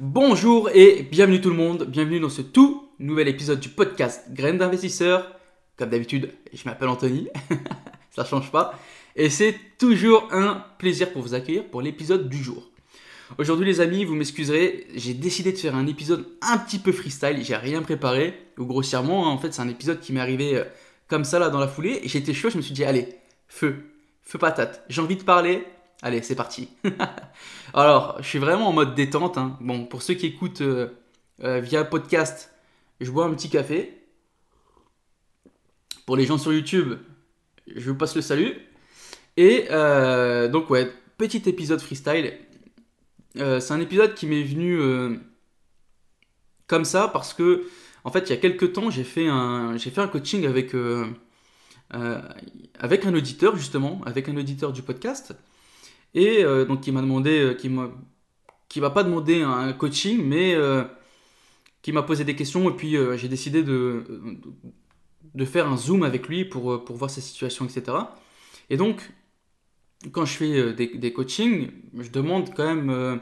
Bonjour 0.00 0.70
et 0.74 1.02
bienvenue 1.02 1.40
tout 1.40 1.50
le 1.50 1.56
monde, 1.56 1.84
bienvenue 1.84 2.18
dans 2.18 2.28
ce 2.28 2.42
tout 2.42 2.88
nouvel 2.98 3.28
épisode 3.28 3.60
du 3.60 3.68
podcast 3.68 4.24
Graines 4.30 4.58
d'investisseurs. 4.58 5.30
Comme 5.76 5.90
d'habitude, 5.90 6.32
je 6.52 6.62
m'appelle 6.64 6.88
Anthony, 6.88 7.28
ça 8.10 8.24
change 8.24 8.50
pas. 8.50 8.78
Et 9.14 9.30
c'est 9.30 9.54
toujours 9.78 10.28
un 10.32 10.64
plaisir 10.78 11.12
pour 11.12 11.22
vous 11.22 11.34
accueillir 11.34 11.64
pour 11.66 11.82
l'épisode 11.82 12.28
du 12.28 12.42
jour. 12.42 12.70
Aujourd'hui 13.38 13.66
les 13.66 13.80
amis, 13.80 14.04
vous 14.04 14.14
m'excuserez, 14.14 14.86
j'ai 14.94 15.14
décidé 15.14 15.52
de 15.52 15.58
faire 15.58 15.76
un 15.76 15.86
épisode 15.86 16.26
un 16.42 16.58
petit 16.58 16.78
peu 16.78 16.90
freestyle, 16.90 17.44
j'ai 17.44 17.56
rien 17.56 17.82
préparé, 17.82 18.34
ou 18.58 18.64
grossièrement, 18.64 19.28
hein, 19.28 19.30
en 19.30 19.38
fait 19.38 19.52
c'est 19.52 19.62
un 19.62 19.68
épisode 19.68 20.00
qui 20.00 20.12
m'est 20.12 20.20
arrivé 20.20 20.56
euh, 20.56 20.64
comme 21.08 21.24
ça 21.24 21.38
là 21.38 21.50
dans 21.50 21.60
la 21.60 21.68
foulée, 21.68 22.00
et 22.02 22.08
j'étais 22.08 22.34
chaud, 22.34 22.50
je 22.50 22.56
me 22.56 22.62
suis 22.62 22.74
dit 22.74 22.84
allez, 22.84 23.08
feu, 23.48 23.76
feu 24.22 24.38
patate, 24.38 24.84
j'ai 24.88 25.00
envie 25.00 25.16
de 25.16 25.22
parler, 25.22 25.64
allez 26.04 26.22
c'est 26.22 26.36
parti. 26.36 26.68
Alors, 27.74 28.16
je 28.20 28.28
suis 28.28 28.38
vraiment 28.38 28.68
en 28.68 28.72
mode 28.72 28.94
détente, 28.94 29.38
hein. 29.38 29.58
bon 29.60 29.86
pour 29.86 30.02
ceux 30.02 30.14
qui 30.14 30.26
écoutent 30.26 30.60
euh, 30.60 30.88
euh, 31.42 31.58
via 31.60 31.84
podcast, 31.84 32.52
je 33.00 33.10
bois 33.10 33.26
un 33.26 33.34
petit 33.34 33.50
café. 33.50 34.00
Pour 36.06 36.16
les 36.16 36.26
gens 36.26 36.38
sur 36.38 36.52
YouTube, 36.52 36.94
je 37.74 37.90
vous 37.90 37.96
passe 37.96 38.14
le 38.14 38.22
salut. 38.22 38.56
Et 39.36 39.66
donc 40.52 40.70
ouais, 40.70 40.92
petit 41.16 41.42
épisode 41.48 41.80
freestyle. 41.80 42.38
Euh, 43.38 43.60
c'est 43.60 43.74
un 43.74 43.80
épisode 43.80 44.14
qui 44.14 44.26
m'est 44.26 44.42
venu 44.42 44.80
euh, 44.80 45.16
comme 46.66 46.84
ça 46.84 47.08
parce 47.08 47.34
que, 47.34 47.66
en 48.04 48.10
fait, 48.10 48.28
il 48.28 48.30
y 48.30 48.32
a 48.32 48.36
quelques 48.36 48.72
temps, 48.72 48.90
j'ai 48.90 49.04
fait 49.04 49.26
un, 49.28 49.76
coaching 50.10 50.46
euh, 50.74 52.20
avec 52.78 53.06
un 53.06 53.14
auditeur, 53.14 53.56
justement, 53.56 54.00
avec 54.06 54.28
un 54.28 54.36
auditeur 54.36 54.72
du 54.72 54.82
podcast. 54.82 55.34
Et 56.14 56.44
donc, 56.68 56.80
qui 56.80 56.92
m'a 56.92 57.00
demandé, 57.00 57.56
qui 57.58 57.68
m'a, 57.68 57.90
qui 58.68 58.80
m'a 58.80 58.90
pas 58.90 59.02
demandé 59.02 59.42
un 59.42 59.72
coaching, 59.72 60.22
mais 60.24 60.56
qui 61.82 61.92
m'a 61.92 62.02
posé 62.02 62.24
des 62.24 62.36
questions. 62.36 62.70
Et 62.70 62.72
puis, 62.74 62.96
j'ai 63.16 63.28
décidé 63.28 63.62
de, 63.62 64.04
faire 65.44 65.68
un 65.68 65.76
zoom 65.76 66.02
avec 66.04 66.28
lui 66.28 66.44
pour, 66.44 66.84
voir 66.94 67.10
sa 67.10 67.20
situation, 67.20 67.64
etc. 67.64 67.96
Et 68.70 68.76
donc, 68.76 69.10
quand 70.12 70.24
je 70.24 70.36
fais 70.36 70.58
euh, 70.58 70.72
des, 70.72 71.12
coachings, 71.12 71.70
je 71.98 72.10
demande 72.10 72.54
quand 72.54 72.66
même 72.66 72.90
euh, 72.90 73.16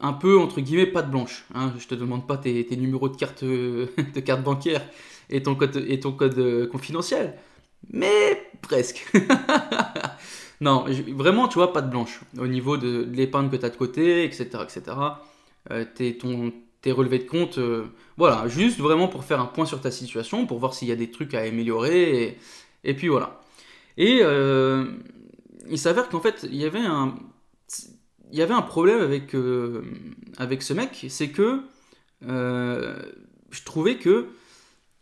un 0.00 0.12
peu, 0.12 0.38
entre 0.38 0.60
guillemets, 0.60 0.86
pas 0.86 1.02
de 1.02 1.10
blanche. 1.10 1.44
Hein. 1.54 1.72
Je 1.78 1.86
te 1.86 1.94
demande 1.94 2.26
pas 2.26 2.36
tes, 2.36 2.64
numéros 2.76 3.08
de 3.08 3.16
carte, 3.16 3.44
de 3.44 4.20
carte 4.24 4.42
bancaire 4.42 4.86
et 5.28 5.42
ton 5.42 5.54
code, 5.54 5.84
et 5.88 6.00
ton 6.00 6.12
code 6.12 6.38
euh, 6.38 6.66
confidentiel. 6.66 7.36
Mais 7.90 8.50
presque. 8.62 9.10
non, 10.60 10.84
vraiment, 11.14 11.48
tu 11.48 11.54
vois, 11.54 11.72
pas 11.72 11.82
de 11.82 11.90
blanche. 11.90 12.20
Au 12.38 12.46
niveau 12.46 12.76
de, 12.76 13.08
l'épargne 13.12 13.48
que 13.48 13.56
tu 13.56 13.64
as 13.64 13.70
de 13.70 13.76
côté, 13.76 14.24
etc. 14.24 14.48
etc. 14.62 14.82
tes, 15.94 16.18
ton, 16.18 16.52
tes 16.82 16.92
relevés 16.92 17.18
de 17.18 17.24
compte. 17.24 17.58
voilà, 18.16 18.46
juste 18.48 18.78
vraiment 18.78 19.08
pour 19.08 19.24
faire 19.24 19.40
un 19.40 19.46
point 19.46 19.64
sur 19.64 19.80
ta 19.80 19.90
situation, 19.90 20.46
pour 20.46 20.58
voir 20.58 20.74
s'il 20.74 20.88
y 20.88 20.92
a 20.92 20.96
des 20.96 21.10
trucs 21.10 21.34
à 21.34 21.40
améliorer. 21.40 22.38
Et, 22.84 22.94
puis 22.94 23.08
voilà. 23.08 23.40
Et 23.96 24.20
il 25.70 25.78
s'avère 25.78 26.08
qu'en 26.08 26.20
fait, 26.20 26.46
il 26.50 26.56
y 26.56 26.64
avait 26.64 26.84
un, 26.84 27.14
y 28.32 28.42
avait 28.42 28.54
un 28.54 28.62
problème 28.62 29.00
avec, 29.00 29.34
euh, 29.34 29.82
avec 30.38 30.62
ce 30.62 30.72
mec, 30.72 31.06
c'est 31.08 31.30
que 31.30 31.60
euh, 32.26 32.96
je 33.50 33.62
trouvais 33.64 33.96
que 33.96 34.28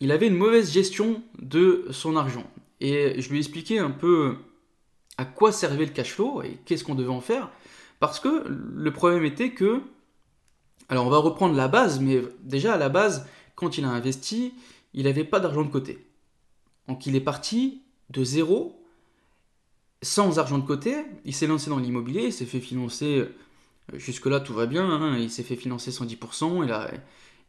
il 0.00 0.12
avait 0.12 0.28
une 0.28 0.36
mauvaise 0.36 0.72
gestion 0.72 1.22
de 1.40 1.86
son 1.90 2.16
argent. 2.16 2.48
Et 2.80 3.20
je 3.20 3.28
lui 3.30 3.38
ai 3.38 3.40
expliqué 3.40 3.78
un 3.78 3.90
peu 3.90 4.36
à 5.18 5.24
quoi 5.24 5.52
servait 5.52 5.84
le 5.84 5.92
cash 5.92 6.12
flow 6.12 6.42
et 6.42 6.58
qu'est-ce 6.64 6.84
qu'on 6.84 6.94
devait 6.94 7.10
en 7.10 7.20
faire. 7.20 7.50
Parce 8.00 8.20
que 8.20 8.46
le 8.48 8.92
problème 8.92 9.24
était 9.24 9.50
que, 9.50 9.82
alors 10.88 11.06
on 11.06 11.10
va 11.10 11.18
reprendre 11.18 11.54
la 11.54 11.68
base, 11.68 12.00
mais 12.00 12.22
déjà 12.42 12.74
à 12.74 12.78
la 12.78 12.88
base, 12.88 13.26
quand 13.54 13.76
il 13.76 13.84
a 13.84 13.88
investi, 13.88 14.54
il 14.94 15.04
n'avait 15.04 15.24
pas 15.24 15.40
d'argent 15.40 15.64
de 15.64 15.70
côté. 15.70 16.06
Donc 16.86 17.06
il 17.06 17.16
est 17.16 17.20
parti 17.20 17.82
de 18.10 18.24
zéro 18.24 18.78
sans 20.02 20.38
argent 20.38 20.58
de 20.58 20.66
côté, 20.66 20.96
il 21.24 21.34
s'est 21.34 21.46
lancé 21.46 21.70
dans 21.70 21.78
l'immobilier, 21.78 22.26
il 22.26 22.32
s'est 22.32 22.46
fait 22.46 22.60
financer, 22.60 23.18
euh, 23.18 23.34
jusque-là 23.94 24.40
tout 24.40 24.54
va 24.54 24.66
bien, 24.66 24.88
hein, 24.88 25.18
il 25.18 25.30
s'est 25.30 25.42
fait 25.42 25.56
financer 25.56 25.90
110%, 25.90 26.64
il 26.64 26.72
a, 26.72 26.90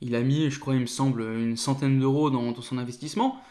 il 0.02 0.16
a 0.16 0.22
mis, 0.22 0.50
je 0.50 0.60
crois, 0.60 0.74
il 0.74 0.82
me 0.82 0.86
semble, 0.88 1.22
une 1.22 1.58
centaine 1.58 2.00
d'euros 2.00 2.30
dans, 2.30 2.60
son 2.62 2.78
investissement. 2.78 3.42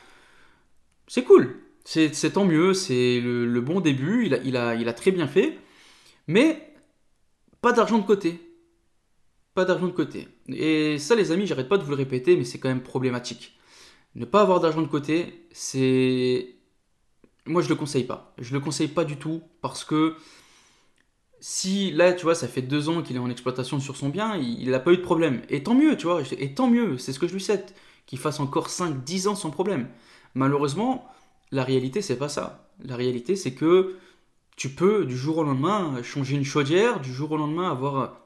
C'est 1.07 1.25
cool, 1.25 1.61
c'est 1.91 2.32
tant 2.32 2.44
mieux, 2.44 2.75
c'est 2.75 3.19
le, 3.19 3.60
bon 3.60 3.81
début, 3.81 4.26
il 4.44 4.56
a, 4.56 4.93
très 4.93 5.10
bien 5.10 5.26
fait, 5.26 5.59
mais 6.26 6.71
pas 7.62 7.72
d'argent 7.72 7.99
de 7.99 8.04
côté. 8.04 8.38
Pas 9.54 9.65
d'argent 9.65 9.87
de 9.87 9.93
côté. 9.93 10.28
Et 10.48 10.98
ça, 10.98 11.15
les 11.15 11.32
amis, 11.32 11.47
j'arrête 11.47 11.69
pas 11.69 11.78
de 11.78 11.84
vous 11.84 11.91
le 11.91 11.97
répéter, 11.97 12.37
mais 12.37 12.44
c'est 12.44 12.59
quand 12.59 12.69
même 12.69 12.82
problématique. 12.82 13.59
Ne 14.16 14.27
pas 14.27 14.43
avoir 14.43 14.60
d'argent 14.60 14.82
de 14.82 14.87
côté, 14.87 15.47
c'est 15.50 16.56
moi, 17.47 17.62
je 17.62 17.71
le 17.71 17.75
conseille 17.75 18.04
pas. 18.04 18.34
Je 18.38 18.53
le 18.53 18.60
conseille 18.60 18.88
pas 18.88 19.04
du 19.04 19.16
tout 19.16 19.41
parce 19.62 19.82
que 19.82 20.15
si 21.41 21.91
là, 21.93 22.12
tu 22.12 22.25
vois, 22.25 22.34
ça 22.34 22.48
fait 22.48 22.60
deux 22.60 22.91
ans 22.91 23.00
qu'il 23.00 23.16
est 23.16 23.21
en 23.21 23.31
exploitation 23.31 23.81
sur 23.81 23.97
son 23.97 24.10
bien, 24.10 24.37
il 24.37 24.71
n'a 24.71 24.81
pas 24.81 24.93
eu 24.93 24.98
de 24.98 25.03
problème. 25.03 25.41
Et 25.48 25.62
tant 25.62 25.75
mieux, 25.75 25.97
tu 25.97 26.06
vois, 26.06 26.21
et 26.38 26.54
tant 26.54 26.69
mieux, 26.69 26.98
c'est 26.98 27.15
ce 27.15 27.19
que 27.19 27.27
je 27.27 27.32
lui 27.32 27.41
souhaite, 27.41 27.75
qu'il 28.04 28.19
fasse 28.19 28.41
encore 28.41 28.69
5-10 28.69 29.28
ans 29.28 29.34
sans 29.34 29.50
problème. 29.50 29.88
Malheureusement, 30.34 31.10
la 31.50 31.64
réalité, 31.64 32.03
c'est 32.03 32.19
pas 32.19 32.28
ça. 32.28 32.69
La 32.84 32.97
réalité, 32.97 33.36
c'est 33.36 33.54
que 33.54 33.97
tu 34.56 34.70
peux, 34.70 35.04
du 35.04 35.16
jour 35.16 35.38
au 35.38 35.44
lendemain, 35.44 36.03
changer 36.03 36.34
une 36.36 36.44
chaudière, 36.44 37.00
du 37.00 37.12
jour 37.12 37.32
au 37.32 37.36
lendemain, 37.36 37.70
avoir 37.70 38.20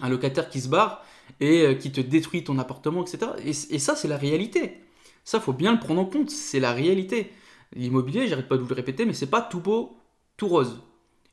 un 0.00 0.08
locataire 0.08 0.48
qui 0.48 0.60
se 0.60 0.68
barre 0.68 1.04
et 1.38 1.62
euh, 1.62 1.74
qui 1.74 1.92
te 1.92 2.00
détruit 2.00 2.44
ton 2.44 2.58
appartement, 2.58 3.02
etc. 3.02 3.32
Et, 3.44 3.78
ça, 3.78 3.96
c'est 3.96 4.08
la 4.08 4.16
réalité. 4.16 4.80
Ça, 5.24 5.40
faut 5.40 5.52
bien 5.52 5.72
le 5.72 5.78
prendre 5.78 6.00
en 6.00 6.06
compte, 6.06 6.30
c'est 6.30 6.60
la 6.60 6.72
réalité. 6.72 7.30
L'immobilier, 7.74 8.26
j'arrête 8.26 8.48
pas 8.48 8.56
de 8.56 8.62
vous 8.62 8.68
le 8.68 8.74
répéter, 8.74 9.04
mais 9.04 9.12
c'est 9.12 9.30
pas 9.30 9.42
tout 9.42 9.60
beau, 9.60 9.96
tout 10.36 10.48
rose. 10.48 10.82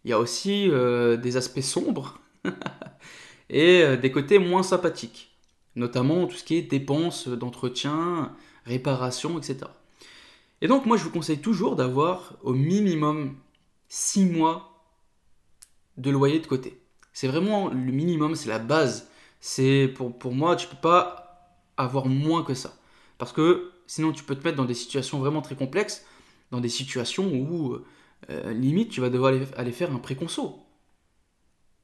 Il 0.05 0.11
y 0.11 0.13
a 0.13 0.19
aussi 0.19 0.69
euh, 0.69 1.17
des 1.17 1.35
aspects 1.35 1.61
sombres 1.61 2.19
et 3.49 3.81
euh, 3.81 3.97
des 3.97 4.11
côtés 4.11 4.39
moins 4.39 4.63
sympathiques, 4.63 5.35
notamment 5.75 6.27
tout 6.27 6.37
ce 6.37 6.43
qui 6.43 6.57
est 6.57 6.61
dépenses 6.61 7.27
d'entretien, 7.27 8.35
réparation, 8.65 9.37
etc. 9.37 9.65
Et 10.61 10.67
donc 10.67 10.85
moi 10.85 10.97
je 10.97 11.03
vous 11.03 11.11
conseille 11.11 11.39
toujours 11.39 11.75
d'avoir 11.75 12.37
au 12.41 12.53
minimum 12.53 13.37
6 13.89 14.25
mois 14.25 14.83
de 15.97 16.09
loyer 16.09 16.39
de 16.39 16.47
côté. 16.47 16.81
C'est 17.13 17.27
vraiment 17.27 17.69
le 17.69 17.91
minimum, 17.91 18.35
c'est 18.35 18.49
la 18.49 18.59
base. 18.59 19.09
C'est 19.39 19.87
pour, 19.95 20.17
pour 20.17 20.33
moi, 20.33 20.55
tu 20.55 20.67
peux 20.67 20.77
pas 20.77 21.61
avoir 21.77 22.07
moins 22.07 22.43
que 22.43 22.53
ça. 22.53 22.77
Parce 23.17 23.33
que 23.33 23.71
sinon 23.87 24.11
tu 24.11 24.23
peux 24.23 24.35
te 24.35 24.43
mettre 24.43 24.57
dans 24.57 24.65
des 24.65 24.73
situations 24.73 25.19
vraiment 25.19 25.41
très 25.41 25.55
complexes 25.55 26.05
dans 26.51 26.61
des 26.61 26.69
situations 26.69 27.33
où, 27.33 27.77
euh, 28.29 28.53
limite, 28.53 28.89
tu 28.89 29.01
vas 29.01 29.09
devoir 29.09 29.33
aller, 29.55 29.71
faire 29.71 29.91
un 29.91 29.99
préconso. 29.99 30.63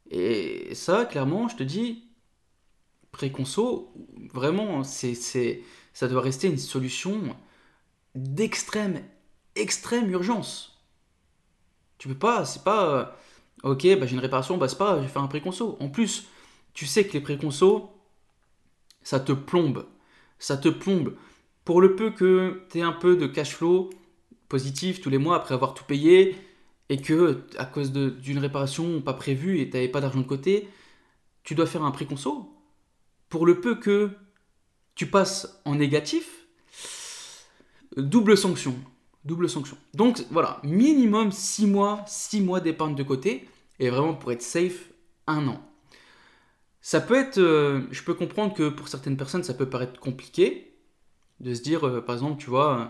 Et 0.10 0.74
ça, 0.76 1.06
clairement, 1.06 1.48
je 1.48 1.56
te 1.58 1.64
dis, 1.64 2.04
préconso, 3.12 3.94
vraiment, 4.34 4.84
c'est, 4.84 5.16
ça 5.94 6.08
doit 6.08 6.22
rester 6.22 6.48
une 6.48 6.58
solution 6.58 7.36
d'extrême, 8.16 9.04
extrême 9.56 10.10
urgence. 10.12 10.84
Tu 11.98 12.08
peux 12.08 12.16
pas, 12.16 12.46
c'est 12.46 12.64
pas, 12.64 13.16
euh, 13.64 13.72
ok, 13.72 14.00
bah, 14.00 14.06
j'ai 14.06 14.14
une 14.14 14.20
réparation, 14.20 14.58
bah 14.58 14.68
c'est 14.68 14.78
pas, 14.78 14.98
je 14.98 15.04
vais 15.04 15.08
faire 15.08 15.22
un 15.22 15.28
préconso. 15.28 15.78
En 15.80 15.90
plus, 15.90 16.28
tu 16.74 16.86
sais 16.86 17.06
que 17.08 17.14
les 17.14 17.22
préconsos, 17.22 17.90
ça 19.04 19.20
te 19.20 19.32
plombe. 19.32 19.86
Ça 20.40 20.58
te 20.58 20.70
plombe. 20.70 21.16
Pour 21.66 21.82
le 21.82 21.96
peu 21.96 22.12
que 22.12 22.66
tu 22.70 22.80
aies 22.80 22.82
un 22.82 22.92
peu 22.92 23.16
de 23.16 23.28
cash 23.28 23.56
flow, 23.56 23.90
positif 24.50 25.02
tous 25.02 25.10
les 25.10 25.18
mois 25.18 25.38
après 25.38 25.54
avoir 25.56 25.74
tout 25.74 25.86
payé 25.86 26.36
et 26.90 27.02
que 27.02 27.46
à 27.58 27.66
cause 27.66 27.92
d'une 27.92 28.40
réparation 28.40 29.02
pas 29.02 29.14
prévue 29.14 29.60
et 29.60 29.70
tu 29.70 29.78
n'avais 29.78 29.88
pas 29.88 30.02
d'argent 30.02 30.20
de 30.20 30.26
côté, 30.28 30.68
tu 31.44 31.56
dois 31.56 31.66
faire 31.66 31.84
un 31.84 31.92
préconso. 31.92 32.54
Pour 33.30 33.46
le 33.46 33.62
peu 33.62 33.76
que 33.76 34.12
tu 34.96 35.08
passes 35.08 35.62
en 35.66 35.76
négatif, 35.76 36.43
double 37.98 38.38
sanction. 38.38 38.76
double 39.26 39.50
sanction. 39.50 39.78
Donc 39.94 40.26
voilà, 40.32 40.60
minimum 40.64 41.32
6 41.32 41.68
mois, 41.68 42.04
6 42.08 42.42
mois 42.42 42.60
d'épargne 42.60 42.96
de 42.96 43.04
côté, 43.04 43.48
et 43.80 43.90
vraiment 43.90 44.14
pour 44.14 44.32
être 44.32 44.42
safe, 44.42 44.90
un 45.28 45.48
an. 45.48 45.62
Ça 46.82 47.00
peut 47.00 47.16
être, 47.16 47.38
euh, 47.38 47.82
je 47.92 48.04
peux 48.04 48.14
comprendre 48.14 48.54
que 48.54 48.68
pour 48.68 48.90
certaines 48.90 49.16
personnes, 49.16 49.44
ça 49.44 49.54
peut 49.54 49.70
paraître 49.70 50.00
compliqué 50.00 50.74
de 51.40 51.54
se 51.54 51.62
dire, 51.62 51.88
euh, 51.88 52.02
par 52.02 52.16
exemple, 52.16 52.42
tu 52.42 52.50
vois, 52.50 52.80
euh, 52.80 52.86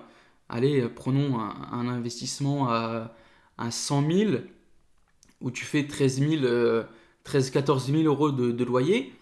allez, 0.50 0.88
prenons 0.90 1.40
un, 1.40 1.88
investissement 1.88 2.70
à, 2.70 3.14
à, 3.58 3.72
100 3.72 4.12
000 4.12 4.32
où 5.42 5.52
tu 5.52 5.64
fais 5.66 5.86
13 5.86 6.22
13, 7.24 7.52
14 7.52 7.92
000 7.92 8.04
euros 8.04 8.32
de, 8.32 8.64
loyer. 8.64 9.14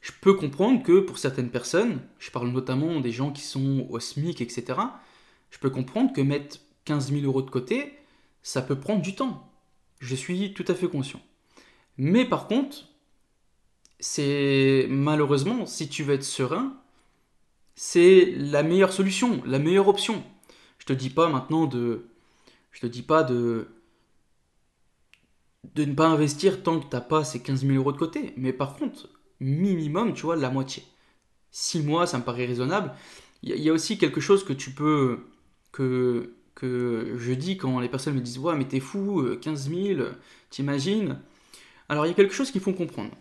Je 0.00 0.12
peux 0.20 0.34
comprendre 0.34 0.82
que 0.82 1.00
pour 1.00 1.18
certaines 1.18 1.50
personnes, 1.50 2.00
je 2.18 2.30
parle 2.30 2.48
notamment 2.48 3.00
des 3.00 3.12
gens 3.12 3.30
qui 3.30 3.42
sont 3.42 3.86
au 3.90 4.00
SMIC, 4.00 4.40
etc., 4.40 4.78
je 5.50 5.58
peux 5.58 5.70
comprendre 5.70 6.12
que 6.12 6.20
mettre 6.20 6.58
15 6.84 7.12
000 7.12 7.24
euros 7.24 7.42
de 7.42 7.50
côté, 7.50 7.94
ça 8.42 8.62
peut 8.62 8.78
prendre 8.78 9.02
du 9.02 9.14
temps. 9.14 9.50
Je 10.00 10.14
suis 10.14 10.54
tout 10.54 10.64
à 10.68 10.74
fait 10.74 10.88
conscient. 10.88 11.20
Mais 11.98 12.24
par 12.24 12.46
contre, 12.46 12.88
c'est 13.98 14.86
malheureusement, 14.88 15.66
si 15.66 15.88
tu 15.88 16.02
veux 16.02 16.14
être 16.14 16.24
serein, 16.24 16.74
c'est 17.74 18.34
la 18.36 18.62
meilleure 18.62 18.92
solution, 18.92 19.42
la 19.44 19.58
meilleure 19.58 19.88
option. 19.88 20.22
Je 20.78 20.86
te 20.86 20.92
dis 20.92 21.10
pas 21.10 21.28
maintenant 21.28 21.66
de, 21.66 22.06
je 22.72 22.80
te 22.80 22.86
dis 22.86 23.02
pas 23.02 23.22
de, 23.22 23.68
de 25.74 25.84
ne 25.84 25.94
pas 25.94 26.08
investir 26.08 26.62
tant 26.62 26.80
que 26.80 26.88
tu 26.88 26.94
n'as 26.94 27.00
pas 27.00 27.24
ces 27.24 27.42
15 27.42 27.66
000 27.66 27.74
euros 27.74 27.92
de 27.92 27.98
côté. 27.98 28.32
Mais 28.36 28.52
par 28.52 28.76
contre, 28.76 29.08
minimum, 29.40 30.14
tu 30.14 30.22
vois, 30.22 30.36
la 30.36 30.50
moitié. 30.50 30.82
6 31.50 31.82
mois, 31.82 32.06
ça 32.06 32.18
me 32.18 32.24
paraît 32.24 32.46
raisonnable. 32.46 32.94
Il 33.42 33.56
y, 33.56 33.70
a 33.70 33.72
aussi 33.72 33.96
quelque 33.96 34.20
chose 34.20 34.44
que 34.44 34.52
tu 34.52 34.70
peux, 34.72 35.20
que, 35.72 36.34
je 36.62 37.32
dis 37.32 37.56
quand 37.56 37.80
les 37.80 37.88
personnes 37.88 38.14
me 38.14 38.20
disent, 38.20 38.38
ouais, 38.38 38.54
mais 38.56 38.66
t'es 38.66 38.80
fou, 38.80 39.24
15 39.40 39.70
000, 39.70 40.00
t'imagines 40.50 41.18
Alors 41.88 42.04
il 42.06 42.10
y 42.10 42.12
a 42.12 42.14
quelque 42.14 42.34
chose 42.34 42.50
qu'il 42.50 42.60
faut 42.60 42.72
comprendre 42.72 43.12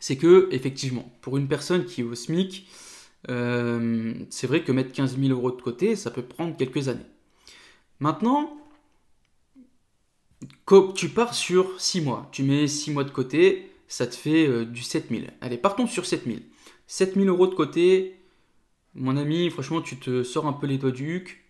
c'est 0.00 0.16
que, 0.16 0.48
effectivement, 0.50 1.12
pour 1.20 1.36
une 1.36 1.46
personne 1.46 1.84
qui 1.84 2.00
est 2.00 2.04
au 2.04 2.14
SMIC, 2.14 2.66
euh, 3.28 4.14
c'est 4.30 4.46
vrai 4.46 4.64
que 4.64 4.72
mettre 4.72 4.92
15 4.92 5.18
000 5.18 5.30
euros 5.30 5.50
de 5.52 5.60
côté, 5.60 5.94
ça 5.94 6.10
peut 6.10 6.22
prendre 6.22 6.56
quelques 6.56 6.88
années. 6.88 7.06
Maintenant, 8.00 8.56
tu 10.96 11.10
pars 11.10 11.34
sur 11.34 11.78
6 11.78 12.00
mois. 12.00 12.28
Tu 12.32 12.42
mets 12.42 12.66
6 12.66 12.92
mois 12.92 13.04
de 13.04 13.10
côté, 13.10 13.70
ça 13.88 14.06
te 14.06 14.14
fait 14.14 14.48
euh, 14.48 14.64
du 14.64 14.82
7 14.82 15.10
000. 15.10 15.24
Allez, 15.42 15.58
partons 15.58 15.86
sur 15.86 16.06
7 16.06 16.24
000. 16.24 16.38
7 16.86 17.14
000 17.14 17.26
euros 17.26 17.46
de 17.46 17.54
côté, 17.54 18.16
mon 18.94 19.18
ami, 19.18 19.50
franchement, 19.50 19.82
tu 19.82 19.96
te 19.98 20.22
sors 20.22 20.46
un 20.46 20.54
peu 20.54 20.66
les 20.66 20.78
doigts 20.78 20.90
du 20.92 21.16
huc, 21.16 21.44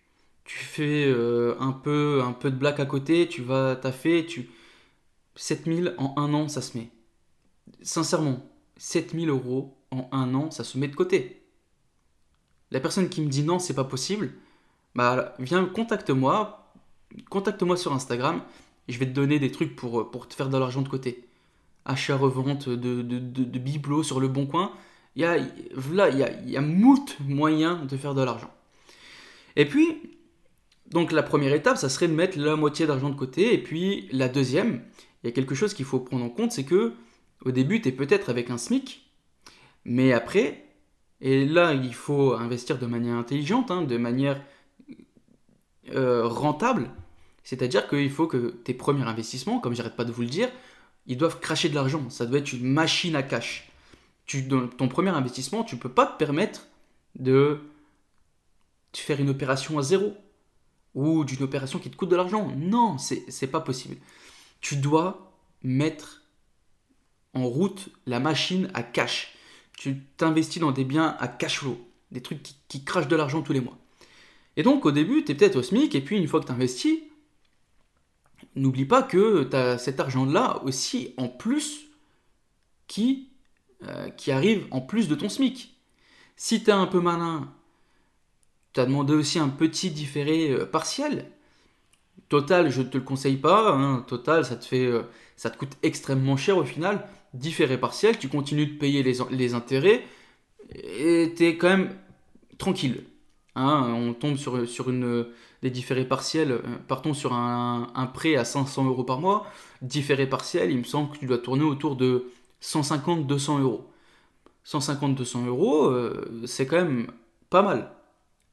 tu 0.45 0.57
fais 0.57 1.05
euh, 1.07 1.55
un, 1.59 1.71
peu, 1.71 2.21
un 2.23 2.33
peu 2.33 2.51
de 2.51 2.55
black 2.55 2.79
à 2.79 2.85
côté, 2.85 3.27
tu 3.27 3.41
vas 3.41 3.75
taffer, 3.75 4.25
tu... 4.25 4.49
7 5.35 5.65
000 5.65 5.95
en 5.97 6.13
un 6.17 6.33
an, 6.33 6.47
ça 6.49 6.61
se 6.61 6.77
met 6.77 6.91
sincèrement, 7.81 8.45
7000 8.77 9.29
euros 9.29 9.77
en 9.91 10.09
un 10.11 10.33
an, 10.33 10.51
ça 10.51 10.63
se 10.63 10.77
met 10.77 10.87
de 10.87 10.95
côté. 10.95 11.43
La 12.71 12.79
personne 12.79 13.09
qui 13.09 13.21
me 13.21 13.27
dit 13.27 13.43
non, 13.43 13.59
c'est 13.59 13.73
pas 13.73 13.83
possible, 13.83 14.33
bah 14.95 15.35
viens, 15.39 15.65
contacte-moi, 15.65 16.73
contacte-moi 17.29 17.77
sur 17.77 17.93
Instagram, 17.93 18.41
je 18.87 18.97
vais 18.97 19.05
te 19.05 19.11
donner 19.11 19.39
des 19.39 19.51
trucs 19.51 19.75
pour, 19.75 20.27
te 20.27 20.33
faire 20.33 20.49
de 20.49 20.57
l'argent 20.57 20.81
de 20.81 20.89
côté. 20.89 21.27
Achat-revente 21.85 22.69
de, 22.69 23.01
de, 23.01 23.59
bibelots 23.59 24.03
sur 24.03 24.19
le 24.19 24.27
bon 24.27 24.45
coin, 24.45 24.71
il 25.15 25.23
y 25.23 25.25
a, 25.25 25.37
il 25.37 25.95
y 25.95 26.23
a, 26.23 26.41
y 26.41 26.57
a 26.57 26.61
moyens 26.61 27.87
de 27.87 27.97
faire 27.97 28.13
de 28.13 28.21
l'argent. 28.21 28.51
Et 29.55 29.65
puis, 29.65 30.17
donc 30.91 31.11
la 31.11 31.23
première 31.23 31.53
étape, 31.53 31.77
ça 31.77 31.89
serait 31.89 32.07
de 32.07 32.13
mettre 32.13 32.37
la 32.37 32.55
moitié 32.55 32.85
d'argent 32.85 33.09
de 33.09 33.15
côté, 33.15 33.53
et 33.53 33.57
puis 33.57 34.07
la 34.11 34.27
deuxième, 34.27 34.83
il 35.23 35.27
y 35.27 35.29
a 35.29 35.31
quelque 35.33 35.55
chose 35.55 35.73
qu'il 35.73 35.85
faut 35.85 35.99
prendre 35.99 36.25
en 36.25 36.29
compte, 36.29 36.51
c'est 36.51 36.65
que 36.65 36.93
au 37.45 37.51
début, 37.51 37.81
tu 37.81 37.89
es 37.89 37.91
peut-être 37.91 38.29
avec 38.29 38.49
un 38.49 38.57
SMIC, 38.57 39.09
mais 39.85 40.13
après, 40.13 40.65
et 41.21 41.45
là, 41.45 41.73
il 41.73 41.93
faut 41.93 42.33
investir 42.33 42.77
de 42.77 42.85
manière 42.85 43.15
intelligente, 43.15 43.71
hein, 43.71 43.83
de 43.83 43.97
manière 43.97 44.43
euh, 45.93 46.27
rentable. 46.27 46.89
C'est-à-dire 47.43 47.87
qu'il 47.87 48.09
faut 48.11 48.27
que 48.27 48.49
tes 48.63 48.73
premiers 48.73 49.03
investissements, 49.03 49.59
comme 49.59 49.73
j'arrête 49.73 49.95
pas 49.95 50.05
de 50.05 50.11
vous 50.11 50.21
le 50.21 50.27
dire, 50.27 50.49
ils 51.07 51.17
doivent 51.17 51.39
cracher 51.39 51.69
de 51.69 51.75
l'argent. 51.75 52.09
Ça 52.09 52.25
doit 52.25 52.39
être 52.39 52.53
une 52.53 52.65
machine 52.65 53.15
à 53.15 53.23
cash. 53.23 53.71
Ton 54.77 54.87
premier 54.87 55.09
investissement, 55.09 55.63
tu 55.63 55.75
ne 55.75 55.79
peux 55.79 55.89
pas 55.89 56.05
te 56.05 56.17
permettre 56.17 56.67
de 57.15 57.59
faire 58.93 59.19
une 59.19 59.29
opération 59.29 59.77
à 59.79 59.81
zéro 59.81 60.13
ou 60.93 61.23
d'une 61.23 61.43
opération 61.43 61.79
qui 61.79 61.89
te 61.89 61.95
coûte 61.95 62.09
de 62.09 62.15
l'argent. 62.15 62.51
Non, 62.57 62.97
c'est 62.97 63.47
pas 63.47 63.61
possible. 63.61 63.97
Tu 64.59 64.75
dois 64.75 65.33
mettre 65.63 66.23
en 67.33 67.45
route 67.45 67.89
la 68.05 68.19
machine 68.19 68.69
à 68.73 68.83
cash. 68.83 69.35
Tu 69.77 70.03
t'investis 70.17 70.61
dans 70.61 70.71
des 70.71 70.83
biens 70.83 71.15
à 71.19 71.27
cash 71.27 71.59
flow, 71.59 71.79
des 72.11 72.21
trucs 72.21 72.43
qui, 72.67 72.83
crachent 72.83 73.07
de 73.07 73.15
l'argent 73.15 73.41
tous 73.41 73.53
les 73.53 73.61
mois. 73.61 73.77
Et 74.57 74.63
donc 74.63 74.85
au 74.85 74.91
début, 74.91 75.23
tu 75.23 75.31
es 75.31 75.35
peut-être 75.35 75.55
au 75.55 75.63
SMIC, 75.63 75.95
et 75.95 76.01
puis 76.01 76.17
une 76.17 76.27
fois 76.27 76.41
que 76.41 76.45
tu 76.45 76.51
investis, 76.51 76.99
n'oublie 78.55 78.85
pas 78.85 79.01
que 79.01 79.43
tu 79.43 79.55
as 79.55 79.77
cet 79.77 79.99
argent-là 79.99 80.61
aussi 80.63 81.13
en 81.17 81.29
plus 81.29 81.87
qui, 82.87 83.29
euh, 83.83 84.09
qui 84.09 84.31
arrive 84.31 84.67
en 84.71 84.81
plus 84.81 85.07
de 85.07 85.15
ton 85.15 85.29
SMIC. 85.29 85.73
Si 86.35 86.63
tu 86.63 86.69
es 86.69 86.73
un 86.73 86.87
peu 86.87 86.99
malin, 86.99 87.53
tu 88.73 88.79
as 88.79 88.85
demandé 88.85 89.13
aussi 89.13 89.39
un 89.39 89.49
petit 89.49 89.91
différé 89.91 90.51
euh, 90.51 90.65
partiel. 90.65 91.25
Total, 92.29 92.69
je 92.69 92.81
ne 92.81 92.87
te 92.87 92.97
le 92.97 93.03
conseille 93.03 93.37
pas. 93.37 93.71
Hein. 93.71 94.05
Total, 94.07 94.45
ça 94.45 94.55
te, 94.55 94.65
fait, 94.65 94.85
euh, 94.85 95.03
ça 95.35 95.49
te 95.49 95.57
coûte 95.57 95.77
extrêmement 95.83 96.37
cher 96.37 96.57
au 96.57 96.63
final 96.63 97.07
différé 97.33 97.77
partiel, 97.77 98.17
tu 98.17 98.27
continues 98.27 98.67
de 98.67 98.77
payer 98.77 99.03
les, 99.03 99.53
intérêts 99.53 100.03
et 100.75 101.33
tu 101.35 101.45
es 101.45 101.57
quand 101.57 101.69
même 101.69 101.95
tranquille. 102.57 103.05
Hein, 103.55 103.93
on 103.95 104.13
tombe 104.13 104.35
sur, 104.37 104.67
sur 104.67 104.89
une, 104.89 105.27
des 105.61 105.69
différés 105.69 106.05
partiels, 106.05 106.51
euh, 106.51 106.61
partons 106.87 107.13
sur 107.13 107.33
un, 107.33 108.11
prêt 108.13 108.35
à 108.35 108.45
500 108.45 108.85
euros 108.85 109.03
par 109.03 109.19
mois, 109.19 109.45
différé 109.81 110.27
partiel, 110.27 110.71
il 110.71 110.79
me 110.79 110.83
semble 110.83 111.11
que 111.11 111.19
tu 111.19 111.25
dois 111.25 111.37
tourner 111.37 111.63
autour 111.63 111.95
de 111.95 112.31
150-200 112.61 113.61
euros. 113.61 113.87
150-200 114.65 115.47
euros, 115.47 115.91
c'est 116.45 116.67
quand 116.67 116.77
même 116.77 117.07
pas 117.49 117.63
mal. 117.63 117.91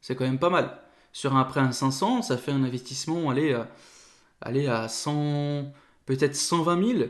C'est 0.00 0.14
quand 0.14 0.24
même 0.24 0.38
pas 0.38 0.50
mal. 0.50 0.78
Sur 1.12 1.36
un 1.36 1.44
prêt 1.44 1.60
à 1.60 1.72
500, 1.72 2.22
ça 2.22 2.36
fait 2.36 2.52
un 2.52 2.62
investissement, 2.62 3.30
à, 3.30 3.34
aller 4.40 4.66
à 4.66 4.88
100, 4.88 5.72
peut-être 6.06 6.36
120 6.36 6.86
000 6.86 7.08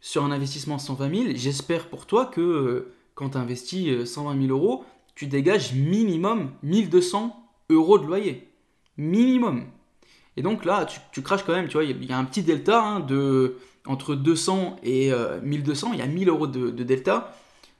sur 0.00 0.24
un 0.24 0.30
investissement 0.30 0.78
120 0.78 1.24
000, 1.24 1.36
j'espère 1.36 1.88
pour 1.88 2.06
toi 2.06 2.26
que 2.26 2.40
euh, 2.40 2.92
quand 3.14 3.30
tu 3.30 3.38
investis 3.38 4.04
120 4.04 4.46
000 4.46 4.56
euros, 4.56 4.84
tu 5.14 5.26
dégages 5.26 5.74
minimum 5.74 6.52
1200 6.62 7.50
euros 7.70 7.98
de 7.98 8.06
loyer. 8.06 8.48
Minimum. 8.96 9.64
Et 10.36 10.42
donc 10.42 10.64
là, 10.64 10.86
tu, 11.12 11.22
craches 11.22 11.44
quand 11.44 11.52
même, 11.52 11.66
tu 11.66 11.74
vois, 11.74 11.84
il 11.84 12.04
y, 12.04 12.12
a 12.12 12.18
un 12.18 12.24
petit 12.24 12.42
delta 12.42 12.80
hein, 12.80 13.06
entre 13.86 14.14
200 14.14 14.76
et 14.84 15.10
1200, 15.42 15.88
euh, 15.88 15.94
il 15.94 15.98
y 15.98 16.02
a 16.02 16.06
1000 16.06 16.28
euros 16.28 16.46
de, 16.46 16.70
delta. 16.70 17.34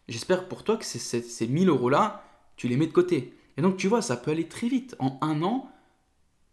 J'espère 0.09 0.49
pour 0.49 0.65
toi 0.65 0.77
que 0.77 0.85
ces 0.85 1.47
1000 1.47 1.69
euros-là, 1.69 2.25
tu 2.57 2.67
les 2.67 2.77
mets 2.77 2.89
de 2.89 2.93
côté. 2.93 3.33
Et 3.59 3.61
donc 3.61 3.77
tu 3.77 3.89
vois, 3.89 4.01
ça 4.01 4.17
peut 4.17 4.31
aller 4.31 4.49
très 4.49 4.69
vite. 4.69 4.95
En 5.01 5.19
un 5.21 5.43
an, 5.43 5.69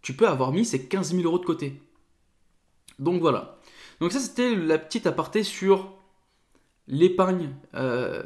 tu 0.01 0.13
peux 0.13 0.27
avoir 0.27 0.51
mis 0.51 0.65
ces 0.65 0.87
15 0.87 1.11
000 1.11 1.23
euros 1.23 1.39
de 1.39 1.45
côté. 1.45 1.79
Donc 2.97 3.21
voilà. 3.21 3.59
Donc 4.01 4.11
ça, 4.11 4.19
c'était 4.19 4.55
la 4.55 4.79
petite 4.79 5.05
aparté 5.05 5.43
sur 5.43 5.93
l'épargne, 6.87 7.51
euh, 7.75 8.23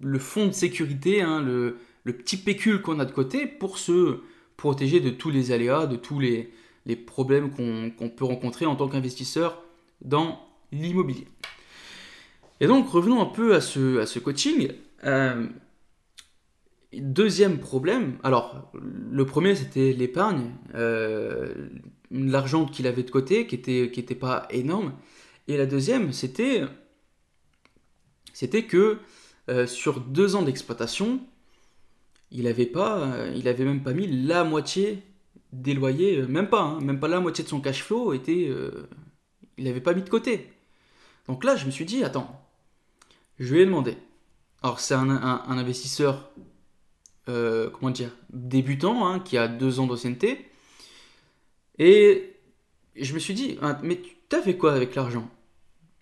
le 0.00 0.18
fonds 0.18 0.46
de 0.46 0.52
sécurité, 0.52 1.20
hein, 1.20 1.42
le, 1.42 1.78
petit 2.04 2.36
pécule 2.36 2.80
qu'on 2.80 3.00
a 3.00 3.04
de 3.04 3.12
côté 3.12 3.46
pour 3.46 3.78
se 3.78 4.20
protéger 4.56 5.00
de 5.00 5.10
tous 5.10 5.30
les 5.30 5.50
aléas, 5.50 5.86
de 5.86 5.96
tous 5.96 6.20
les, 6.20 6.52
problèmes 7.06 7.50
qu'on 7.50 8.08
peut 8.08 8.24
rencontrer 8.24 8.66
en 8.66 8.76
tant 8.76 8.88
qu'investisseur 8.88 9.62
dans 10.02 10.46
l'immobilier. 10.70 11.26
Et 12.60 12.66
donc 12.66 12.88
revenons 12.88 13.20
un 13.20 13.26
peu 13.26 13.54
à 13.54 13.60
ce, 13.60 14.18
coaching. 14.18 14.68
Euh, 15.04 15.46
deuxième 17.00 17.58
problème, 17.58 18.18
alors 18.22 18.70
le 18.74 19.26
premier 19.26 19.54
c'était 19.54 19.92
l'épargne. 19.92 20.50
Euh, 20.74 21.68
l'argent 22.10 22.66
qu'il 22.66 22.86
avait 22.86 23.02
de 23.02 23.10
côté, 23.10 23.46
qui 23.46 23.54
était, 23.54 23.90
qui 23.92 24.00
était 24.00 24.14
pas 24.14 24.46
énorme. 24.50 24.94
Et 25.48 25.56
la 25.56 25.66
deuxième, 25.66 26.12
c'était, 26.12 26.66
que 28.68 28.98
euh, 29.48 29.66
sur 29.66 30.00
deux 30.00 30.36
ans 30.36 30.42
d'exploitation, 30.42 31.20
il 32.30 32.46
avait 32.46 32.66
pas, 32.66 32.98
euh, 32.98 33.32
il 33.34 33.48
avait 33.48 33.64
même 33.64 33.82
pas 33.82 33.92
mis 33.92 34.06
la 34.06 34.44
moitié 34.44 35.02
des 35.52 35.74
loyers, 35.74 36.22
même 36.22 36.48
pas, 36.48 36.62
hein, 36.62 36.80
même 36.80 37.00
pas 37.00 37.08
la 37.08 37.20
moitié 37.20 37.44
de 37.44 37.48
son 37.48 37.60
cash 37.60 37.82
flow 37.82 38.12
était, 38.12 38.50
il 39.58 39.64
n'avait 39.64 39.80
pas 39.80 39.94
mis 39.94 40.02
de 40.02 40.08
côté. 40.08 40.50
Donc 41.28 41.44
là, 41.44 41.56
je 41.56 41.66
me 41.66 41.70
suis 41.70 41.84
dit, 41.84 42.04
attends, 42.04 42.40
je 43.38 43.54
lui 43.54 43.60
ai 43.62 43.66
demandé. 43.66 43.96
Alors 44.64 44.80
c'est 44.80 44.94
un, 44.94 45.10
investisseur, 45.46 46.30
comment 47.26 47.90
dire, 47.90 48.10
débutant, 48.30 49.06
hein, 49.06 49.20
qui 49.20 49.38
a 49.38 49.48
deux 49.48 49.80
ans 49.80 49.86
d'ancienneté. 49.86 50.46
Et 51.78 52.34
je 52.96 53.14
me 53.14 53.18
suis 53.18 53.34
dit, 53.34 53.58
ah, 53.62 53.78
mais 53.82 54.00
tu 54.28 54.42
fait 54.42 54.56
quoi 54.56 54.72
avec 54.72 54.94
l'argent? 54.94 55.28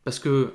Parce 0.05 0.19
que 0.19 0.55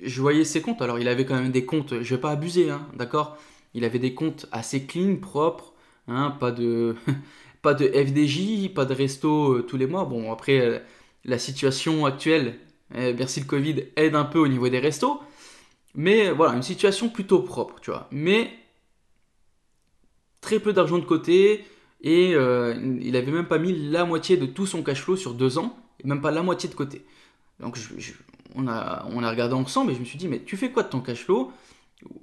je 0.00 0.20
voyais 0.20 0.44
ses 0.44 0.62
comptes. 0.62 0.82
Alors, 0.82 0.98
il 0.98 1.08
avait 1.08 1.24
quand 1.24 1.34
même 1.34 1.50
des 1.52 1.64
comptes, 1.64 2.02
je 2.02 2.14
vais 2.14 2.20
pas 2.20 2.30
abuser, 2.30 2.70
hein, 2.70 2.86
d'accord? 2.94 3.36
Il 3.74 3.84
avait 3.84 3.98
des 3.98 4.14
comptes 4.14 4.46
assez 4.52 4.86
clean, 4.86 5.16
propres, 5.16 5.74
hein, 6.06 6.36
pas 6.38 6.50
de. 6.50 6.96
pas 7.62 7.74
de 7.74 7.86
FDJ, 7.86 8.72
pas 8.72 8.84
de 8.84 8.94
resto 8.94 9.54
euh, 9.54 9.62
tous 9.62 9.76
les 9.76 9.86
mois. 9.86 10.04
Bon, 10.04 10.32
après, 10.32 10.60
euh, 10.60 10.78
la 11.24 11.38
situation 11.38 12.06
actuelle, 12.06 12.58
eh, 12.94 13.12
merci 13.14 13.40
le 13.40 13.46
Covid, 13.46 13.84
aide 13.96 14.14
un 14.14 14.24
peu 14.24 14.38
au 14.38 14.48
niveau 14.48 14.68
des 14.68 14.78
restos. 14.78 15.20
Mais 15.94 16.30
voilà, 16.30 16.54
une 16.54 16.62
situation 16.62 17.08
plutôt 17.08 17.40
propre, 17.40 17.80
tu 17.80 17.90
vois. 17.90 18.08
Mais 18.12 18.50
très 20.40 20.60
peu 20.60 20.72
d'argent 20.72 20.98
de 20.98 21.04
côté 21.04 21.64
et 22.00 22.34
euh, 22.34 22.74
il 23.00 23.16
avait 23.16 23.32
même 23.32 23.48
pas 23.48 23.58
mis 23.58 23.90
la 23.90 24.04
moitié 24.04 24.36
de 24.36 24.46
tout 24.46 24.66
son 24.66 24.82
cash 24.82 25.02
flow 25.02 25.16
sur 25.16 25.34
deux 25.34 25.58
ans, 25.58 25.76
et 26.02 26.06
même 26.06 26.20
pas 26.20 26.30
la 26.30 26.42
moitié 26.42 26.68
de 26.68 26.74
côté. 26.74 27.04
Donc 27.60 27.76
on, 28.54 28.68
a, 28.68 29.06
on 29.10 29.22
a 29.22 29.30
regardé 29.30 29.54
ensemble 29.54 29.90
et 29.90 29.94
je 29.94 30.00
me 30.00 30.04
suis 30.04 30.18
dit, 30.18 30.28
mais 30.28 30.42
tu 30.42 30.56
fais 30.56 30.70
quoi 30.70 30.84
de 30.84 30.88
ton 30.88 31.00
cash 31.00 31.24
flow? 31.24 31.52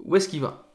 Où 0.04 0.16
est-ce 0.16 0.30
qu'il 0.30 0.40
va? 0.40 0.72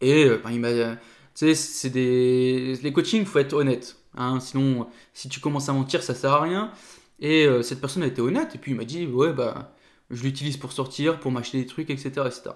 Et 0.00 0.24
euh, 0.24 0.40
ben, 0.42 0.50
il 0.50 0.60
m'a. 0.60 0.96
Tu. 1.34 1.46
Les 1.92 2.92
coachings, 2.92 3.24
faut 3.24 3.38
être 3.38 3.52
honnête. 3.52 3.96
Hein, 4.16 4.40
sinon, 4.40 4.88
si 5.14 5.28
tu 5.28 5.38
commences 5.38 5.68
à 5.68 5.72
mentir, 5.72 6.02
ça 6.02 6.14
sert 6.14 6.32
à 6.32 6.42
rien. 6.42 6.72
Et 7.20 7.46
euh, 7.46 7.62
cette 7.62 7.80
personne 7.80 8.02
a 8.02 8.06
été 8.06 8.20
honnête 8.20 8.54
et 8.54 8.58
puis 8.58 8.72
il 8.72 8.76
m'a 8.76 8.84
dit, 8.84 9.06
ouais, 9.06 9.32
bah, 9.32 9.74
je 10.10 10.22
l'utilise 10.22 10.56
pour 10.56 10.72
sortir, 10.72 11.20
pour 11.20 11.30
m'acheter 11.30 11.58
des 11.58 11.66
trucs, 11.66 11.90
etc., 11.90 12.08
etc. 12.26 12.50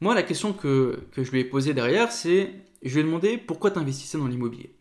Moi, 0.00 0.14
la 0.14 0.22
question 0.22 0.52
que, 0.52 0.98
je 1.16 1.30
lui 1.30 1.40
ai 1.40 1.44
posée 1.44 1.74
derrière, 1.74 2.12
c'est 2.12 2.52
je 2.82 2.94
lui 2.94 3.00
ai 3.00 3.04
demandé 3.04 3.38
pourquoi 3.38 3.70
tu 3.70 3.78
investissais 3.78 4.18
dans 4.18 4.26
l'immobilier? 4.26 4.74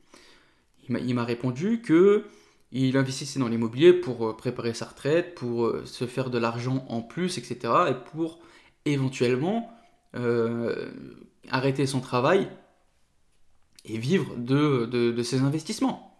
Il 0.89 1.15
m'a 1.15 1.23
répondu 1.23 1.81
que 1.81 2.25
il 2.71 2.97
investissait 2.97 3.39
dans 3.39 3.47
l'immobilier 3.47 3.93
pour 3.93 4.27
euh, 4.27 4.35
préparer 4.35 4.73
sa 4.73 4.85
retraite, 4.85 5.33
pour 5.35 5.65
euh, 5.65 5.85
se 5.85 6.05
faire 6.05 6.29
de 6.29 6.37
l'argent 6.37 6.85
en 6.89 7.01
plus, 7.01 7.37
etc. 7.37 7.73
Et 7.89 7.93
pour 8.11 8.39
éventuellement 8.83 9.71
euh, 10.15 10.91
arrêter 11.49 11.85
son 11.85 12.01
travail 12.01 12.49
et 13.85 13.97
vivre 13.97 14.35
de, 14.35 14.85
de, 14.85 15.23
ses 15.23 15.41
investissements. 15.41 16.19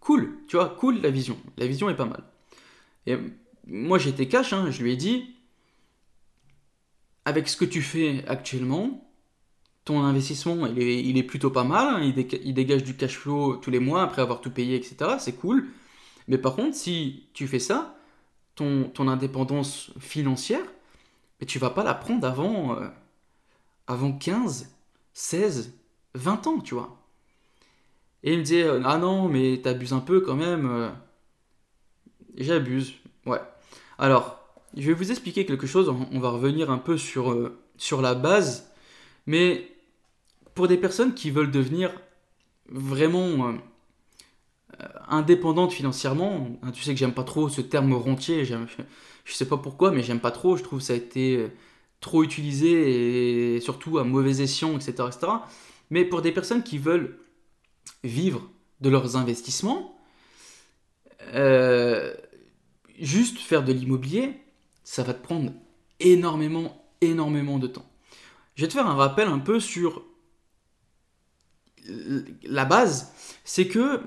Cool, 0.00 0.38
tu 0.46 0.56
vois, 0.56 0.68
cool 0.68 1.00
la 1.00 1.10
vision. 1.10 1.36
La 1.56 1.66
vision 1.66 1.90
est 1.90 1.96
pas 1.96 2.04
mal. 2.04 2.22
Et 3.06 3.16
moi 3.66 3.98
j'étais 3.98 4.28
cash, 4.28 4.52
hein, 4.52 4.70
je 4.70 4.82
lui 4.82 4.92
ai 4.92 4.96
dit, 4.96 5.35
avec 7.26 7.48
ce 7.48 7.56
que 7.56 7.64
tu 7.64 7.82
fais 7.82 8.24
actuellement, 8.28 9.04
ton 9.84 10.02
investissement, 10.02 10.66
il 10.66 11.18
est, 11.18 11.22
plutôt 11.24 11.50
pas 11.50 11.64
mal, 11.64 11.96
hein. 11.96 12.12
il, 12.44 12.54
dégage 12.54 12.84
du 12.84 12.96
cash 12.96 13.18
flow 13.18 13.56
tous 13.56 13.70
les 13.70 13.80
mois 13.80 14.02
après 14.02 14.22
avoir 14.22 14.40
tout 14.40 14.50
payé, 14.50 14.76
etc. 14.76 15.16
C'est 15.18 15.34
cool. 15.34 15.68
Mais 16.28 16.38
par 16.38 16.54
contre, 16.54 16.76
si 16.76 17.24
tu 17.34 17.48
fais 17.48 17.58
ça, 17.58 17.98
ton, 18.54 18.84
ton 18.84 19.08
indépendance 19.08 19.90
financière, 19.98 20.64
mais 21.40 21.46
tu 21.46 21.58
vas 21.58 21.70
pas 21.70 21.82
la 21.82 21.94
prendre 21.94 22.26
avant, 22.26 22.80
euh, 22.80 22.88
avant 23.88 24.12
15, 24.12 24.72
16, 25.12 25.74
20 26.14 26.46
ans, 26.46 26.60
tu 26.60 26.74
vois. 26.74 26.96
Et 28.22 28.34
il 28.34 28.38
me 28.38 28.44
disait, 28.44 28.62
euh, 28.62 28.82
ah 28.84 28.98
non, 28.98 29.28
mais 29.28 29.60
t'abuses 29.62 29.92
un 29.92 30.00
peu 30.00 30.20
quand 30.20 30.36
même. 30.36 30.66
Euh. 30.70 30.90
J'abuse, 32.36 32.94
ouais. 33.24 33.40
Alors, 33.98 34.35
je 34.76 34.86
vais 34.86 34.92
vous 34.92 35.10
expliquer 35.10 35.46
quelque 35.46 35.66
chose, 35.66 35.88
on 35.88 36.20
va 36.20 36.30
revenir 36.30 36.70
un 36.70 36.78
peu 36.78 36.98
sur, 36.98 37.52
sur 37.76 38.02
la 38.02 38.14
base, 38.14 38.70
mais 39.26 39.70
pour 40.54 40.68
des 40.68 40.76
personnes 40.76 41.14
qui 41.14 41.30
veulent 41.30 41.50
devenir 41.50 41.92
vraiment 42.68 43.48
euh, 43.48 43.52
indépendantes 45.08 45.72
financièrement, 45.72 46.58
hein, 46.62 46.70
tu 46.72 46.82
sais 46.82 46.92
que 46.92 46.98
j'aime 46.98 47.14
pas 47.14 47.24
trop 47.24 47.48
ce 47.48 47.60
terme 47.60 47.92
rentier, 47.92 48.44
je 48.44 49.32
sais 49.32 49.46
pas 49.46 49.58
pourquoi, 49.58 49.90
mais 49.90 50.02
j'aime 50.02 50.20
pas 50.20 50.30
trop, 50.30 50.56
je 50.56 50.62
trouve 50.62 50.80
que 50.80 50.84
ça 50.84 50.94
a 50.94 50.96
été 50.96 51.36
euh, 51.36 51.48
trop 52.00 52.22
utilisé 52.22 53.56
et 53.56 53.60
surtout 53.60 53.98
à 53.98 54.04
mauvais 54.04 54.40
escient, 54.42 54.74
etc., 54.74 55.08
etc. 55.08 55.32
Mais 55.90 56.04
pour 56.04 56.22
des 56.22 56.32
personnes 56.32 56.62
qui 56.62 56.78
veulent 56.78 57.18
vivre 58.02 58.50
de 58.80 58.88
leurs 58.88 59.16
investissements, 59.16 59.96
euh, 61.34 62.14
juste 62.98 63.38
faire 63.38 63.62
de 63.64 63.72
l'immobilier, 63.72 64.34
ça 64.86 65.02
va 65.02 65.14
te 65.14 65.22
prendre 65.22 65.52
énormément, 65.98 66.88
énormément 67.00 67.58
de 67.58 67.66
temps. 67.66 67.84
Je 68.54 68.62
vais 68.62 68.68
te 68.68 68.72
faire 68.72 68.86
un 68.86 68.94
rappel 68.94 69.26
un 69.26 69.40
peu 69.40 69.58
sur 69.58 70.04
la 72.44 72.64
base, 72.64 73.12
c'est 73.44 73.66
que 73.66 74.00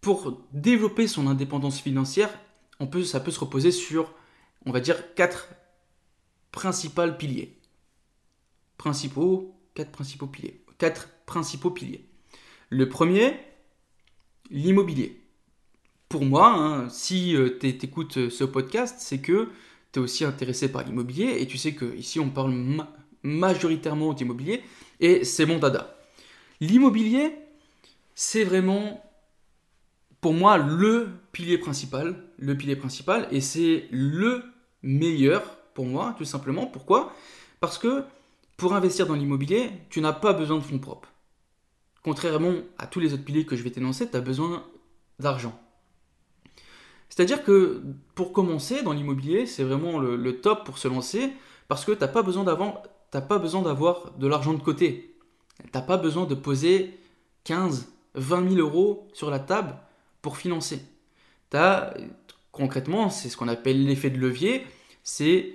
pour 0.00 0.42
développer 0.52 1.06
son 1.06 1.28
indépendance 1.28 1.80
financière, 1.80 2.36
ça 3.04 3.20
peut 3.20 3.30
se 3.30 3.40
reposer 3.40 3.70
sur, 3.70 4.12
on 4.66 4.72
va 4.72 4.80
dire, 4.80 5.14
quatre 5.14 5.48
principaux 6.50 7.12
piliers. 7.12 7.56
Principaux, 8.76 9.54
quatre 9.74 9.92
principaux 9.92 10.26
piliers. 10.26 10.64
Quatre 10.76 11.08
principaux 11.24 11.70
piliers. 11.70 12.04
Le 12.68 12.88
premier, 12.88 13.38
l'immobilier. 14.50 15.20
Pour 16.08 16.24
moi, 16.24 16.48
hein, 16.48 16.88
si 16.88 17.36
euh, 17.36 17.58
tu 17.60 17.68
écoutes 17.68 18.28
ce 18.28 18.44
podcast, 18.44 18.96
c'est 18.98 19.20
que 19.20 19.50
tu 19.94 20.00
aussi 20.00 20.24
intéressé 20.24 20.70
par 20.70 20.82
l'immobilier 20.82 21.36
et 21.38 21.46
tu 21.46 21.56
sais 21.56 21.74
que 21.74 21.96
ici 21.96 22.20
on 22.20 22.28
parle 22.28 22.52
majoritairement 23.22 24.12
d'immobilier 24.12 24.62
et 25.00 25.24
c'est 25.24 25.46
mon 25.46 25.58
dada. 25.58 25.96
L'immobilier, 26.60 27.32
c'est 28.14 28.44
vraiment 28.44 29.02
pour 30.20 30.34
moi 30.34 30.56
le 30.56 31.08
pilier 31.32 31.58
principal, 31.58 32.16
le 32.38 32.56
pilier 32.56 32.76
principal, 32.76 33.28
et 33.30 33.40
c'est 33.40 33.88
le 33.90 34.42
meilleur 34.82 35.42
pour 35.74 35.84
moi, 35.84 36.14
tout 36.16 36.24
simplement. 36.24 36.66
Pourquoi? 36.66 37.14
Parce 37.60 37.76
que 37.78 38.04
pour 38.56 38.74
investir 38.74 39.06
dans 39.06 39.14
l'immobilier, 39.14 39.70
tu 39.90 40.00
n'as 40.00 40.12
pas 40.12 40.32
besoin 40.32 40.56
de 40.56 40.62
fonds 40.62 40.78
propres. 40.78 41.10
Contrairement 42.02 42.54
à 42.78 42.86
tous 42.86 43.00
les 43.00 43.12
autres 43.12 43.24
piliers 43.24 43.44
que 43.44 43.56
je 43.56 43.62
vais 43.62 43.70
t'énoncer, 43.70 44.08
tu 44.08 44.16
as 44.16 44.20
besoin 44.20 44.64
d'argent. 45.18 45.60
C'est-à-dire 47.14 47.44
que 47.44 47.80
pour 48.16 48.32
commencer 48.32 48.82
dans 48.82 48.92
l'immobilier, 48.92 49.46
c'est 49.46 49.62
vraiment 49.62 50.00
le, 50.00 50.40
top 50.40 50.66
pour 50.66 50.78
se 50.78 50.88
lancer, 50.88 51.32
parce 51.68 51.84
que 51.84 51.92
tu 51.92 52.00
n'as 52.00 52.08
pas 52.08 52.24
besoin 52.24 52.42
d'avoir 52.42 52.82
de 54.18 54.26
l'argent 54.26 54.52
de 54.52 54.60
côté. 54.60 55.14
T'as 55.70 55.80
pas 55.80 55.96
besoin 55.96 56.24
de 56.24 56.34
poser 56.34 56.98
15, 57.44 57.86
20 58.16 58.50
000 58.54 58.60
euros 58.60 59.06
sur 59.12 59.30
la 59.30 59.38
table 59.38 59.76
pour 60.22 60.38
financer. 60.38 60.82
As, 61.52 61.94
concrètement, 62.50 63.10
c'est 63.10 63.28
ce 63.28 63.36
qu'on 63.36 63.46
appelle 63.46 63.86
l'effet 63.86 64.10
de 64.10 64.18
levier. 64.18 64.66
C'est 65.04 65.54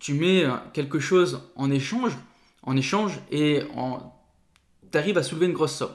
tu 0.00 0.14
mets 0.14 0.44
quelque 0.72 0.98
chose 0.98 1.52
en 1.54 1.70
échange, 1.70 2.18
en 2.64 2.76
échange 2.76 3.20
et 3.30 3.62
tu 4.90 4.98
arrives 4.98 5.18
à 5.18 5.22
soulever 5.22 5.46
une 5.46 5.52
grosse 5.52 5.76
somme. 5.76 5.94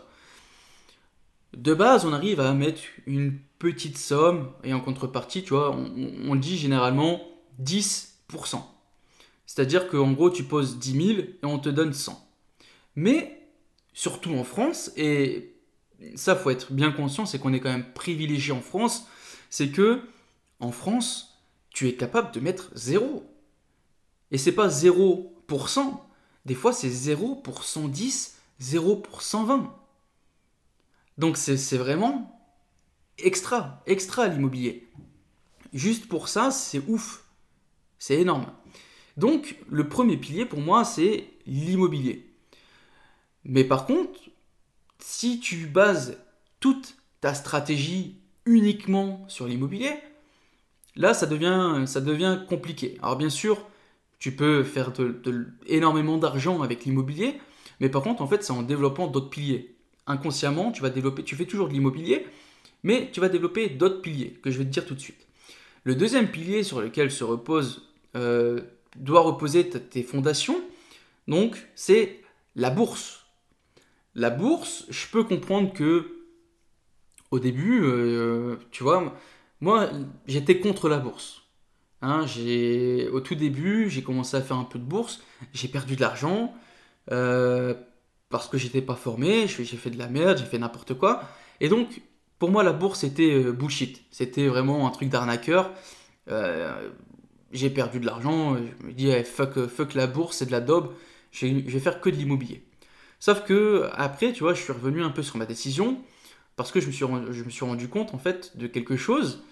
De 1.56 1.74
base, 1.74 2.06
on 2.06 2.14
arrive 2.14 2.40
à 2.40 2.54
mettre 2.54 2.82
une 3.06 3.38
petite 3.60 3.98
somme 3.98 4.52
et 4.64 4.74
en 4.74 4.80
contrepartie, 4.80 5.44
tu 5.44 5.50
vois, 5.50 5.76
on, 5.76 6.36
dit 6.36 6.58
généralement 6.58 7.22
10%. 7.62 8.08
C'est-à-dire 9.46 9.90
qu'en 9.90 10.14
gros, 10.14 10.30
tu 10.30 10.44
poses 10.44 10.80
10 10.80 11.16
000 11.16 11.20
et 11.20 11.36
on 11.44 11.60
te 11.60 11.70
donne 11.70 11.94
100. 11.94 12.26
Mais 12.96 13.42
surtout 13.94 14.34
en 14.34 14.46
France, 14.46 14.92
et 14.96 15.54
ça 16.16 16.36
faut 16.36 16.50
être 16.50 16.72
bien 16.72 16.92
conscient, 16.92 17.26
c'est 17.26 17.38
qu'on 17.38 17.54
est 17.54 17.60
quand 17.60 17.72
même 17.72 17.92
privilégié 17.94 18.54
en 18.54 18.62
France, 18.62 19.06
c'est 19.50 19.70
que 19.70 20.02
en 20.60 20.72
France, 20.72 21.38
tu 21.70 21.88
es 21.88 21.96
capable 21.96 22.34
de 22.34 22.40
mettre 22.40 22.72
zéro. 22.76 23.26
Et 24.32 24.38
c'est 24.38 24.54
pas 24.54 24.70
0%, 24.70 26.00
des 26.46 26.56
fois 26.56 26.72
c'est 26.72 26.90
0 26.90 27.36
pour 27.36 27.66
110, 27.66 28.38
0 28.60 28.96
pour 28.96 29.22
120. 29.22 29.81
Donc 31.22 31.38
c'est 31.38 31.78
vraiment 31.78 32.36
extra, 33.20 33.84
extra 33.86 34.28
l'immobilier. 34.28 34.90
Juste 35.72 36.08
pour 36.08 36.28
ça, 36.28 36.50
c'est 36.50 36.82
ouf. 36.88 37.26
C'est 38.00 38.20
énorme. 38.20 38.48
Donc 39.18 39.56
le 39.70 39.88
premier 39.88 40.18
pilier 40.18 40.48
pour 40.48 40.62
moi, 40.62 40.84
c'est 40.84 41.28
l'immobilier. 41.46 42.34
Mais 43.46 43.64
par 43.64 43.86
contre, 43.86 44.20
si 44.98 45.40
tu 45.40 45.68
bases 45.68 46.18
toute 46.60 46.98
ta 47.20 47.36
stratégie 47.36 48.18
uniquement 48.48 49.24
sur 49.28 49.46
l'immobilier, 49.46 49.94
là 50.96 51.14
ça 51.14 51.28
devient, 51.28 51.84
ça 51.86 52.02
devient 52.02 52.40
compliqué. 52.50 52.98
Alors 53.04 53.16
bien 53.16 53.30
sûr, 53.30 53.68
tu 54.18 54.36
peux 54.36 54.64
faire 54.64 54.92
énormément 55.68 56.18
d'argent 56.18 56.64
avec 56.64 56.84
l'immobilier, 56.86 57.40
mais 57.80 57.90
par 57.90 58.02
contre 58.02 58.24
en 58.24 58.28
fait 58.28 58.44
c'est 58.44 58.54
en 58.54 58.64
développant 58.64 59.06
d'autres 59.06 59.30
piliers. 59.30 59.76
Inconsciemment, 60.08 60.72
tu 60.72 60.82
vas 60.82 60.90
développer, 60.90 61.24
tu 61.24 61.36
fais 61.36 61.46
toujours 61.46 61.68
de 61.68 61.74
l'immobilier, 61.74 62.26
mais 62.84 63.10
tu 63.12 63.20
vas 63.20 63.30
développer 63.30 63.70
d'autres 63.70 64.02
piliers 64.02 64.40
que 64.42 64.52
je 64.52 64.58
vais 64.58 64.66
te 64.66 64.70
dire 64.70 64.86
tout 64.86 64.96
de 64.96 65.00
suite. 65.00 65.28
Le 65.84 65.96
deuxième 65.96 66.30
pilier 66.30 66.64
sur 66.64 66.82
lequel 66.82 67.12
se 67.12 67.24
repose, 67.24 67.90
euh, 68.16 68.62
doit 68.96 69.22
reposer 69.22 69.70
tes 69.70 70.04
fondations, 70.04 70.62
donc 71.28 71.68
c'est 71.76 72.20
la 72.56 72.70
bourse. 72.70 73.26
La 74.16 74.30
bourse, 74.30 74.86
je 74.90 75.08
peux 75.08 75.24
comprendre 75.24 75.72
que 75.74 76.18
au 77.32 77.40
début, 77.40 77.82
tu 78.72 78.84
vois, 78.84 79.16
moi, 79.62 79.90
j'étais 80.28 80.60
contre 80.60 80.90
la 80.90 80.98
bourse. 80.98 81.44
Hein, 82.02 82.26
au 83.14 83.22
tout 83.22 83.36
début, 83.36 83.90
j'ai 83.90 84.04
commencé 84.04 84.36
à 84.36 84.42
faire 84.42 84.58
un 84.58 84.66
peu 84.66 84.80
de 84.80 84.84
bourse, 84.84 85.22
j'ai 85.54 85.70
perdu 85.70 85.96
de 85.96 86.02
l'argent 86.02 86.54
parce 88.32 88.48
que 88.48 88.58
j'étais 88.58 88.82
pas 88.82 88.96
formé, 88.96 89.48
j'ai 89.48 89.66
fait 89.66 89.90
de 89.92 90.00
la 90.00 90.08
merde, 90.08 90.38
j'ai 90.40 90.46
fait 90.46 90.58
n'importe 90.58 90.96
quoi. 90.96 91.24
Et 91.60 91.70
donc, 91.70 92.02
pour 92.40 92.50
moi, 92.50 92.64
la 92.64 92.74
bourse, 92.74 93.02
c'était 93.02 93.34
euh, 93.34 93.52
bullshit. 93.52 94.04
C'était 94.10 94.48
vraiment 94.48 94.88
un 94.88 94.92
truc 94.92 95.10
d'arnaqueur. 95.10 95.72
Euh, 96.30 96.90
j'ai 97.52 97.70
perdu 97.70 98.00
de 98.00 98.06
l'argent. 98.06 98.56
Je 98.56 98.88
me 98.88 98.94
dis, 98.94 99.10
eh, 99.10 99.24
fuck, 99.24 99.68
fuck 99.68 99.94
la 99.94 100.08
bourse, 100.08 100.38
c'est 100.38 100.48
de 100.48 100.52
la 100.52 100.62
daube. 100.62 100.94
Je 101.32 101.48
vais 101.48 101.80
faire 101.80 102.02
que 102.02 102.10
de 102.10 102.16
l'immobilier. 102.16 102.64
Sauf 103.20 103.44
que 103.44 103.90
après, 103.94 104.34
tu 104.34 104.42
vois, 104.42 104.54
je 104.54 104.62
suis 104.62 104.74
revenu 104.74 105.04
un 105.04 105.12
peu 105.12 105.22
sur 105.22 105.38
ma 105.38 105.46
décision 105.46 106.02
parce 106.56 106.72
que 106.72 106.80
je 106.80 106.88
me 106.88 106.92
suis, 106.92 107.06
rendu, 107.06 107.32
je 107.32 107.44
me 107.44 107.50
suis 107.50 107.66
rendu 107.66 107.88
compte 107.88 108.14
en 108.14 108.18
fait 108.18 108.58
de 108.58 108.68
quelque 108.68 108.98
chose 108.98 109.44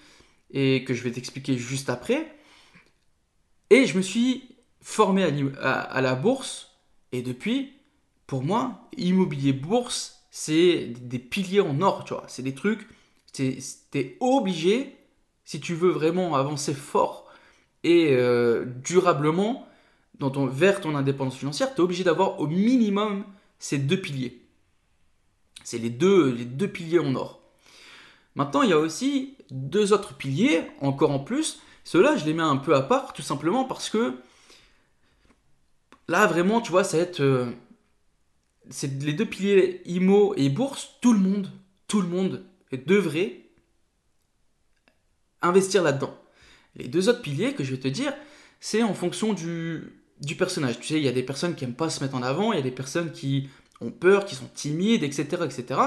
et 0.51 0.83
que 0.83 0.93
je 0.93 1.03
vais 1.03 1.12
t'expliquer 1.12 1.57
juste 1.57 1.89
après. 1.89 2.36
Et 3.69 3.86
je 3.86 3.95
me 3.98 4.01
suis 4.01 4.55
formé 4.81 5.24
à 5.62 6.01
la 6.01 6.15
bourse 6.15 6.69
et 7.12 7.21
depuis, 7.21 7.78
pour 8.29 8.43
moi, 8.43 8.88
immobilier 8.95 9.53
bourse, 9.53 10.21
c'est 10.29 10.93
des 11.01 11.17
piliers 11.17 11.62
en 11.62 11.81
or, 11.81 12.03
tu 12.03 12.13
vois. 12.13 12.25
C'est 12.27 12.43
des 12.43 12.53
trucs, 12.53 12.88
t'es 13.33 14.17
obligé, 14.19 14.95
si 15.45 15.59
tu 15.59 15.74
veux 15.74 15.89
vraiment 15.89 16.36
avancer 16.36 16.75
fort 16.75 17.25
et 17.83 18.09
euh, 18.12 18.65
durablement 18.83 19.67
dans 20.19 20.29
ton, 20.29 20.45
vers 20.45 20.79
ton 20.79 20.95
indépendance 20.95 21.38
financière, 21.38 21.74
tu 21.74 21.81
es 21.81 21.83
obligé 21.83 22.03
d'avoir 22.03 22.39
au 22.39 22.45
minimum 22.45 23.25
ces 23.57 23.79
deux 23.79 24.00
piliers. 24.00 24.39
C'est 25.63 25.79
les 25.79 25.89
deux, 25.89 26.31
les 26.31 26.45
deux 26.45 26.67
piliers 26.67 27.00
en 27.00 27.15
or. 27.15 27.41
Maintenant, 28.36 28.62
il 28.62 28.69
y 28.69 28.74
a 28.74 28.79
aussi 28.79 29.38
deux 29.50 29.91
autres 29.91 30.13
piliers, 30.13 30.67
encore 30.81 31.09
en 31.09 31.19
plus. 31.19 31.63
Ceux-là, 31.83 32.15
je 32.15 32.25
les 32.25 32.36
mets 32.36 32.43
un 32.43 32.57
peu 32.57 32.75
à 32.75 32.83
part, 32.83 33.13
tout 33.13 33.24
simplement 33.24 33.63
parce 33.63 33.89
que 33.89 34.13
là, 36.07 36.27
vraiment, 36.27 36.62
tu 36.62 36.69
vois, 36.69 36.83
ça 36.83 36.98
va 36.98 37.03
être... 37.03 37.21
Euh, 37.21 37.51
c'est 38.69 39.01
les 39.03 39.13
deux 39.13 39.25
piliers 39.25 39.81
IMO 39.85 40.33
et 40.35 40.49
bourse, 40.49 40.97
tout 41.01 41.13
le 41.13 41.19
monde, 41.19 41.51
tout 41.88 42.01
le 42.01 42.07
monde 42.07 42.45
devrait 42.85 43.41
investir 45.41 45.83
là-dedans. 45.83 46.15
Les 46.75 46.88
deux 46.88 47.09
autres 47.09 47.21
piliers 47.21 47.53
que 47.53 47.63
je 47.63 47.71
vais 47.71 47.79
te 47.79 47.88
dire, 47.88 48.13
c'est 48.59 48.83
en 48.83 48.93
fonction 48.93 49.33
du, 49.33 50.01
du 50.21 50.35
personnage. 50.35 50.79
Tu 50.79 50.88
sais, 50.88 50.97
il 50.97 51.03
y 51.03 51.07
a 51.07 51.13
des 51.13 51.23
personnes 51.23 51.55
qui 51.55 51.65
n'aiment 51.65 51.75
pas 51.75 51.89
se 51.89 52.03
mettre 52.03 52.15
en 52.15 52.23
avant, 52.23 52.53
il 52.53 52.57
y 52.57 52.59
a 52.59 52.63
des 52.63 52.71
personnes 52.71 53.11
qui 53.11 53.49
ont 53.81 53.91
peur, 53.91 54.25
qui 54.25 54.35
sont 54.35 54.49
timides, 54.53 55.03
etc. 55.03 55.43
etc. 55.45 55.81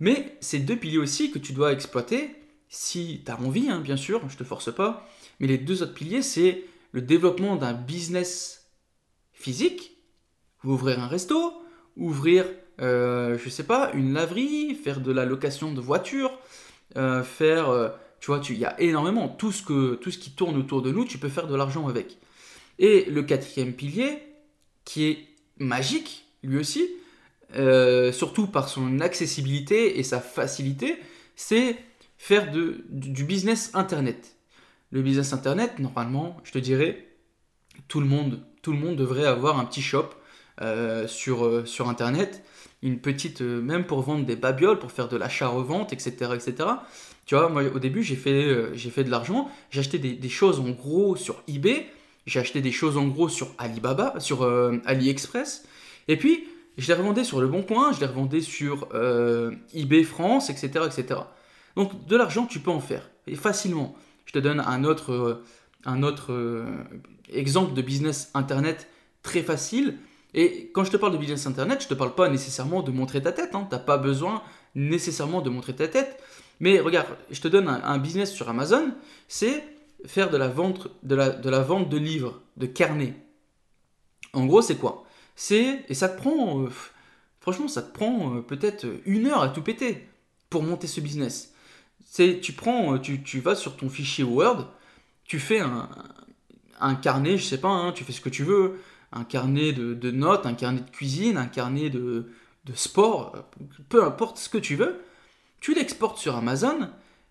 Mais 0.00 0.36
c'est 0.40 0.58
deux 0.58 0.76
piliers 0.76 0.98
aussi 0.98 1.30
que 1.30 1.38
tu 1.38 1.52
dois 1.52 1.72
exploiter 1.72 2.34
si 2.68 3.22
tu 3.24 3.30
as 3.30 3.40
envie, 3.40 3.68
hein, 3.68 3.80
bien 3.80 3.96
sûr, 3.96 4.26
je 4.28 4.36
te 4.36 4.44
force 4.44 4.74
pas. 4.74 5.08
Mais 5.38 5.46
les 5.46 5.58
deux 5.58 5.82
autres 5.82 5.94
piliers, 5.94 6.22
c'est 6.22 6.64
le 6.92 7.02
développement 7.02 7.56
d'un 7.56 7.74
business 7.74 8.70
physique, 9.32 9.96
ouvrir 10.64 11.00
un 11.00 11.06
resto, 11.06 11.59
ouvrir, 11.96 12.44
euh, 12.80 13.38
je 13.42 13.48
sais 13.48 13.64
pas, 13.64 13.90
une 13.94 14.12
laverie, 14.12 14.74
faire 14.74 15.00
de 15.00 15.12
la 15.12 15.24
location 15.24 15.72
de 15.72 15.80
voitures, 15.80 16.32
euh, 16.96 17.22
faire, 17.22 17.70
euh, 17.70 17.88
tu 18.20 18.26
vois, 18.26 18.40
il 18.48 18.58
y 18.58 18.64
a 18.64 18.80
énormément, 18.80 19.28
tout 19.28 19.52
ce, 19.52 19.62
que, 19.62 19.94
tout 19.94 20.10
ce 20.10 20.18
qui 20.18 20.30
tourne 20.30 20.56
autour 20.56 20.82
de 20.82 20.90
nous, 20.90 21.04
tu 21.04 21.18
peux 21.18 21.28
faire 21.28 21.46
de 21.46 21.56
l'argent 21.56 21.88
avec. 21.88 22.18
Et 22.78 23.04
le 23.04 23.22
quatrième 23.22 23.72
pilier, 23.72 24.18
qui 24.84 25.06
est 25.06 25.18
magique, 25.58 26.26
lui 26.42 26.58
aussi, 26.58 26.88
surtout 28.12 28.46
par 28.46 28.68
son 28.68 29.00
accessibilité 29.00 29.98
et 29.98 30.02
sa 30.02 30.20
facilité, 30.20 30.96
c'est 31.36 31.76
faire 32.16 32.50
de, 32.50 32.84
du 32.88 33.24
business 33.24 33.70
Internet. 33.74 34.36
Le 34.90 35.02
business 35.02 35.32
Internet, 35.32 35.78
normalement, 35.78 36.36
je 36.44 36.52
te 36.52 36.58
dirais, 36.58 37.06
tout 37.88 38.00
le 38.00 38.06
monde, 38.06 38.40
tout 38.62 38.72
le 38.72 38.78
monde 38.78 38.96
devrait 38.96 39.26
avoir 39.26 39.58
un 39.58 39.64
petit 39.64 39.82
shop 39.82 40.10
euh, 40.62 41.06
sur, 41.06 41.46
euh, 41.46 41.64
sur 41.64 41.88
Internet, 41.88 42.42
une 42.82 42.98
petite, 42.98 43.40
euh, 43.40 43.62
même 43.62 43.86
pour 43.86 44.02
vendre 44.02 44.26
des 44.26 44.36
babioles, 44.36 44.78
pour 44.78 44.92
faire 44.92 45.08
de 45.08 45.16
l'achat-revente, 45.16 45.94
etc., 45.94 46.32
etc. 46.34 46.68
Tu 47.24 47.34
vois, 47.34 47.48
moi 47.48 47.62
au 47.74 47.78
début 47.78 48.02
j'ai 48.02 48.16
fait, 48.16 48.76
fait 48.76 49.04
de 49.04 49.10
l'argent, 49.10 49.50
j'ai 49.70 49.80
acheté 49.80 49.98
des, 49.98 50.28
choses 50.28 50.60
en 50.60 50.68
gros 50.68 51.16
sur 51.16 51.42
eBay, 51.48 51.86
j'ai 52.26 52.40
acheté 52.40 52.60
des 52.60 52.72
choses 52.72 52.98
en 52.98 53.06
gros 53.06 53.30
sur 53.30 53.54
Alibaba, 53.56 54.20
sur 54.20 54.42
AliExpress, 54.84 55.64
et 56.08 56.16
puis 56.16 56.44
je 56.76 56.88
les 56.88 56.94
revendais 56.94 57.24
sur 57.24 57.40
Le 57.40 57.46
Bon 57.46 57.62
Coin, 57.62 57.92
je 57.92 58.00
les 58.00 58.06
revendais 58.06 58.40
sur 58.40 58.88
eBay 59.72 60.02
France, 60.02 60.50
etc., 60.50 60.86
etc. 60.86 61.20
Donc 61.76 62.04
de 62.06 62.16
l'argent 62.16 62.46
tu 62.46 62.58
peux 62.58 62.72
en 62.72 62.80
faire, 62.80 63.08
et 63.28 63.36
facilement. 63.36 63.94
Je 64.26 64.32
te 64.32 64.40
donne 64.40 64.60
un 64.60 64.82
autre, 64.82 65.42
un 65.84 66.02
autre 66.02 66.64
exemple 67.32 67.74
de 67.74 67.82
business 67.82 68.30
internet 68.34 68.88
très 69.22 69.42
facile. 69.42 69.98
Et 70.34 70.70
quand 70.72 70.84
je 70.84 70.90
te 70.90 70.96
parle 70.96 71.12
de 71.12 71.18
business 71.18 71.46
internet, 71.46 71.80
je 71.80 71.86
ne 71.86 71.90
te 71.90 71.94
parle 71.94 72.14
pas 72.14 72.28
nécessairement 72.28 72.82
de 72.82 72.90
montrer 72.90 73.22
ta 73.22 73.32
tête. 73.32 73.54
Hein. 73.54 73.66
Tu 73.68 73.74
n'as 73.74 73.82
pas 73.82 73.98
besoin 73.98 74.42
nécessairement 74.74 75.40
de 75.40 75.50
montrer 75.50 75.74
ta 75.74 75.88
tête. 75.88 76.22
Mais 76.60 76.78
regarde, 76.78 77.08
je 77.30 77.40
te 77.40 77.48
donne 77.48 77.68
un, 77.68 77.98
business 77.98 78.32
sur 78.32 78.48
Amazon, 78.48 78.92
c'est 79.28 79.64
faire 80.06 80.30
de 80.30 80.36
la, 80.36 80.48
vente, 80.48 80.88
de, 81.02 81.96
livres, 81.96 82.42
de 82.58 82.66
carnets. 82.66 83.14
En 84.34 84.44
gros, 84.46 84.62
c'est 84.62 84.76
quoi? 84.76 85.04
C'est 85.34 85.84
et 85.88 85.94
ça 85.94 86.08
te 86.10 86.18
prend, 86.18 86.62
euh, 86.62 86.68
franchement, 87.40 87.66
ça 87.66 87.82
te 87.82 87.92
prend 87.92 88.36
euh, 88.36 88.40
peut-être 88.42 88.86
une 89.06 89.26
heure 89.26 89.42
à 89.42 89.48
tout 89.48 89.62
péter 89.62 90.06
pour 90.50 90.62
monter 90.62 90.86
ce 90.86 91.00
business. 91.00 91.54
C'est 92.04 92.40
tu 92.40 92.52
prends, 92.52 92.94
euh, 92.94 92.98
tu, 92.98 93.40
vas 93.40 93.54
sur 93.54 93.76
ton 93.76 93.88
fichier 93.88 94.22
Word, 94.22 94.68
tu 95.24 95.38
fais 95.38 95.60
un, 95.60 96.94
carnet, 96.96 97.38
je 97.38 97.44
sais 97.44 97.60
pas, 97.60 97.68
hein, 97.68 97.92
tu 97.92 98.04
fais 98.04 98.12
ce 98.12 98.20
que 98.20 98.28
tu 98.28 98.44
veux 98.44 98.80
un 99.12 99.24
carnet 99.24 99.72
de, 99.72 100.10
notes, 100.10 100.46
un 100.46 100.54
carnet 100.54 100.80
de 100.80 100.90
cuisine, 100.90 101.36
un 101.36 101.46
carnet 101.46 101.90
de, 101.90 102.26
sport, 102.74 103.34
peu 103.88 104.04
importe 104.04 104.38
ce 104.38 104.48
que 104.48 104.58
tu 104.58 104.76
veux, 104.76 105.00
tu 105.60 105.74
l'exportes 105.74 106.18
sur 106.18 106.36
Amazon 106.36 106.88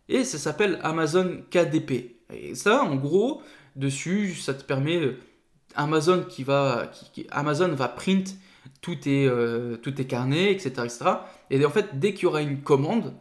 et 0.10 0.24
ça 0.26 0.38
s'appelle 0.38 0.80
Amazon 0.84 1.44
KDP. 1.50 2.18
Et 2.34 2.56
ça, 2.56 2.84
en 2.84 2.96
gros, 2.96 3.42
dessus, 3.76 4.36
ça 4.36 4.54
te 4.54 4.64
permet 4.64 4.98
euh, 4.98 5.18
Amazon 5.76 6.26
qui 6.28 6.44
va, 6.44 6.92
Amazon 7.32 7.70
va 7.70 7.88
print 7.88 8.36
tous 8.82 8.96
tes, 8.96 9.28
euh, 9.28 9.78
tous 9.78 9.92
tes 9.92 10.06
carnets, 10.06 10.52
etc., 10.52 10.70
etc. 10.84 11.06
Et 11.50 11.64
en 11.66 11.70
fait, 11.70 12.00
dès 12.00 12.14
qu'il 12.14 12.24
y 12.24 12.26
aura 12.28 12.42
une 12.42 12.62
commande, 12.62 13.14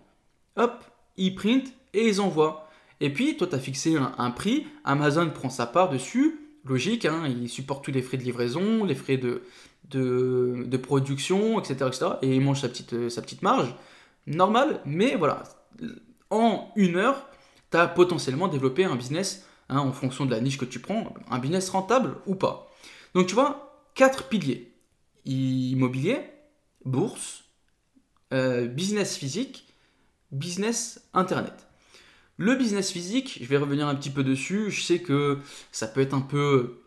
hop, 0.57 0.85
ils 1.17 1.35
print 1.35 1.73
et 1.95 2.09
ils 2.09 2.21
envoient. 2.21 2.69
Et 3.01 3.13
puis, 3.13 3.37
toi, 3.37 3.47
tu 3.47 3.55
as 3.55 3.59
fixé 3.59 3.97
un, 3.97 4.31
prix, 4.31 4.67
Amazon 4.85 5.31
prend 5.31 5.51
sa 5.51 5.67
part 5.67 5.89
dessus, 5.89 6.48
logique, 6.69 7.05
hein, 7.05 7.27
il 7.27 7.49
supporte 7.49 7.85
tous 7.85 7.93
les 7.93 8.03
frais 8.03 8.17
de 8.17 8.23
livraison, 8.23 8.85
les 8.85 8.95
frais 8.95 9.17
de, 9.19 10.77
production, 10.77 11.61
etc.. 11.61 11.91
Et 12.23 12.37
il 12.37 12.41
mange 12.41 12.61
sa 12.61 12.69
petite, 12.69 12.93
euh, 12.95 13.09
sa 13.09 13.23
petite 13.23 13.43
marge. 13.43 13.75
Normal, 14.27 14.81
mais 14.85 15.15
voilà. 15.17 15.43
En 16.31 16.71
une 16.77 16.97
heure, 16.97 17.27
tu 17.71 17.77
as 17.77 17.89
potentiellement 17.89 18.49
développé 18.49 18.85
un 18.85 18.97
business 18.97 19.47
hein, 19.69 19.79
en 19.79 19.93
fonction 19.93 20.27
de 20.27 20.31
la 20.31 20.41
niche 20.41 20.59
que 20.59 20.65
tu 20.65 20.79
prends, 20.79 21.15
un 21.31 21.39
business 21.39 21.71
rentable 21.71 22.17
ou 22.27 22.35
pas. 22.35 22.71
Donc 23.15 23.27
tu 23.27 23.35
vois, 23.35 23.87
quatre 23.95 24.29
piliers. 24.29 24.73
Immobilier, 25.25 26.21
bourse, 26.85 27.45
euh, 28.33 28.67
business 28.67 29.17
physique, 29.17 29.67
business 30.33 31.01
internet. 31.15 31.68
Le 32.39 32.55
business 32.55 32.93
physique, 32.93 33.41
je 33.43 33.47
vais 33.47 33.57
revenir 33.57 33.89
un 33.89 33.97
petit 33.97 34.11
peu 34.11 34.23
dessus. 34.23 34.71
Je 34.71 34.81
sais 34.81 35.01
que 35.01 35.39
ça 35.73 35.89
peut 35.89 36.01
être 36.01 36.15
un 36.15 36.21
peu. 36.21 36.79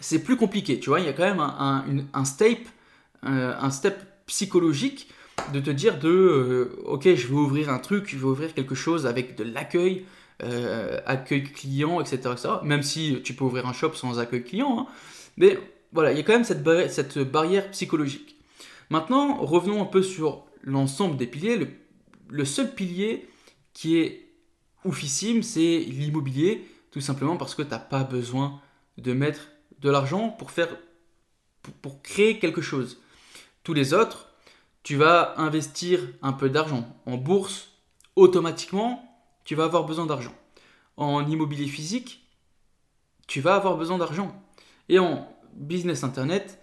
C'est 0.00 0.22
plus 0.22 0.36
compliqué, 0.36 0.78
tu 0.78 0.90
vois. 0.90 1.00
Il 1.00 1.06
y 1.06 1.08
a 1.08 1.12
quand 1.12 1.24
même 1.24 1.40
un, 1.40 2.24
step, 2.24 2.60
euh, 3.24 3.54
un 3.58 3.70
step 3.70 4.00
psychologique 4.26 5.08
de 5.52 5.58
te 5.58 5.70
dire 5.70 5.98
de 5.98 6.08
euh, 6.08 6.82
ok, 6.84 7.02
je 7.02 7.26
vais 7.26 7.34
ouvrir 7.34 7.68
un 7.68 7.80
truc, 7.80 8.08
je 8.08 8.16
vais 8.16 8.24
ouvrir 8.24 8.54
quelque 8.54 8.76
chose 8.76 9.06
avec 9.06 9.36
de 9.36 9.42
l'accueil, 9.42 10.04
euh, 10.44 11.00
accueil 11.04 11.42
client, 11.42 12.00
etc., 12.00 12.20
Même 12.62 12.84
si 12.84 13.20
tu 13.24 13.34
peux 13.34 13.44
ouvrir 13.44 13.66
un 13.66 13.72
shop 13.72 13.94
sans 13.94 14.20
accueil 14.20 14.44
client. 14.44 14.78
Hein. 14.78 14.86
Mais 15.36 15.58
voilà, 15.92 16.12
il 16.12 16.16
y 16.16 16.20
a 16.20 16.22
quand 16.22 16.32
même 16.32 16.44
cette 16.44 17.18
barrière 17.18 17.70
psychologique. 17.72 18.36
Maintenant, 18.88 19.36
revenons 19.44 19.82
un 19.82 19.86
peu 19.86 20.02
sur 20.02 20.44
l'ensemble 20.62 21.16
des 21.16 21.26
piliers. 21.26 21.58
le 22.28 22.44
seul 22.44 22.72
pilier 22.72 23.28
qui 23.72 23.98
est 23.98 24.23
oufissime, 24.84 25.42
c'est 25.42 25.78
l'immobilier, 25.78 26.68
tout 26.90 27.00
simplement 27.00 27.36
parce 27.36 27.54
que 27.54 27.62
tu 27.62 27.70
n'as 27.70 27.78
pas 27.78 28.04
besoin 28.04 28.60
de 28.98 29.12
mettre 29.12 29.48
de 29.80 29.90
l'argent 29.90 30.28
pour 30.30 30.50
faire 30.50 30.68
pour, 31.82 32.02
créer 32.02 32.38
quelque 32.38 32.60
chose. 32.60 33.00
Tous 33.62 33.72
les 33.72 33.94
autres, 33.94 34.28
tu 34.82 34.96
vas 34.96 35.34
investir 35.38 36.00
un 36.22 36.32
peu 36.32 36.50
d'argent. 36.50 36.86
En 37.06 37.16
bourse, 37.16 37.70
automatiquement, 38.16 39.02
tu 39.44 39.54
vas 39.54 39.64
avoir 39.64 39.84
besoin 39.84 40.06
d'argent. 40.06 40.34
En 40.96 41.26
immobilier 41.26 41.66
physique, 41.66 42.26
tu 43.26 43.40
vas 43.40 43.54
avoir 43.56 43.76
besoin 43.76 43.98
d'argent. 43.98 44.42
Et 44.88 44.98
en 44.98 45.26
business 45.54 46.04
internet, 46.04 46.62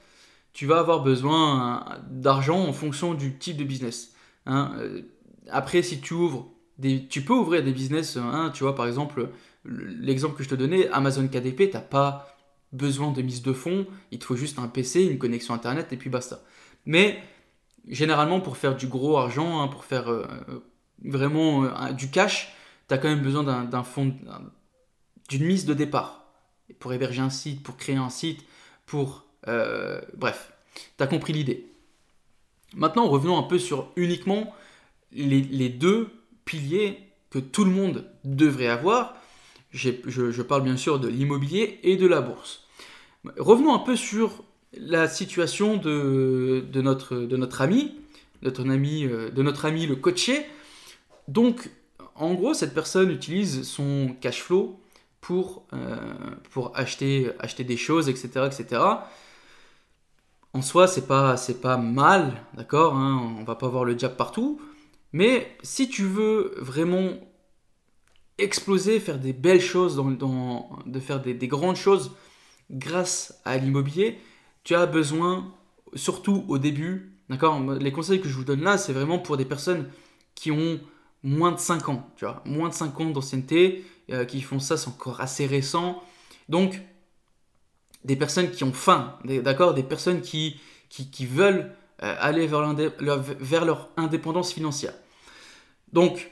tu 0.54 0.66
vas 0.66 0.80
avoir 0.80 1.02
besoin 1.02 2.00
d'argent 2.10 2.60
en 2.60 2.74
fonction 2.74 3.14
du 3.14 3.38
type 3.38 3.58
de 3.58 3.64
business. 3.64 4.14
Hein. 4.46 4.74
Euh, 4.78 5.02
après, 5.50 5.82
si 5.82 6.02
tu 6.02 6.14
ouvres, 6.14 6.52
tu 7.10 7.22
peux 7.22 7.34
ouvrir 7.34 7.64
des 7.64 7.72
business, 7.72 8.18
hein, 8.18 8.52
tu 8.54 8.64
vois, 8.64 8.76
par 8.76 8.88
exemple, 8.88 9.30
l'exemple 9.66 10.36
que 10.36 10.44
je 10.44 10.50
te 10.50 10.56
donnais, 10.56 10.90
Amazon 10.90 11.28
KDP, 11.28 11.70
tu 11.70 11.74
n'as 11.74 11.80
pas 11.80 12.38
besoin 12.72 13.12
de 13.12 13.22
mise 13.22 13.42
de 13.42 13.54
fonds, 13.54 13.86
il 14.12 14.20
te 14.20 14.26
faut 14.26 14.36
juste 14.36 14.60
un 14.60 14.68
PC, 14.68 15.04
une 15.04 15.18
connexion 15.18 15.54
Internet, 15.54 15.92
et 15.92 15.98
puis 15.98 16.10
basta. 16.10 16.42
Mais 16.86 17.22
généralement, 17.88 18.40
pour 18.40 18.58
faire 18.58 18.76
du 18.76 18.88
gros 18.88 19.18
argent, 19.18 19.62
hein, 19.62 19.68
pour 19.68 19.86
faire 19.86 20.10
euh, 20.10 20.26
vraiment 21.04 21.66
euh, 21.66 21.92
du 21.92 22.10
cash, 22.10 22.54
tu 22.88 22.94
as 22.94 22.98
quand 22.98 23.10
même 23.10 23.22
besoin 23.22 23.44
d'un 23.44 23.84
fonds, 23.84 24.14
d'une 25.30 25.46
mise 25.46 25.66
de 25.66 25.74
départ. 25.74 26.26
Pour 26.80 26.94
héberger 26.94 27.22
un 27.22 27.30
site, 27.30 27.64
pour 27.64 27.78
créer 27.78 27.98
un 27.98 28.10
site, 28.10 28.46
pour... 28.86 29.26
Euh, 29.48 30.02
bref, 30.16 30.54
tu 30.98 31.04
as 31.04 31.08
compris 31.08 31.34
l'idée. 31.34 31.68
Maintenant, 32.76 33.08
revenons 33.08 33.38
un 33.38 33.44
peu 33.44 33.60
sur 33.60 33.92
uniquement 33.96 34.54
les, 35.12 35.70
deux 35.70 36.10
piliers 36.46 37.00
que 37.30 37.40
tout 37.40 37.64
le 37.64 37.72
monde 37.72 38.06
devrait 38.24 38.68
avoir. 38.68 39.16
Je, 39.72 40.42
parle 40.42 40.64
bien 40.64 40.78
sûr 40.78 41.00
de 41.00 41.08
l'immobilier 41.08 41.80
et 41.84 41.96
de 41.96 42.06
la 42.06 42.22
bourse. 42.22 42.68
Revenons 43.38 43.74
un 43.74 43.80
peu 43.80 43.96
sur 43.96 44.44
la 44.74 45.08
situation 45.08 45.78
de, 45.78 46.64
notre, 46.76 47.16
de 47.16 47.38
notre 47.38 47.62
ami, 47.62 47.96
notre 48.42 48.70
ami, 48.70 49.06
euh, 49.06 49.30
de 49.30 49.42
notre 49.44 49.66
ami 49.66 49.86
le 49.86 49.96
coaché. 49.96 50.46
Donc, 51.28 51.70
en 52.16 52.34
gros, 52.34 52.54
cette 52.54 52.74
personne 52.74 53.12
utilise 53.12 53.64
son 53.64 54.16
cash 54.20 54.42
flow 54.42 54.80
pour, 55.22 55.66
euh, 55.74 55.96
pour 56.52 56.72
acheter, 56.76 57.32
acheter 57.40 57.64
des 57.64 57.78
choses, 57.78 58.10
etc. 58.10 58.48
etc. 58.48 58.82
En 60.54 60.62
soi, 60.62 60.88
c'est 60.88 61.08
pas, 61.08 61.36
pas 61.62 61.78
mal, 61.78 62.44
d'accord 62.56 62.96
hein, 62.96 63.36
On 63.40 63.44
va 63.44 63.56
pas 63.56 63.70
voir 63.70 63.86
le 63.86 63.96
diable 63.96 64.16
partout. 64.16 64.60
Mais 65.14 65.56
si 65.62 65.90
tu 65.90 66.04
veux 66.04 66.54
vraiment 66.58 67.12
exploser, 68.38 69.00
faire 69.00 69.20
des 69.20 69.34
belles 69.34 69.62
choses, 69.62 70.02
de 70.86 71.00
faire 71.00 71.22
des, 71.22 71.48
grandes 71.48 71.76
choses 71.76 72.12
grâce 72.72 73.40
à 73.46 73.58
l'immobilier, 73.58 74.20
tu 74.64 74.76
as 74.76 74.86
besoin, 74.86 75.54
surtout 75.96 76.46
au 76.48 76.58
début, 76.58 77.14
d'accord 77.30 77.60
Les 77.76 77.92
conseils 77.92 78.22
que 78.22 78.30
je 78.30 78.36
vous 78.36 78.44
donne 78.44 78.62
là, 78.62 78.78
c'est 78.78 78.94
vraiment 78.94 79.20
pour 79.20 79.38
des 79.38 79.46
personnes 79.46 79.90
qui 80.36 80.52
ont 80.52 80.80
moins 81.24 81.52
de 81.52 81.60
5 81.60 81.90
ans, 81.90 82.10
tu 82.16 82.26
vois, 82.26 82.42
moins 82.46 82.70
de 82.70 82.74
5 82.74 83.00
ans 83.00 83.10
d'ancienneté, 83.10 83.86
euh, 84.12 84.26
qui 84.26 84.42
font 84.42 84.60
ça, 84.60 84.78
c'est 84.78 84.88
encore 84.88 85.22
assez 85.22 85.46
récent. 85.46 86.02
Donc, 86.50 86.82
des 88.04 88.16
personnes 88.16 88.50
qui 88.50 88.64
ont 88.64 88.74
faim, 88.74 89.18
d'accord 89.26 89.74
Des 89.74 89.84
personnes 89.84 90.22
qui, 90.22 90.60
qui, 90.90 91.26
veulent 91.26 91.72
euh, 92.04 92.16
aller 92.20 92.48
vers, 92.48 93.66
leur 93.66 93.90
indépendance 93.98 94.54
financière. 94.54 94.94
Donc, 95.94 96.32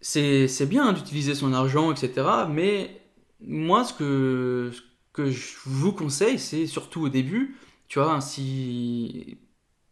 c'est 0.00 0.68
bien 0.68 0.92
d'utiliser 0.92 1.34
son 1.34 1.52
argent, 1.52 1.92
etc. 1.92 2.26
Mais 2.50 3.00
moi, 3.40 3.84
ce 3.84 3.92
que, 3.92 4.72
je 5.18 5.56
vous 5.64 5.92
conseille, 5.92 6.38
c'est 6.38 6.66
surtout 6.66 7.02
au 7.02 7.08
début, 7.08 7.56
tu 7.88 7.98
vois, 7.98 8.20
si... 8.20 9.38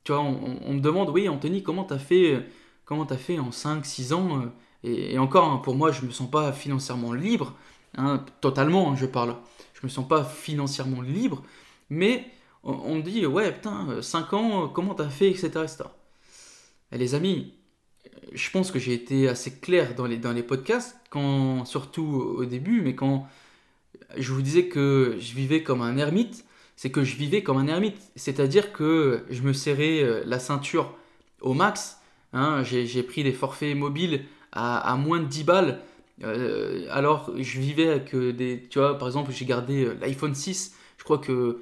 Tu 0.05 0.13
vois, 0.13 0.21
on, 0.21 0.75
me 0.75 0.81
demande, 0.81 1.09
oui, 1.09 1.29
Anthony, 1.31 1.63
comment 1.63 1.85
t'as 1.85 1.99
fait, 1.99 2.45
comment 2.85 3.07
as 3.07 3.17
fait 3.17 3.39
en 3.39 3.49
5-6 3.49 4.13
ans 4.13 4.43
euh, 4.43 4.49
et, 4.85 5.19
encore, 5.19 5.51
hein, 5.51 5.57
pour 5.59 5.75
moi, 5.75 5.93
je 5.93 6.05
me 6.05 6.11
sens 6.11 6.31
pas 6.31 6.53
financièrement 6.53 7.13
libre, 7.15 7.55
hein, 7.97 8.25
totalement, 8.41 8.91
hein, 8.91 8.97
je 8.97 9.07
parle. 9.07 9.37
Je 9.73 9.81
me 9.83 9.89
sens 9.89 10.07
pas 10.07 10.25
financièrement 10.25 11.01
libre, 11.01 11.43
mais 11.89 12.27
on, 12.65 12.97
me 12.97 13.03
dit, 13.03 13.27
ouais, 13.27 13.53
putain, 13.53 14.01
5 14.01 14.33
ans, 14.33 14.69
comment 14.69 14.95
t'as 14.95 15.09
fait, 15.09 15.29
etc. 15.29 15.47
etc. 15.47 15.85
Et 16.93 16.99
les 16.99 17.15
amis, 17.15 17.55
je 18.33 18.51
pense 18.51 18.71
que 18.71 18.79
j'ai 18.79 18.95
été 18.95 19.29
assez 19.29 19.59
clair 19.59 19.95
dans 19.95 20.07
les, 20.07 20.17
dans 20.17 20.33
les 20.33 20.43
podcasts, 20.43 20.97
quand, 21.11 21.65
surtout 21.65 22.35
au 22.37 22.45
début, 22.45 22.81
mais 22.81 22.95
quand 22.95 23.29
je 24.17 24.33
vous 24.33 24.43
disais 24.43 24.67
que 24.67 25.17
je 25.19 25.35
vivais 25.35 25.63
comme 25.63 25.83
un 25.83 25.97
ermite, 25.97 26.45
c'est 26.77 26.91
que 26.91 27.05
je 27.05 27.17
vivais 27.17 27.43
comme 27.43 27.57
un 27.57 27.67
ermite. 27.69 27.99
C'est-à-dire 28.17 28.73
que 28.73 29.25
je 29.31 29.43
me 29.43 29.53
serrais 29.53 30.03
euh, 30.03 30.23
la 30.27 30.39
ceinture 30.39 30.95
au 31.41 31.55
max. 31.55 31.99
Hein, 32.33 32.65
j'ai 32.65 33.03
pris 33.05 33.23
des 33.23 33.33
forfaits 33.33 33.77
mobiles 33.77 34.25
à, 34.51 34.97
moins 34.97 35.21
de 35.21 35.27
10 35.27 35.45
balles. 35.45 35.81
Euh, 36.23 36.87
alors 36.91 37.31
je 37.37 37.61
vivais 37.61 37.89
avec 37.89 38.15
euh, 38.15 38.33
des... 38.33 38.67
Tu 38.71 38.79
vois, 38.79 38.99
par 38.99 39.09
exemple, 39.09 39.31
j'ai 39.33 39.45
gardé 39.45 39.89
l'iPhone 40.01 40.35
6. 40.35 40.75
Je 40.99 41.05
crois 41.05 41.19
que 41.19 41.61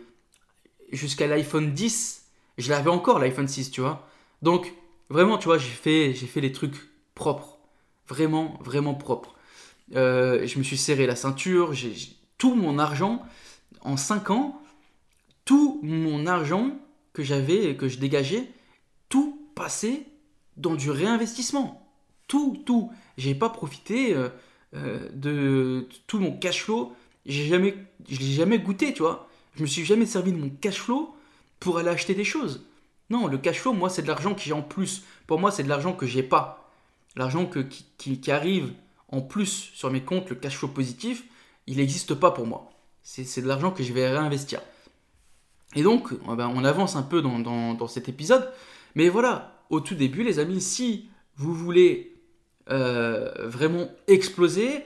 jusqu'à 0.93 1.27
l'iPhone 1.27 1.73
10, 1.73 2.25
je 2.59 2.71
l'avais 2.71 2.91
encore 2.91 3.19
l'iPhone 3.19 3.49
6, 3.49 3.71
tu 3.71 3.81
vois. 3.81 4.09
Donc 4.43 4.73
Vraiment, 5.13 5.37
tu 5.37 5.45
vois, 5.45 5.59
j'ai 5.59 5.69
fait, 5.69 6.15
j'ai 6.15 6.27
fait 6.27 6.41
les 6.41 6.53
trucs 6.53 6.89
propres. 7.15 7.59
Vraiment, 8.09 8.59
vraiment 8.65 8.95
propres. 8.95 9.35
Euh, 9.95 10.47
je 10.47 10.59
me 10.59 10.63
suis 10.63 10.79
serré 10.79 11.07
la 11.07 11.17
ceinture, 11.17 11.75
j'ai, 11.75 11.95
tout 12.39 12.55
mon 12.55 12.79
argent, 12.79 13.23
en 13.83 13.99
5 13.99 14.31
ans, 14.31 14.63
tout 15.45 15.81
mon 15.83 16.27
argent 16.27 16.71
que 17.13 17.23
j'avais, 17.23 17.77
que 17.77 17.89
je 17.89 17.99
dégageais, 17.99 18.49
tout 19.11 19.39
passait 19.55 20.07
dans 20.57 20.77
du 20.77 20.91
réinvestissement. 20.91 21.87
Tout, 22.27 22.63
tout. 22.65 22.91
J'ai 23.19 23.35
pas 23.35 23.51
profité 23.51 24.15
euh, 24.15 24.31
euh, 24.75 25.11
de 25.13 25.89
tout 26.07 26.21
mon 26.21 26.33
cash 26.33 26.63
flow. 26.63 26.95
J'ai 27.27 27.49
jamais, 27.49 27.77
je 28.09 28.19
l'ai 28.19 28.33
jamais 28.33 28.59
goûté, 28.59 28.95
tu 28.95 29.03
vois. 29.03 29.29
Je 29.55 29.63
me 29.63 29.67
suis 29.67 29.85
jamais 29.85 30.07
servi 30.07 30.33
de 30.33 30.39
mon 30.39 30.51
cash 30.51 30.81
flow 30.81 31.15
pour 31.61 31.79
aller 31.79 31.89
acheter 31.89 32.15
des 32.15 32.25
choses. 32.25 32.65
Non, 33.11 33.27
le 33.27 33.39
cash 33.39 33.61
flow, 33.61 33.73
moi, 33.73 33.91
c'est 33.91 34.03
de 34.03 34.09
l'argent 34.09 34.35
que 34.35 34.41
j'ai 34.41 34.53
en 34.53 34.63
plus. 34.63 35.05
Pour 35.27 35.39
moi, 35.39 35.51
c'est 35.51 35.63
de 35.63 35.69
l'argent 35.69 35.93
que 35.93 36.07
j'ai 36.07 36.23
pas. 36.23 36.71
L'argent 37.17 37.47
qui, 37.47 38.31
arrive 38.31 38.73
en 39.09 39.21
plus 39.21 39.71
sur 39.75 39.91
mes 39.91 40.03
comptes, 40.03 40.31
le 40.31 40.37
cash 40.37 40.57
flow 40.57 40.69
positif, 40.69 41.25
il 41.67 41.77
n'existe 41.77 42.15
pas 42.15 42.31
pour 42.31 42.47
moi. 42.47 42.73
C'est 43.03 43.43
de 43.43 43.47
l'argent 43.47 43.71
que 43.71 43.83
je 43.83 43.93
vais 43.93 44.09
réinvestir. 44.09 44.61
Et 45.75 45.83
donc, 45.83 46.09
eh 46.13 46.37
ben, 46.37 46.49
on 46.55 46.65
avance 46.65 46.97
un 46.97 47.03
peu 47.03 47.21
dans, 47.21 47.89
cet 47.89 48.09
épisode. 48.09 48.51
Mais 48.95 49.09
voilà, 49.09 49.63
au 49.69 49.81
tout 49.81 49.95
début, 49.95 50.23
les 50.23 50.39
amis, 50.39 50.61
si 50.61 51.09
vous 51.37 51.55
voulez 51.55 52.15
euh, 52.71 53.31
vraiment 53.47 53.91
exploser, 54.07 54.85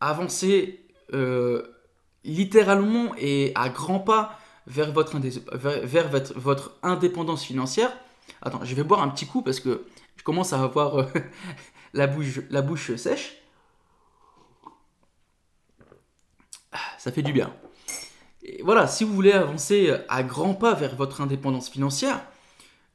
avancer 0.00 0.80
euh, 1.12 1.62
littéralement 2.24 3.14
et 3.16 3.52
à 3.54 3.68
grands 3.68 4.00
pas 4.00 4.38
vers 4.66 4.92
votre, 4.92 6.76
indépendance 6.82 7.44
financière. 7.44 7.96
Attends, 8.42 8.64
je 8.64 8.74
vais 8.74 8.84
boire 8.84 9.02
un 9.02 9.08
petit 9.08 9.26
coup 9.26 9.42
parce 9.42 9.60
que 9.60 9.86
je 10.16 10.22
commence 10.22 10.52
à 10.52 10.62
avoir 10.62 10.98
euh, 10.98 11.06
la, 11.94 12.06
bouche, 12.06 12.96
sèche. 12.96 13.36
Ça 16.98 17.12
fait 17.12 17.22
du 17.22 17.32
bien. 17.32 17.54
Voilà, 18.62 18.86
si 18.86 19.04
vous 19.04 19.14
voulez 19.14 19.32
avancer 19.32 19.94
à 20.08 20.22
grands 20.22 20.54
pas 20.54 20.74
vers 20.74 20.96
votre 20.96 21.20
indépendance 21.20 21.68
financière, 21.68 22.20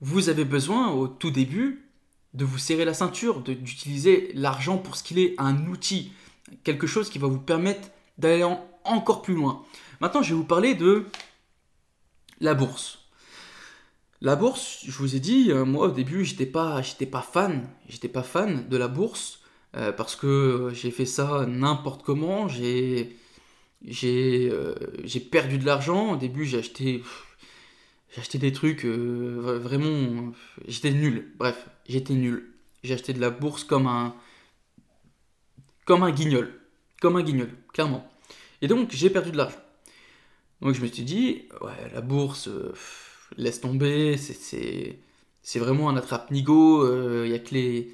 vous 0.01 0.29
avez 0.29 0.45
besoin 0.45 0.91
au 0.91 1.07
tout 1.07 1.31
début 1.31 1.89
de 2.33 2.45
vous 2.45 2.57
serrer 2.57 2.85
la 2.85 2.93
ceinture, 2.93 3.41
d'utiliser 3.41 4.31
l'argent 4.33 4.77
pour 4.77 4.95
ce 4.95 5.03
qu'il 5.03 5.19
est, 5.19 5.35
un 5.37 5.67
outil, 5.67 6.11
quelque 6.63 6.87
chose 6.87 7.09
qui 7.09 7.19
va 7.19 7.27
vous 7.27 7.39
permettre 7.39 7.89
d'aller 8.17 8.43
encore 8.85 9.21
plus 9.21 9.35
loin. 9.35 9.63
Maintenant, 10.01 10.21
je 10.21 10.29
vais 10.29 10.35
vous 10.35 10.43
parler 10.43 10.75
de 10.75 11.05
la 12.39 12.53
bourse. 12.53 12.99
La 14.23 14.37
bourse, 14.37 14.79
je 14.85 14.97
vous 14.97 15.17
ai 15.17 15.19
dit, 15.19 15.51
euh, 15.51 15.65
moi 15.65 15.87
au 15.87 15.91
début, 15.91 16.23
j'étais 16.23 16.45
pas, 16.45 16.81
j'étais 16.81 17.05
pas 17.05 17.21
fan, 17.21 17.67
j'étais 17.89 18.07
pas 18.07 18.23
fan 18.23 18.69
de 18.69 18.77
la 18.77 18.87
bourse 18.87 19.41
euh, 19.75 19.91
parce 19.91 20.15
que 20.15 20.71
j'ai 20.73 20.91
fait 20.91 21.05
ça 21.05 21.45
n'importe 21.45 22.03
comment. 22.03 22.47
J'ai, 22.47 23.17
j'ai, 23.83 24.49
euh, 24.49 24.75
j'ai 25.03 25.19
perdu 25.19 25.57
de 25.57 25.65
l'argent. 25.65 26.13
Au 26.13 26.15
début, 26.15 26.45
j'ai 26.45 26.59
acheté, 26.59 27.03
j'ai 28.13 28.21
acheté 28.21 28.37
des 28.37 28.53
trucs 28.53 28.85
vraiment, 28.85 30.31
j'étais 30.69 30.91
nul. 30.91 31.33
Bref, 31.37 31.67
j'étais 31.85 32.13
nul. 32.13 32.53
J'ai 32.83 32.93
acheté 32.93 33.11
de 33.11 33.19
la 33.19 33.29
bourse 33.29 33.65
comme 33.65 33.87
un, 33.87 34.15
comme 35.83 36.03
un 36.03 36.11
guignol, 36.11 36.61
comme 37.01 37.17
un 37.17 37.23
guignol, 37.23 37.49
clairement. 37.73 38.09
Et 38.63 38.67
donc, 38.67 38.91
j'ai 38.91 39.09
perdu 39.09 39.31
de 39.31 39.37
l'argent. 39.37 39.61
Donc 40.61 40.73
je 40.73 40.81
me 40.81 40.87
suis 40.87 41.03
dit, 41.03 41.49
ouais, 41.59 41.91
la 41.93 41.99
bourse, 41.99 42.47
euh, 42.47 42.71
laisse 43.35 43.59
tomber, 43.59 44.15
c'est 44.15 45.59
vraiment 45.59 45.89
un 45.89 45.97
attrape-nigo, 45.97 46.85
il 46.85 46.89
euh, 46.89 47.27
n'y 47.27 47.33
a 47.33 47.39
que 47.39 47.53
les... 47.53 47.93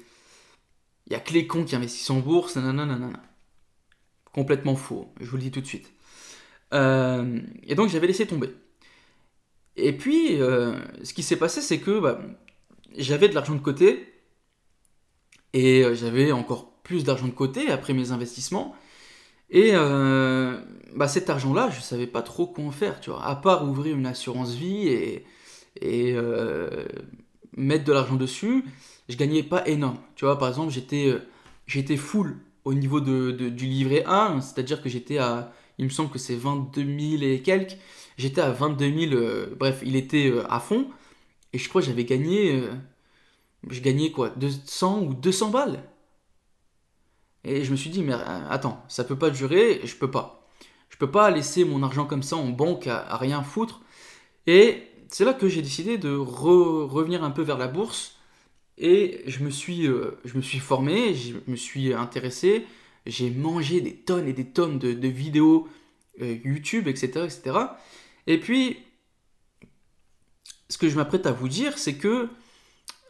Il 1.08 1.16
a 1.16 1.18
que 1.18 1.32
les 1.32 1.48
cons 1.48 1.64
qui 1.64 1.74
investissent 1.74 2.10
en 2.10 2.20
bourse, 2.20 2.54
nanana. 2.54 3.10
Complètement 4.32 4.76
faux, 4.76 5.12
je 5.20 5.26
vous 5.26 5.38
le 5.38 5.42
dis 5.42 5.50
tout 5.50 5.60
de 5.60 5.66
suite. 5.66 5.92
Euh, 6.72 7.40
et 7.64 7.74
donc 7.74 7.88
j'avais 7.88 8.06
laissé 8.06 8.28
tomber. 8.28 8.50
Et 9.74 9.92
puis, 9.92 10.36
ce 10.36 11.12
qui 11.12 11.24
s'est 11.24 11.34
passé, 11.34 11.62
c'est 11.62 11.80
que 11.80 11.98
bah, 11.98 12.20
j'avais 12.96 13.28
de 13.28 13.34
l'argent 13.34 13.56
de 13.56 13.60
côté, 13.60 14.12
et 15.52 15.82
j'avais 15.94 16.30
encore 16.30 16.80
plus 16.82 17.02
d'argent 17.02 17.26
de 17.26 17.32
côté 17.32 17.72
après 17.72 17.92
mes 17.92 18.12
investissements. 18.12 18.76
Et 19.50 19.72
euh, 19.74 20.60
bah 20.94 21.08
cet 21.08 21.30
argent-là, 21.30 21.70
je 21.70 21.76
ne 21.78 21.82
savais 21.82 22.06
pas 22.06 22.22
trop 22.22 22.46
quoi 22.46 22.64
en 22.64 22.70
faire, 22.70 23.00
tu 23.00 23.10
vois, 23.10 23.24
à 23.24 23.34
part 23.36 23.68
ouvrir 23.68 23.96
une 23.96 24.06
assurance 24.06 24.54
vie 24.54 24.88
et, 24.88 25.24
euh, 26.14 26.84
mettre 27.56 27.84
de 27.84 27.92
l'argent 27.92 28.16
dessus. 28.16 28.64
je 29.08 29.16
gagnais 29.16 29.42
pas 29.42 29.66
énorme. 29.66 29.98
Tu 30.16 30.24
vois, 30.24 30.38
par 30.38 30.48
exemple, 30.48 30.72
j'étais 30.72 31.08
euh, 31.08 31.20
j'étais 31.66 31.96
full 31.96 32.38
au 32.64 32.74
niveau 32.74 33.00
de, 33.00 33.30
du 33.32 33.66
livret 33.66 34.04
1, 34.06 34.40
c'est-à-dire 34.40 34.82
que 34.82 34.88
j'étais 34.88 35.18
à, 35.18 35.52
il 35.78 35.84
me 35.86 35.90
semble 35.90 36.10
que 36.10 36.18
c'est 36.18 36.36
22 36.36 36.82
000 37.18 37.22
et 37.22 37.42
quelques, 37.42 37.76
j'étais 38.18 38.40
à 38.40 38.50
22 38.50 39.08
000, 39.08 39.14
euh, 39.14 39.56
bref, 39.58 39.80
il 39.84 39.96
était 39.96 40.32
à 40.48 40.60
fond, 40.60 40.88
et 41.52 41.58
je 41.58 41.68
crois 41.68 41.80
que 41.80 41.86
j'avais 41.88 42.04
gagné, 42.04 42.62
je 43.68 43.80
gagnais 43.80 44.10
quoi, 44.12 44.30
200 44.30 45.02
ou 45.02 45.14
200 45.14 45.50
balles. 45.50 45.82
Et 47.44 47.64
je 47.64 47.70
me 47.70 47.76
suis 47.76 47.90
dit, 47.90 48.02
mais 48.02 48.14
attends, 48.48 48.84
ça 48.88 49.04
peut 49.04 49.18
pas 49.18 49.30
durer, 49.30 49.80
je 49.84 49.96
peux 49.96 50.10
pas. 50.10 50.46
Je 50.90 50.96
peux 50.96 51.10
pas 51.10 51.30
laisser 51.30 51.64
mon 51.64 51.82
argent 51.82 52.04
comme 52.04 52.22
ça 52.22 52.36
en 52.36 52.48
banque 52.48 52.86
à, 52.86 53.16
rien 53.16 53.42
foutre. 53.42 53.80
Et 54.46 54.82
c'est 55.08 55.24
là 55.24 55.32
que 55.32 55.48
j'ai 55.48 55.62
décidé 55.62 55.98
de 55.98 56.14
revenir 56.14 57.24
un 57.24 57.30
peu 57.30 57.42
vers 57.42 57.58
la 57.58 57.68
bourse 57.68 58.16
et 58.76 59.22
je 59.26 59.44
me 59.44 59.50
suis, 59.50 59.86
euh, 59.86 60.18
je 60.24 60.36
me 60.36 60.42
suis 60.42 60.58
formé, 60.58 61.14
je 61.14 61.34
me 61.46 61.56
suis 61.56 61.92
intéressé, 61.92 62.66
j'ai 63.06 63.30
mangé 63.30 63.80
des 63.80 63.94
tonnes 63.94 64.26
et 64.26 64.32
des 64.32 64.46
tonnes 64.46 64.78
de, 64.78 65.08
vidéos 65.08 65.68
euh, 66.20 66.38
YouTube, 66.44 66.88
etc., 66.88 67.24
etc. 67.24 67.58
Et 68.26 68.38
puis, 68.38 68.78
ce 70.68 70.78
que 70.78 70.88
je 70.88 70.96
m'apprête 70.96 71.26
à 71.26 71.32
vous 71.32 71.48
dire, 71.48 71.78
c'est 71.78 71.96
que 71.96 72.28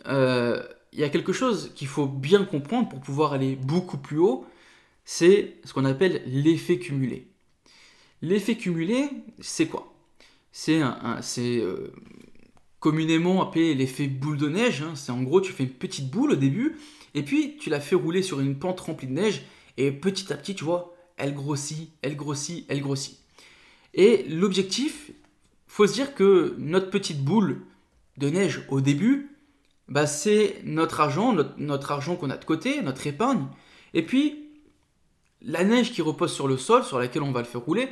euh, 0.06 0.62
il 0.92 1.00
y 1.00 1.05
a 1.05 1.09
quelque 1.09 1.33
chose 1.33 1.72
qu'il 1.74 1.88
faut 1.88 2.07
bien 2.07 2.44
comprendre 2.44 2.88
pour 2.88 3.00
pouvoir 3.00 3.33
aller 3.33 3.57
beaucoup 3.57 3.98
plus 3.98 4.18
haut, 4.18 4.46
c'est 5.05 5.57
ce 5.64 5.72
qu'on 5.72 5.85
appelle 5.85 6.22
l'effet 6.26 6.79
cumulé. 6.79 7.29
L'effet 8.22 8.57
cumulé, 8.57 9.09
c'est 9.40 9.66
quoi? 9.66 9.94
C'est 10.53 10.81
c'est 11.22 11.62
communément 12.81 13.42
appelé 13.42 13.74
l'effet 13.74 14.09
boule 14.09 14.38
de 14.38 14.48
neige. 14.48 14.83
Hein. 14.83 14.94
C'est 14.96 15.12
en 15.12 15.22
gros, 15.22 15.40
tu 15.40 15.53
fais 15.53 15.64
une 15.64 15.70
petite 15.70 16.11
boule 16.11 16.33
au 16.33 16.37
début, 16.37 16.76
et 17.14 17.22
puis 17.22 17.57
tu 17.59 17.70
la 17.70 17.81
fais 17.81 17.94
rouler 17.94 18.22
sur 18.22 18.40
une 18.40 18.59
pente 18.59 18.81
remplie 18.81 19.07
de 19.07 19.12
neige, 19.12 19.42
et 19.76 19.92
petit 19.92 20.33
à 20.33 20.37
petit, 20.37 20.55
tu 20.55 20.64
vois, 20.64 20.96
elle 21.16 21.35
grossit, 21.35 21.92
elle 22.03 22.16
grossit, 22.16 22.64
elle 22.68 22.81
grossit. 22.81 23.20
Et 23.94 24.24
l'objectif, 24.29 25.11
faut 25.66 25.87
se 25.87 25.92
dire 25.92 26.14
que 26.14 26.55
notre 26.59 26.90
petite 26.90 27.22
boule 27.22 27.62
de 28.16 28.29
neige 28.29 28.66
au 28.70 28.81
début, 28.81 29.29
bah, 29.90 30.07
c'est 30.07 30.62
notre 30.64 31.00
argent, 31.00 31.35
notre, 31.59 31.92
argent 31.92 32.16
qu'on 32.16 32.31
a 32.31 32.37
de 32.37 32.44
côté, 32.44 32.81
notre 32.81 33.07
épargne, 33.07 33.46
et 33.92 34.07
puis 34.07 34.48
la 35.42 35.64
neige 35.64 35.92
qui 35.92 36.00
repose 36.00 36.33
sur 36.33 36.46
le 36.46 36.57
sol, 36.57 36.85
sur 36.85 36.98
laquelle 36.98 37.22
on 37.22 37.33
va 37.33 37.40
le 37.40 37.46
faire 37.46 37.61
rouler, 37.61 37.88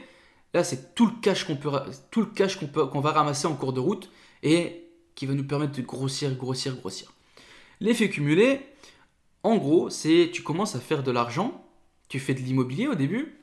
là 0.55 0.65
c'est 0.65 0.95
tout 0.95 1.07
le 1.07 1.13
cash 1.21 1.45
qu'on 1.45 1.57
peut, 1.57 1.71
tout 2.11 2.31
va 3.01 3.13
ramasser 3.13 3.47
en 3.47 3.55
cours 3.55 3.73
de 3.73 3.81
route, 3.81 4.11
et 4.43 4.85
qui 5.17 5.27
va 5.27 5.35
nous 5.35 5.45
permettre 5.45 5.77
de 5.77 5.83
grossir, 5.83 6.33
grossir, 6.37 6.77
grossir. 6.77 7.13
L'effet 7.81 8.09
cumulé, 8.09 8.61
en 9.43 9.57
gros, 9.57 9.91
c'est 9.91 10.31
tu 10.33 10.43
commences 10.43 10.77
à 10.77 10.81
faire 10.81 11.03
de 11.03 11.11
l'argent, 11.11 11.65
tu 12.09 12.21
fais 12.21 12.35
de 12.35 12.41
l'immobilier 12.41 12.87
au 12.87 12.95
début, 12.95 13.35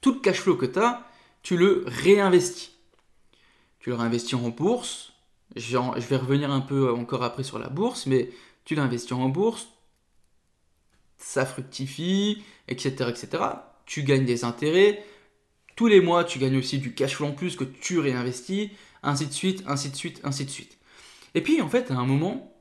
tout 0.00 0.14
le 0.14 0.20
cash 0.20 0.40
flow 0.40 0.56
que 0.56 0.66
tu 0.66 0.78
as, 0.78 1.06
tu 1.42 1.58
le 1.58 1.84
réinvestis. 1.86 2.70
Tu 3.78 3.90
le 3.90 3.96
réinvestis 3.96 4.34
en 4.34 4.48
bourse, 4.48 5.12
je 5.56 5.76
vais 5.76 6.16
revenir 6.16 6.50
un 6.50 6.60
peu 6.60 6.92
encore 6.92 7.22
après 7.22 7.42
sur 7.42 7.58
la 7.58 7.68
bourse, 7.68 8.06
mais 8.06 8.30
tu 8.64 8.74
l'investis 8.74 9.12
en 9.12 9.28
bourse, 9.28 9.68
ça 11.18 11.44
fructifie, 11.44 12.42
etc., 12.68 13.10
etc. 13.10 13.44
Tu 13.86 14.02
gagnes 14.02 14.24
des 14.24 14.44
intérêts. 14.44 15.04
Tous 15.76 15.86
les 15.86 16.00
mois, 16.00 16.24
tu 16.24 16.38
gagnes 16.38 16.56
aussi 16.56 16.78
du 16.78 16.94
cash 16.94 17.16
flow 17.16 17.26
en 17.28 17.32
plus 17.32 17.56
que 17.56 17.64
tu 17.64 17.98
réinvestis 17.98 18.70
ainsi 19.02 19.26
de 19.26 19.32
suite, 19.32 19.62
ainsi 19.66 19.90
de 19.90 19.96
suite, 19.96 20.20
ainsi 20.24 20.44
de 20.44 20.50
suite. 20.50 20.78
Et 21.34 21.40
puis 21.40 21.60
en 21.60 21.68
fait, 21.68 21.90
à 21.90 21.94
un 21.94 22.06
moment, 22.06 22.52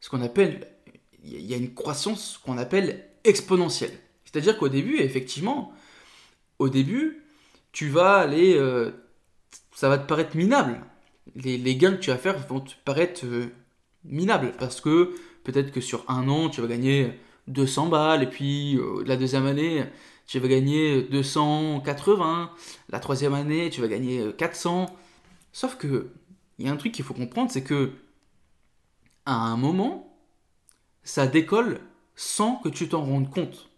ce 0.00 0.10
qu'on 0.10 0.20
appelle, 0.22 0.68
il 1.24 1.44
y 1.44 1.54
a 1.54 1.56
une 1.56 1.74
croissance 1.74 2.38
qu'on 2.44 2.58
appelle 2.58 3.08
exponentielle. 3.24 3.98
C'est-à-dire 4.24 4.58
qu'au 4.58 4.68
début, 4.68 4.98
effectivement, 4.98 5.72
au 6.58 6.68
début, 6.68 7.24
tu 7.72 7.88
vas 7.88 8.16
aller, 8.16 8.54
euh, 8.56 8.90
ça 9.74 9.88
va 9.88 9.98
te 9.98 10.06
paraître 10.06 10.36
minable. 10.36 10.80
Les, 11.34 11.76
gains 11.76 11.92
que 11.92 12.00
tu 12.00 12.10
vas 12.10 12.18
faire 12.18 12.38
vont 12.48 12.60
te 12.60 12.72
paraître 12.84 13.24
euh, 13.24 13.46
minables 14.04 14.52
parce 14.58 14.80
que 14.80 15.14
peut-être 15.44 15.72
que 15.72 15.80
sur 15.80 16.04
un 16.08 16.28
an, 16.28 16.48
tu 16.48 16.60
vas 16.60 16.66
gagner 16.66 17.12
200 17.48 17.88
balles 17.88 18.22
et 18.22 18.26
puis 18.26 18.76
euh, 18.76 19.02
la 19.06 19.16
deuxième 19.16 19.46
année, 19.46 19.84
tu 20.26 20.38
vas 20.38 20.48
gagner 20.48 21.02
280, 21.02 22.50
la 22.90 23.00
troisième 23.00 23.34
année, 23.34 23.70
tu 23.70 23.80
vas 23.80 23.88
gagner 23.88 24.30
400. 24.36 24.94
Sauf 25.52 25.76
que, 25.76 26.10
il 26.58 26.66
y 26.66 26.68
a 26.68 26.72
un 26.72 26.76
truc 26.76 26.92
qu'il 26.92 27.04
faut 27.04 27.14
comprendre, 27.14 27.50
c'est 27.50 27.64
que, 27.64 27.92
à 29.24 29.34
un 29.34 29.56
moment, 29.56 30.18
ça 31.02 31.26
décolle 31.26 31.80
sans 32.16 32.56
que 32.56 32.68
tu 32.68 32.88
t'en 32.88 33.04
rendes 33.04 33.30
compte. 33.30 33.70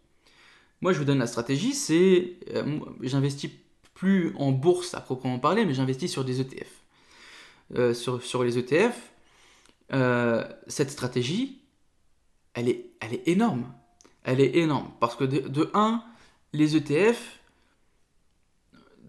Moi, 0.80 0.92
je 0.92 0.98
vous 0.98 1.04
donne 1.04 1.18
la 1.18 1.26
stratégie, 1.26 1.74
c'est, 1.74 2.38
euh, 2.54 2.80
j'investis 3.02 3.50
plus 3.94 4.34
en 4.36 4.50
bourse 4.50 4.94
à 4.94 5.00
proprement 5.00 5.38
parler, 5.38 5.66
mais 5.66 5.74
j'investis 5.74 6.10
sur 6.10 6.24
des 6.24 6.40
ETF. 6.40 6.79
Euh, 7.76 7.94
sur, 7.94 8.42
les 8.42 8.58
ETF, 8.58 9.12
euh, 9.92 10.44
cette 10.66 10.90
stratégie, 10.90 11.62
elle 12.54 12.68
est, 12.68 12.90
énorme. 13.26 13.72
Elle 14.24 14.40
est 14.40 14.56
énorme. 14.56 14.90
Parce 14.98 15.14
que 15.14 15.24
de, 15.24 15.46
de 15.48 15.70
1, 15.72 16.02
les 16.52 16.76
ETF, 16.76 17.40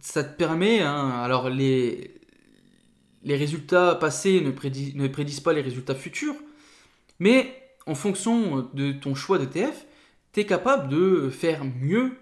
ça 0.02 0.24
te 0.24 0.36
permet, 0.36 0.82
hein, 0.82 1.10
alors 1.10 1.50
les, 1.50 2.20
résultats 3.26 3.96
passés 3.96 4.42
ne, 4.42 4.52
prédisent, 4.52 5.40
pas 5.40 5.54
les 5.54 5.62
résultats 5.62 5.96
futurs, 5.96 6.36
mais 7.20 7.56
en 7.86 7.96
fonction 7.96 8.70
de 8.74 8.92
ton 8.92 9.16
choix 9.16 9.38
d'ETF, 9.38 9.86
tu 10.34 10.42
es 10.42 10.46
capable 10.46 10.90
de 10.90 11.30
faire 11.30 11.64
mieux 11.64 12.18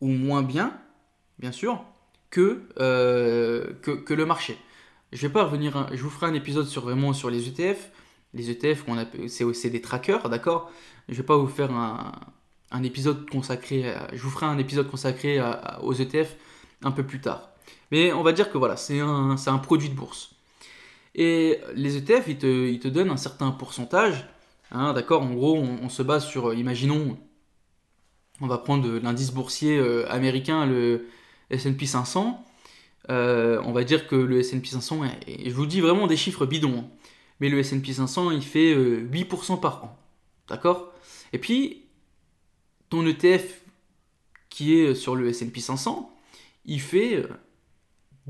ou 0.00 0.08
moins 0.08 0.42
bien, 0.42 0.78
bien 1.38 1.52
sûr, 1.52 1.84
que, 2.30 2.62
euh, 2.78 3.72
que, 3.82 4.14
le 4.14 4.26
marché. 4.26 4.58
Je 5.12 5.26
vais 5.26 5.32
pas 5.32 5.44
revenir, 5.44 5.88
je 5.92 6.02
vous 6.02 6.10
ferai 6.10 6.26
un 6.26 6.34
épisode 6.34 6.66
sur 6.66 6.82
vraiment 6.82 7.12
sur 7.12 7.30
les 7.30 7.48
ETF. 7.48 7.90
Les 8.34 8.50
ETF, 8.50 8.84
c'est 9.26 9.70
des 9.70 9.80
trackers, 9.80 10.28
d'accord? 10.28 10.70
Je 11.08 11.14
vais 11.14 11.22
pas 11.22 11.36
vous 11.36 11.48
faire 11.48 11.70
un, 11.72 12.82
épisode 12.82 13.28
consacré, 13.30 13.94
je 14.12 14.22
vous 14.22 14.30
ferai 14.30 14.46
un 14.46 14.58
épisode 14.58 14.90
consacré 14.90 15.40
aux 15.82 15.94
ETF 15.94 16.36
un 16.82 16.90
peu 16.90 17.04
plus 17.04 17.20
tard. 17.20 17.48
Mais 17.90 18.12
on 18.12 18.22
va 18.22 18.32
dire 18.32 18.50
que 18.50 18.58
voilà, 18.58 18.76
c'est 18.76 19.00
un, 19.00 19.36
un, 19.46 19.58
produit 19.58 19.88
de 19.88 19.94
bourse. 19.94 20.34
Et 21.14 21.58
les 21.74 21.96
ETF, 21.96 22.28
ils 22.28 22.38
te, 22.38 22.68
ils 22.68 22.78
te 22.78 22.88
donnent 22.88 23.10
un 23.10 23.16
certain 23.16 23.50
pourcentage. 23.50 24.28
Hein, 24.70 24.92
D'accord? 24.92 25.22
En 25.22 25.32
gros, 25.32 25.56
on, 25.56 25.88
se 25.88 26.02
base 26.02 26.26
sur, 26.26 26.52
imaginons, 26.54 27.18
on 28.40 28.46
va 28.46 28.58
prendre 28.58 28.98
l'indice 28.98 29.32
boursier 29.32 29.78
euh, 29.78 30.10
américain, 30.12 30.66
le 30.66 31.08
SP 31.50 31.84
500. 31.86 32.44
Euh, 33.10 33.60
on 33.64 33.72
va 33.72 33.84
dire 33.84 34.06
que 34.06 34.16
le 34.16 34.42
SP 34.44 34.66
500, 34.66 35.02
et 35.26 35.48
je 35.48 35.54
vous 35.54 35.66
dis 35.66 35.80
vraiment 35.80 36.06
des 36.06 36.16
chiffres 36.16 36.44
bidons, 36.44 36.80
hein, 36.80 36.88
mais 37.40 37.48
le 37.48 37.62
SP 37.62 37.92
500, 37.92 38.32
il 38.32 38.42
fait 38.42 38.74
8% 38.74 39.52
euh, 39.52 39.56
par 39.56 39.84
an. 39.84 39.98
D'accord? 40.48 40.92
Et 41.32 41.38
puis, 41.38 41.84
ton 42.90 43.06
ETF 43.06 43.62
qui 44.50 44.74
est 44.78 44.94
sur 44.94 45.16
le 45.16 45.32
SP 45.32 45.60
500, 45.60 46.10
il 46.64 46.80
fait 46.80 47.26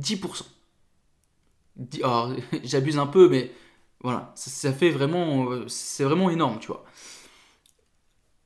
10%. 0.00 0.44
Alors, 2.02 2.34
j'abuse 2.64 2.98
un 2.98 3.06
peu, 3.06 3.28
mais 3.28 3.52
voilà, 4.00 4.32
ça, 4.36 4.72
fait 4.72 4.90
vraiment, 4.90 5.50
euh, 5.50 5.66
c'est 5.68 6.04
vraiment 6.04 6.30
énorme, 6.30 6.58
tu 6.60 6.68
vois. 6.68 6.84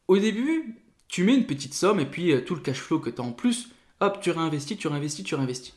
Au 0.08 0.18
début, 0.18 0.82
tu 1.08 1.24
mets 1.24 1.34
une 1.34 1.46
petite 1.46 1.74
somme 1.74 2.00
et 2.00 2.06
puis 2.06 2.32
euh, 2.32 2.40
tout 2.40 2.54
le 2.54 2.60
cash 2.62 2.80
flow 2.80 2.98
que 2.98 3.10
tu 3.10 3.20
as 3.20 3.24
en 3.24 3.32
plus, 3.32 3.68
hop, 4.00 4.20
tu 4.20 4.30
réinvestis, 4.30 4.76
tu 4.76 4.88
réinvestis, 4.88 5.24
tu 5.24 5.34
réinvestis. 5.34 5.74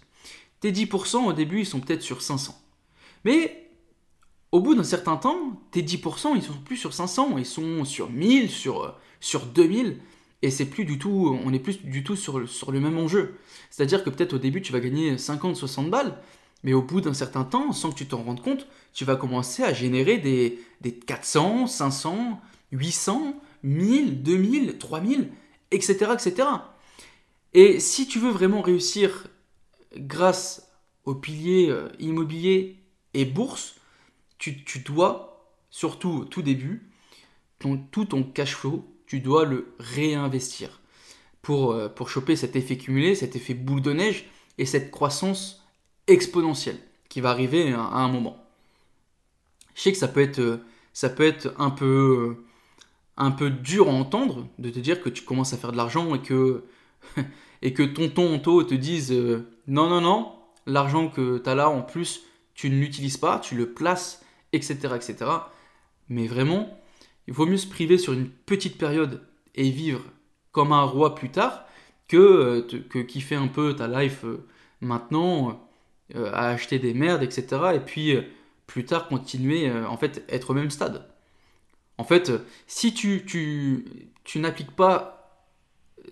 Tes 0.59 0.71
10% 0.71 1.25
au 1.25 1.33
début, 1.33 1.59
ils 1.59 1.65
sont 1.65 1.79
peut-être 1.79 2.01
sur 2.01 2.21
500. 2.21 2.59
Mais 3.23 3.69
au 4.51 4.61
bout 4.61 4.75
d'un 4.75 4.83
certain 4.83 5.17
temps, 5.17 5.61
tes 5.71 5.81
10%, 5.81 6.35
ils 6.35 6.41
sont 6.41 6.53
plus 6.63 6.77
sur 6.77 6.93
500, 6.93 7.37
ils 7.37 7.45
sont 7.45 7.83
sur 7.83 8.09
1000, 8.09 8.49
sur, 8.49 8.83
euh, 8.83 8.91
sur 9.19 9.45
2000 9.45 9.99
et 10.41 10.51
c'est 10.51 10.65
plus 10.65 10.85
du 10.85 10.99
tout, 10.99 11.37
on 11.43 11.49
n'est 11.49 11.59
plus 11.59 11.83
du 11.83 12.03
tout 12.03 12.15
sur, 12.15 12.39
le, 12.39 12.79
même 12.79 12.97
enjeu. 12.99 13.39
C'est-à-dire 13.71 14.03
que 14.03 14.11
peut-être 14.11 14.33
au 14.33 14.37
début 14.37 14.61
tu 14.61 14.71
vas 14.71 14.79
gagner 14.79 15.15
50-60 15.15 15.89
balles, 15.89 16.21
mais 16.63 16.73
au 16.73 16.83
bout 16.83 17.01
d'un 17.01 17.13
certain 17.13 17.43
temps, 17.43 17.71
sans 17.71 17.89
que 17.89 17.95
tu 17.95 18.05
t'en 18.05 18.21
rendes 18.21 18.41
compte, 18.41 18.67
tu 18.93 19.05
vas 19.05 19.15
commencer 19.15 19.63
à 19.63 19.73
générer 19.73 20.19
des, 20.19 20.59
des 20.81 20.93
400, 20.93 21.67
500, 21.67 22.39
800, 22.71 23.41
1000, 23.63 24.21
2000, 24.21 24.77
3000, 24.77 25.31
etc., 25.71 26.11
etc. 26.13 26.47
Et 27.53 27.79
si 27.79 28.07
tu 28.07 28.19
veux 28.19 28.31
vraiment 28.31 28.61
réussir 28.61 29.27
grâce 29.97 30.71
au 31.05 31.15
pilier 31.15 31.69
euh, 31.69 31.89
immobilier 31.99 32.77
et 33.13 33.25
bourse, 33.25 33.75
tu, 34.37 34.63
tu 34.63 34.79
dois, 34.79 35.49
surtout 35.69 36.09
au 36.09 36.25
tout 36.25 36.41
début, 36.41 36.89
ton, 37.59 37.77
tout 37.77 38.05
ton 38.05 38.23
cash 38.23 38.55
flow, 38.55 38.85
tu 39.07 39.19
dois 39.19 39.45
le 39.45 39.73
réinvestir 39.79 40.81
pour, 41.41 41.71
euh, 41.71 41.89
pour 41.89 42.09
choper 42.09 42.35
cet 42.35 42.55
effet 42.55 42.77
cumulé, 42.77 43.15
cet 43.15 43.35
effet 43.35 43.53
boule 43.53 43.81
de 43.81 43.93
neige 43.93 44.25
et 44.57 44.65
cette 44.65 44.91
croissance 44.91 45.63
exponentielle 46.07 46.79
qui 47.07 47.21
va 47.21 47.29
arriver 47.29 47.71
à, 47.71 47.79
un 47.79 48.07
moment. 48.07 48.43
Je 49.75 49.81
sais 49.81 49.91
que 49.91 49.97
ça 49.97 50.07
peut 50.07 50.21
être, 50.21 50.39
euh, 50.39 50.57
un 51.57 51.69
peu, 51.69 52.43
un 53.17 53.29
dur 53.49 53.89
à 53.89 53.91
entendre 53.91 54.47
de 54.59 54.69
te 54.69 54.79
dire 54.79 55.01
que 55.01 55.09
tu 55.09 55.23
commences 55.23 55.53
à 55.53 55.57
faire 55.57 55.71
de 55.71 55.77
l'argent 55.77 56.15
et 56.15 56.21
que, 56.21 56.63
et 57.61 57.73
que 57.73 57.83
tonton 57.83 58.33
Anto 58.33 58.63
te 58.63 58.73
dise 58.73 59.13
non, 59.67 59.89
non, 59.89 60.01
non, 60.01 60.33
l'argent 60.65 61.09
que 61.09 61.37
tu 61.37 61.49
as 61.49 61.55
là 61.55 61.69
en 61.69 61.81
plus, 61.81 62.23
tu 62.53 62.69
ne 62.69 62.79
l'utilises 62.79 63.17
pas, 63.17 63.39
tu 63.39 63.55
le 63.55 63.73
places, 63.73 64.23
etc., 64.53 64.75
etc. 64.95 65.25
Mais 66.09 66.27
vraiment, 66.27 66.79
il 67.27 67.33
vaut 67.33 67.45
mieux 67.45 67.57
se 67.57 67.67
priver 67.67 67.97
sur 67.97 68.13
une 68.13 68.29
petite 68.29 68.77
période 68.77 69.21
et 69.55 69.69
vivre 69.69 70.03
comme 70.51 70.71
un 70.71 70.83
roi 70.83 71.15
plus 71.15 71.31
tard 71.31 71.65
que, 72.07 72.17
euh, 72.17 72.61
que 72.89 72.99
kiffer 72.99 73.35
un 73.35 73.47
peu 73.47 73.75
ta 73.75 73.87
life 73.87 74.23
euh, 74.25 74.45
maintenant, 74.81 75.61
à 76.13 76.49
acheter 76.49 76.77
des 76.77 76.93
merdes, 76.93 77.23
etc. 77.23 77.47
Et 77.73 77.79
puis 77.79 78.15
plus 78.67 78.85
tard 78.85 79.07
continuer, 79.07 79.71
en 79.71 79.97
fait, 79.97 80.23
être 80.29 80.51
au 80.51 80.53
même 80.53 80.69
stade. 80.69 81.09
En 81.97 82.03
fait, 82.03 82.31
si 82.67 82.93
tu, 82.93 83.25
tu, 83.25 83.85
tu 84.23 84.37
n'appliques 84.37 84.75
pas 84.75 85.41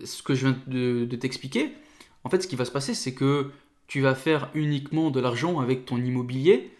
ce 0.02 0.20
que 0.24 0.34
je 0.34 0.48
viens 0.48 0.58
de 0.66 1.16
t'expliquer, 1.16 1.76
en 2.24 2.30
fait, 2.30 2.42
ce 2.42 2.48
qui 2.48 2.56
va 2.56 2.64
se 2.64 2.70
passer, 2.70 2.94
c'est 2.94 3.14
que 3.14 3.52
tu 3.86 4.00
vas 4.00 4.14
faire 4.14 4.50
uniquement 4.54 5.10
de 5.10 5.20
l'argent 5.20 5.60
avec 5.60 5.84
ton 5.84 5.98
immobilier. 5.98 6.72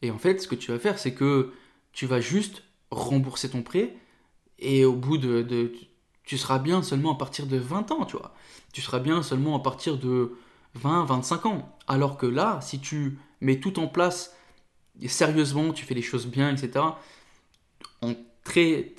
Et 0.00 0.10
en 0.10 0.18
fait, 0.18 0.40
ce 0.40 0.48
que 0.48 0.54
tu 0.54 0.70
vas 0.70 0.78
faire, 0.78 0.98
c'est 0.98 1.14
que 1.14 1.52
tu 1.92 2.06
vas 2.06 2.20
juste 2.20 2.62
rembourser 2.90 3.50
ton 3.50 3.62
prêt. 3.62 3.96
Et 4.58 4.84
au 4.84 4.94
bout 4.94 5.18
de, 5.18 5.72
Tu 6.24 6.38
seras 6.38 6.58
bien 6.60 6.82
seulement 6.82 7.14
à 7.14 7.18
partir 7.18 7.46
de 7.46 7.56
20 7.56 7.90
ans, 7.90 8.04
tu 8.04 8.16
vois. 8.16 8.34
Tu 8.72 8.80
seras 8.80 9.00
bien 9.00 9.22
seulement 9.22 9.56
à 9.56 9.60
partir 9.60 9.98
de 9.98 10.36
20, 10.74 11.04
25 11.04 11.46
ans. 11.46 11.76
Alors 11.88 12.16
que 12.16 12.26
là, 12.26 12.60
si 12.62 12.78
tu 12.78 13.18
mets 13.40 13.58
tout 13.58 13.80
en 13.80 13.88
place, 13.88 14.36
sérieusement, 15.08 15.72
tu 15.72 15.84
fais 15.84 15.94
les 15.94 16.02
choses 16.02 16.26
bien, 16.26 16.54
etc., 16.54 16.84
en 18.00 18.14
très. 18.44 18.94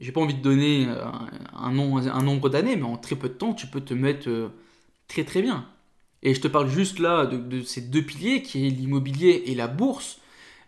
J'ai 0.00 0.12
pas 0.12 0.20
envie 0.20 0.34
de 0.34 0.42
donner 0.42 0.86
un, 0.86 1.28
un 1.54 2.22
nombre 2.22 2.48
d'années, 2.48 2.76
mais 2.76 2.84
en 2.84 2.96
très 2.96 3.16
peu 3.16 3.28
de 3.28 3.34
temps, 3.34 3.54
tu 3.54 3.66
peux 3.66 3.80
te 3.80 3.94
mettre 3.94 4.28
euh, 4.28 4.48
très 5.08 5.24
très 5.24 5.42
bien. 5.42 5.66
Et 6.24 6.34
je 6.34 6.40
te 6.40 6.48
parle 6.48 6.68
juste 6.68 6.98
là 6.98 7.26
de, 7.26 7.62
ces 7.62 7.82
deux 7.82 8.02
piliers 8.02 8.42
qui 8.42 8.66
est 8.66 8.70
l'immobilier 8.70 9.44
et 9.46 9.54
la 9.54 9.68
bourse. 9.68 10.18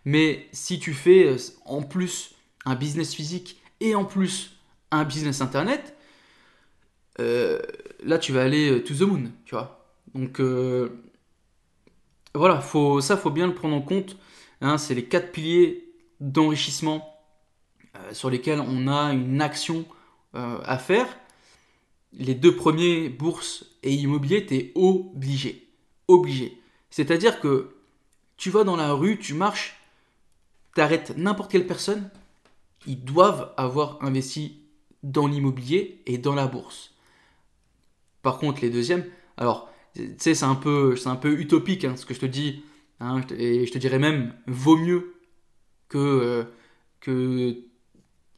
Mais 0.05 0.47
si 0.51 0.79
tu 0.79 0.93
fais 0.93 1.25
euh, 1.25 1.37
en 1.65 1.81
plus 1.81 2.35
un 2.63 2.75
business 2.75 3.13
physique 3.13 3.59
et 3.81 3.95
en 3.95 4.05
plus 4.05 4.59
un 4.91 5.03
business 5.03 5.41
internet, 5.41 5.97
euh, 7.19 7.59
là 8.03 8.19
tu 8.19 8.31
vas 8.31 8.43
aller 8.43 8.69
euh, 8.71 8.83
to 8.83 8.93
the 8.93 9.01
moon, 9.01 9.31
tu 9.45 9.55
vois. 9.55 9.83
Donc 10.13 10.39
voilà, 12.33 12.61
faut, 12.61 13.01
ça 13.01 13.17
faut 13.17 13.31
bien 13.31 13.47
le 13.47 13.55
prendre 13.55 13.75
en 13.75 13.81
compte. 13.81 14.15
Hein, 14.61 14.77
c'est 14.77 14.93
les 14.93 15.05
quatre 15.05 15.31
piliers 15.31 15.89
d'enrichissement 16.19 17.16
sur 18.11 18.29
lesquels 18.29 18.59
on 18.59 18.87
a 18.87 19.13
une 19.13 19.41
action 19.41 19.85
à 20.33 20.77
faire 20.77 21.07
les 22.13 22.35
deux 22.35 22.55
premiers, 22.55 23.09
bourse 23.09 23.65
et 23.83 23.93
immobilier, 23.93 24.45
tu 24.45 24.55
es 24.55 24.71
obligé. 24.75 25.67
Obligé. 26.07 26.61
C'est-à-dire 26.89 27.39
que 27.39 27.75
tu 28.37 28.49
vas 28.49 28.63
dans 28.63 28.75
la 28.75 28.93
rue, 28.93 29.19
tu 29.19 29.33
marches, 29.33 29.79
tu 30.75 30.81
arrêtes 30.81 31.15
n'importe 31.17 31.51
quelle 31.51 31.67
personne, 31.67 32.09
ils 32.85 33.03
doivent 33.03 33.53
avoir 33.57 34.03
investi 34.03 34.61
dans 35.03 35.27
l'immobilier 35.27 36.01
et 36.05 36.17
dans 36.17 36.35
la 36.35 36.47
bourse. 36.47 36.93
Par 38.21 38.39
contre, 38.39 38.61
les 38.61 38.69
deuxièmes, 38.69 39.05
alors, 39.37 39.69
tu 39.95 40.15
sais, 40.17 40.35
c'est 40.35 40.45
un, 40.45 40.55
peu, 40.55 40.95
un 41.05 41.15
peu 41.15 41.39
utopique 41.39 41.85
hein, 41.85 41.95
ce 41.95 42.05
que 42.05 42.13
je 42.13 42.19
te 42.19 42.25
dis, 42.25 42.63
hein, 42.99 43.21
et 43.37 43.65
je 43.65 43.71
te 43.71 43.77
dirais 43.77 43.99
même, 43.99 44.33
vaut 44.47 44.77
mieux 44.77 45.15
que, 45.89 45.97
euh, 45.97 46.43
que 46.99 47.57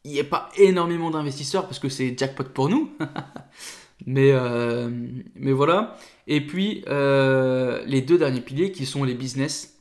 il 0.04 0.12
n'y 0.12 0.18
ait 0.18 0.24
pas 0.24 0.50
énormément 0.56 1.10
d'investisseurs 1.10 1.64
parce 1.64 1.78
que 1.78 1.88
c'est 1.88 2.16
jackpot 2.16 2.44
pour 2.44 2.68
nous. 2.68 2.92
mais, 4.06 4.30
euh, 4.32 4.90
mais 5.34 5.52
voilà. 5.52 5.96
Et 6.26 6.46
puis, 6.46 6.84
euh, 6.88 7.82
les 7.86 8.00
deux 8.00 8.18
derniers 8.18 8.40
piliers 8.40 8.72
qui 8.72 8.86
sont 8.86 9.04
les 9.04 9.14
business. 9.14 9.76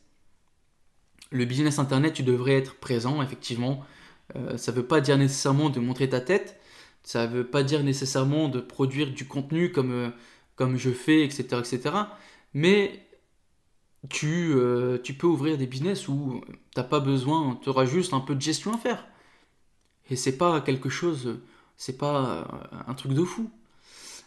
Le 1.32 1.46
business 1.46 1.80
internet, 1.80 2.14
tu 2.14 2.24
devrais 2.24 2.56
être 2.56 2.76
présent, 2.76 3.22
effectivement. 3.22 3.86
Euh, 4.36 4.58
ça 4.58 4.72
ne 4.72 4.78
veut 4.78 4.86
pas 4.86 5.00
dire 5.02 5.18
nécessairement 5.18 5.70
de 5.70 5.80
montrer 5.80 6.10
ta 6.10 6.22
tête. 6.22 6.60
Ça 7.04 7.28
ne 7.28 7.34
veut 7.34 7.48
pas 7.48 7.64
dire 7.64 7.84
nécessairement 7.84 8.50
de 8.50 8.60
produire 8.60 9.12
du 9.12 9.26
contenu 9.26 9.72
comme, 9.72 10.12
comme 10.56 10.78
je 10.78 10.90
fais, 10.90 11.24
etc. 11.24 11.46
etc. 11.60 11.96
Mais 12.54 13.06
tu, 14.10 14.56
tu 15.04 15.14
peux 15.14 15.28
ouvrir 15.28 15.58
des 15.58 15.66
business 15.66 16.08
où 16.08 16.42
tu 16.48 16.58
n'as 16.78 16.84
pas 16.84 17.00
besoin, 17.00 17.58
tu 17.62 17.70
auras 17.70 17.86
juste 17.86 18.14
un 18.14 18.20
peu 18.20 18.36
de 18.36 18.42
gestion 18.42 18.74
à 18.74 18.78
faire. 18.78 19.06
Et 20.10 20.16
c'est 20.16 20.38
pas 20.38 20.62
quelque 20.62 20.90
chose, 20.90 21.40
c'est 21.78 21.98
pas 21.98 22.48
un 22.88 22.94
truc 22.94 23.14
de 23.14 23.24
fou. 23.24 23.50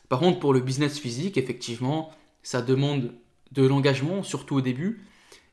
Par 0.08 0.20
contre, 0.20 0.40
pour 0.40 0.52
le 0.52 0.60
business 0.60 0.98
physique, 0.98 1.38
effectivement, 1.38 2.12
ça 2.42 2.60
demande 2.60 3.14
de 3.52 3.66
l'engagement, 3.66 4.22
surtout 4.22 4.56
au 4.56 4.60
début. 4.60 5.06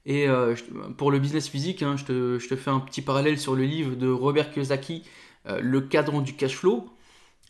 Et 0.06 0.28
euh, 0.28 0.56
pour 0.98 1.12
le 1.12 1.20
business 1.20 1.48
physique, 1.48 1.84
hein, 1.84 1.96
je, 1.98 2.04
te, 2.04 2.56
fais 2.56 2.70
un 2.70 2.80
petit 2.80 3.02
parallèle 3.02 3.40
sur 3.40 3.56
le 3.56 3.64
livre 3.64 3.96
de 3.96 4.10
Robert 4.10 4.52
Kiyosaki, 4.52 5.04
euh, 5.48 5.60
Le 5.62 5.82
cadran 5.82 6.22
du 6.22 6.36
cash 6.36 6.56
flow. 6.56 6.90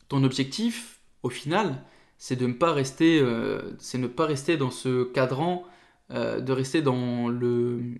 Ton 0.07 0.23
objectif, 0.23 0.99
au 1.23 1.29
final, 1.29 1.83
c'est 2.17 2.35
de 2.35 2.47
ne 2.47 2.53
pas 2.53 2.73
rester, 2.73 3.19
euh, 3.19 3.75
c'est 3.79 3.97
ne 3.97 4.07
pas 4.07 4.25
rester 4.25 4.57
dans 4.57 4.71
ce 4.71 5.03
cadran, 5.05 5.63
de 6.11 6.51
rester 6.51 6.81
dans 6.81 7.27
le 7.27 7.99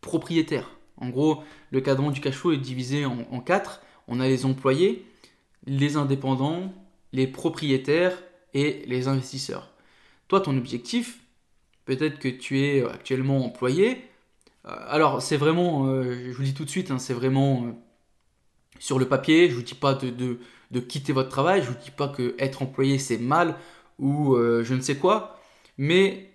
propriétaire. 0.00 0.77
En 1.00 1.08
gros, 1.08 1.42
le 1.70 1.80
cadran 1.80 2.10
du 2.10 2.20
cash 2.20 2.34
flow 2.34 2.52
est 2.52 2.58
divisé 2.58 3.04
en, 3.04 3.40
quatre. 3.40 3.82
On 4.08 4.20
a 4.20 4.28
les 4.28 4.44
employés, 4.44 5.04
les 5.66 5.96
indépendants, 5.96 6.72
les 7.12 7.26
propriétaires 7.26 8.22
et 8.54 8.84
les 8.86 9.08
investisseurs. 9.08 9.70
Toi, 10.28 10.40
ton 10.40 10.56
objectif, 10.56 11.20
peut-être 11.84 12.18
que 12.18 12.28
tu 12.28 12.60
es 12.60 12.84
actuellement 12.84 13.44
employé. 13.44 14.02
Euh, 14.66 14.70
alors, 14.88 15.22
c'est 15.22 15.36
vraiment, 15.36 15.86
euh, 15.86 16.30
je 16.30 16.36
vous 16.36 16.42
dis 16.42 16.54
tout 16.54 16.64
de 16.64 16.70
suite, 16.70 16.90
hein, 16.90 16.98
c'est 16.98 17.14
vraiment 17.14 17.66
euh, 17.66 17.72
sur 18.78 18.98
le 18.98 19.06
papier. 19.06 19.46
Je 19.48 19.52
ne 19.52 19.56
vous 19.56 19.64
dis 19.64 19.74
pas 19.74 19.94
de, 19.94 20.80
quitter 20.80 21.12
votre 21.12 21.28
travail. 21.28 21.62
Je 21.62 21.68
ne 21.68 21.74
vous 21.74 21.82
dis 21.82 21.90
pas 21.90 22.08
que 22.08 22.34
être 22.38 22.62
employé, 22.62 22.98
c'est 22.98 23.18
mal 23.18 23.56
ou 23.98 24.36
je 24.36 24.74
ne 24.74 24.80
sais 24.80 24.96
quoi. 24.96 25.40
Mais 25.76 26.30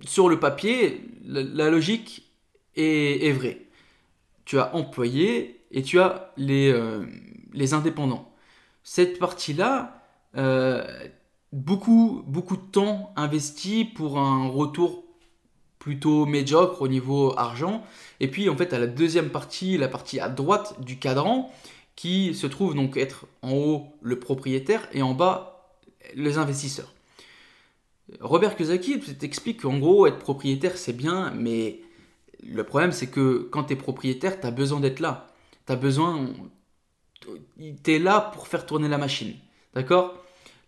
sur 0.00 0.30
le 0.30 0.40
papier, 0.40 1.02
la, 1.26 1.68
logique 1.68 2.32
est 2.76 3.30
vraie 3.32 3.63
tu 4.44 4.58
as 4.58 4.74
employé 4.74 5.60
et 5.70 5.82
tu 5.82 6.00
as 6.00 6.32
les, 6.36 6.70
euh, 6.70 7.04
les 7.52 7.74
indépendants. 7.74 8.32
Cette 8.82 9.18
partie-là, 9.18 10.02
euh, 10.36 10.84
beaucoup, 11.52 12.22
beaucoup 12.26 12.56
de 12.56 12.62
temps 12.62 13.12
investi 13.16 13.84
pour 13.84 14.18
un 14.18 14.48
retour 14.48 15.04
plutôt 15.78 16.26
médiocre 16.26 16.82
au 16.82 16.88
niveau 16.88 17.38
argent. 17.38 17.82
Et 18.20 18.28
puis 18.30 18.48
en 18.48 18.56
fait, 18.56 18.72
à 18.72 18.78
la 18.78 18.86
deuxième 18.86 19.30
partie, 19.30 19.76
la 19.76 19.88
partie 19.88 20.20
à 20.20 20.28
droite 20.28 20.80
du 20.80 20.98
cadran, 20.98 21.50
qui 21.96 22.34
se 22.34 22.46
trouve 22.46 22.74
donc 22.74 22.96
être 22.96 23.26
en 23.42 23.52
haut 23.52 23.86
le 24.02 24.18
propriétaire 24.18 24.88
et 24.92 25.02
en 25.02 25.14
bas 25.14 25.76
les 26.14 26.38
investisseurs. 26.38 26.92
Robert 28.20 28.56
Kiyosaki 28.56 29.00
t'explique 29.00 29.62
qu'en 29.62 29.78
gros, 29.78 30.06
être 30.06 30.18
propriétaire, 30.18 30.76
c'est 30.76 30.92
bien, 30.92 31.30
mais 31.34 31.80
le 32.42 32.64
problème, 32.64 32.92
c'est 32.92 33.08
que 33.08 33.48
quand 33.50 33.64
tu 33.64 33.74
es 33.74 33.76
propriétaire, 33.76 34.40
tu 34.40 34.46
as 34.46 34.50
besoin 34.50 34.80
d'être 34.80 35.00
là. 35.00 35.32
Tu 35.66 35.72
as 35.72 35.76
besoin. 35.76 36.28
Tu 37.20 37.94
es 37.94 37.98
là 37.98 38.20
pour 38.20 38.48
faire 38.48 38.66
tourner 38.66 38.88
la 38.88 38.98
machine. 38.98 39.34
D'accord? 39.74 40.22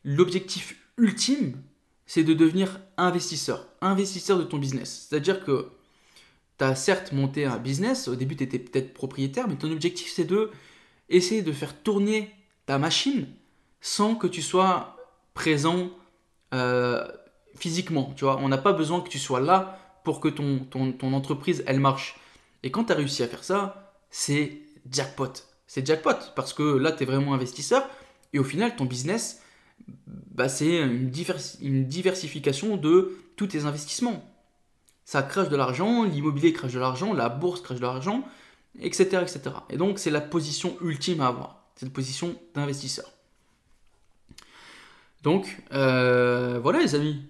L'objectif 0.04 0.76
ultime, 0.96 1.60
c'est 2.06 2.24
de 2.24 2.34
devenir 2.34 2.80
investisseur. 2.96 3.66
Investisseur 3.80 4.38
de 4.38 4.44
ton 4.44 4.58
business. 4.58 5.06
C'est-à-dire 5.08 5.44
que 5.44 5.70
tu 6.58 6.64
as 6.64 6.74
certes 6.74 7.12
monté 7.12 7.44
un 7.44 7.58
business, 7.58 8.08
au 8.08 8.14
début 8.14 8.36
tu 8.36 8.44
étais 8.44 8.58
peut-être 8.58 8.94
propriétaire, 8.94 9.46
mais 9.48 9.56
ton 9.56 9.70
objectif 9.70 10.10
c'est 10.10 10.24
de 10.24 10.50
essayer 11.08 11.42
de 11.42 11.52
faire 11.52 11.82
tourner 11.82 12.32
ta 12.64 12.78
machine 12.78 13.28
sans 13.80 14.14
que 14.14 14.26
tu 14.26 14.42
sois 14.42 14.96
présent 15.34 15.90
euh, 16.54 17.06
physiquement. 17.56 18.12
Tu 18.16 18.24
vois, 18.24 18.38
on 18.38 18.48
n'a 18.48 18.58
pas 18.58 18.72
besoin 18.72 19.00
que 19.00 19.08
tu 19.08 19.18
sois 19.18 19.40
là 19.40 19.78
pour 20.06 20.20
que 20.20 20.28
ton, 20.28 20.60
ton, 20.60 21.12
entreprise, 21.14 21.64
elle 21.66 21.80
marche. 21.80 22.14
Et 22.62 22.70
quand 22.70 22.84
tu 22.84 22.92
as 22.92 22.94
réussi 22.94 23.24
à 23.24 23.26
faire 23.26 23.42
ça, 23.42 23.92
c'est 24.08 24.62
jackpot. 24.88 25.32
C'est 25.66 25.84
jackpot 25.84 26.14
parce 26.36 26.52
que 26.52 26.62
là, 26.62 26.92
tu 26.92 27.02
es 27.02 27.06
vraiment 27.06 27.34
investisseur 27.34 27.90
et 28.32 28.38
au 28.38 28.44
final, 28.44 28.76
ton 28.76 28.84
business, 28.84 29.42
bah, 30.06 30.48
c'est 30.48 30.78
une, 30.78 31.10
une 31.60 31.88
diversification 31.88 32.76
de 32.76 33.18
tous 33.34 33.48
tes 33.48 33.64
investissements. 33.64 34.24
Ça 35.04 35.24
crache 35.24 35.48
de 35.48 35.56
l'argent, 35.56 36.04
l'immobilier 36.04 36.52
crache 36.52 36.72
de 36.72 36.78
l'argent, 36.78 37.12
la 37.12 37.28
bourse 37.28 37.60
crache 37.60 37.78
de 37.78 37.82
l'argent, 37.82 38.22
etc., 38.78 39.22
etc. 39.22 39.56
Et 39.70 39.76
donc, 39.76 39.98
c'est 39.98 40.12
la 40.12 40.20
position 40.20 40.76
ultime 40.82 41.20
à 41.20 41.26
avoir. 41.26 41.64
C'est 41.74 41.86
la 41.86 41.92
position 41.92 42.36
d'investisseur. 42.54 43.10
Donc, 45.24 45.60
euh, 45.72 46.60
voilà 46.62 46.78
les 46.78 46.94
amis. 46.94 47.26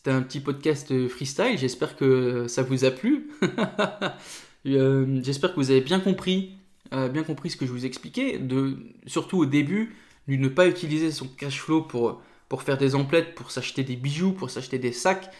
C'était 0.00 0.12
un 0.12 0.22
petit 0.22 0.40
podcast 0.40 1.08
freestyle, 1.08 1.58
j'espère 1.58 1.94
que 1.94 2.48
ça 2.48 2.62
vous 2.62 2.86
a 2.86 2.90
plu. 2.90 3.28
J'espère 4.64 5.50
que 5.50 5.56
vous 5.56 5.70
avez 5.70 5.82
bien 5.82 6.00
compris, 6.00 6.56
bien 6.90 7.22
compris 7.22 7.50
ce 7.50 7.58
que 7.58 7.66
je 7.66 7.70
vous 7.70 7.84
expliquais. 7.84 8.38
De, 8.38 8.78
surtout 9.04 9.36
au 9.36 9.44
début, 9.44 9.94
ne 10.26 10.48
pas 10.48 10.68
utiliser 10.68 11.10
son 11.10 11.28
cash 11.28 11.60
flow 11.60 11.82
pour, 11.82 12.22
pour 12.48 12.62
faire 12.62 12.78
des 12.78 12.94
emplettes, 12.94 13.34
pour 13.34 13.50
s'acheter 13.50 13.82
des 13.82 13.96
bijoux, 13.96 14.32
pour 14.32 14.48
s'acheter 14.48 14.78
des 14.78 14.92
sacs. 14.92 15.30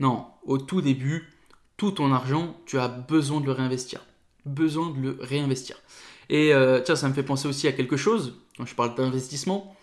Non, 0.00 0.26
au 0.44 0.58
tout 0.58 0.82
début, 0.82 1.32
tout 1.78 1.92
ton 1.92 2.12
argent, 2.12 2.60
tu 2.66 2.78
as 2.78 2.88
besoin 2.88 3.40
de 3.40 3.46
le 3.46 3.52
réinvestir. 3.52 4.04
Besoin 4.44 4.90
de 4.90 5.00
le 5.00 5.18
réinvestir. 5.18 5.80
Et 6.28 6.52
euh, 6.52 6.82
tiens, 6.84 6.94
ça 6.94 7.08
me 7.08 7.14
fait 7.14 7.22
penser 7.22 7.48
aussi 7.48 7.68
à 7.68 7.72
quelque 7.72 7.96
chose, 7.96 8.36
quand 8.58 8.66
je 8.66 8.74
parle 8.74 8.94
d'investissement. 8.94 9.74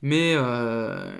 Mais 0.00 0.32
euh, 0.34 1.12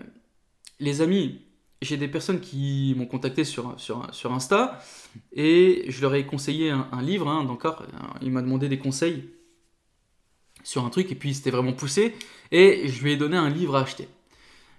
les 0.81 1.03
amis, 1.03 1.43
j'ai 1.83 1.97
des 1.97 2.09
personnes 2.09 2.41
qui 2.41 2.95
m'ont 2.97 3.07
contacté 3.07 3.45
sur, 3.45 3.79
sur, 3.79 4.07
sur, 4.15 4.33
Insta 4.33 4.83
et 5.33 5.85
je 5.89 6.01
leur 6.01 6.15
ai 6.15 6.25
conseillé 6.25 6.71
un, 6.71 7.03
livre, 7.03 7.29
hein, 7.29 7.47
encore, 7.49 7.85
il 8.23 8.31
m'a 8.31 8.43
demandé 8.43 8.69
des 8.69 8.79
conseils 8.79 9.29
sur 10.65 10.85
un 10.85 10.91
truc 10.91 11.11
et 11.11 11.15
puis 11.15 11.35
c'était 11.35 11.51
vraiment 11.51 11.73
poussé 11.73 12.15
et 12.51 12.89
je 12.89 13.03
lui 13.03 13.13
ai 13.13 13.17
donné 13.17 13.37
un 13.37 13.51
livre 13.51 13.77
à 13.77 13.81
acheter. 13.81 14.09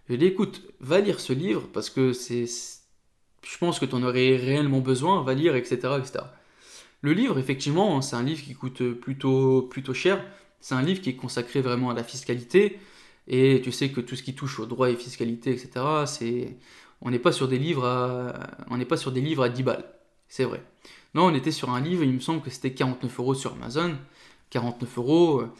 Je 0.07 0.13
lui 0.13 0.15
ai 0.15 0.17
dit 0.17 0.33
écoute, 0.33 0.63
va 0.79 0.99
lire 0.99 1.19
ce 1.19 1.33
livre 1.33 1.67
parce 1.73 1.89
que 1.89 2.13
c'est 2.13 2.45
je 3.43 3.57
pense 3.57 3.79
que 3.79 3.85
tu 3.85 3.95
en 3.95 4.03
aurais 4.03 4.37
réellement 4.37 4.79
besoin, 4.79 5.21
va 5.21 5.33
lire, 5.33 5.55
etc. 5.55 5.75
etc. 5.99 6.25
Le 7.01 7.13
livre, 7.13 7.37
effectivement, 7.37 7.97
hein, 7.97 8.01
c'est 8.01 8.15
un 8.15 8.23
livre 8.23 8.41
qui 8.41 8.55
coûte 8.55 8.93
plutôt, 8.93 9.63
plutôt 9.63 9.93
cher. 9.93 10.25
C'est 10.61 10.75
un 10.75 10.81
livre 10.81 11.01
qui 11.01 11.09
est 11.09 11.15
consacré 11.15 11.61
vraiment 11.61 11.89
à 11.89 11.93
la 11.93 12.03
fiscalité. 12.03 12.79
Et 13.27 13.61
tu 13.61 13.71
sais 13.71 13.89
que 13.89 14.01
tout 14.01 14.15
ce 14.15 14.23
qui 14.23 14.35
touche 14.35 14.59
au 14.59 14.65
droit 14.65 14.89
et 14.89 14.95
fiscalité, 14.95 15.51
etc., 15.51 15.85
c'est... 16.05 16.57
on 17.03 17.11
n'est 17.11 17.19
pas 17.19 17.31
sur 17.31 17.47
des 17.47 17.59
livres 17.59 17.85
à... 17.85 18.33
on 18.69 18.77
n'est 18.77 18.85
pas 18.85 18.97
sur 18.97 19.11
des 19.11 19.21
livres 19.21 19.43
à 19.43 19.49
10 19.49 19.63
balles. 19.63 19.85
C'est 20.27 20.45
vrai. 20.45 20.63
Non, 21.13 21.25
on 21.25 21.33
était 21.35 21.51
sur 21.51 21.69
un 21.69 21.79
livre, 21.79 22.03
il 22.03 22.13
me 22.13 22.19
semble 22.19 22.41
que 22.41 22.49
c'était 22.49 22.73
49 22.73 23.19
euros 23.19 23.35
sur 23.35 23.53
Amazon. 23.53 23.95
49 24.49 24.97
euros, 24.97 25.41
euh, 25.41 25.51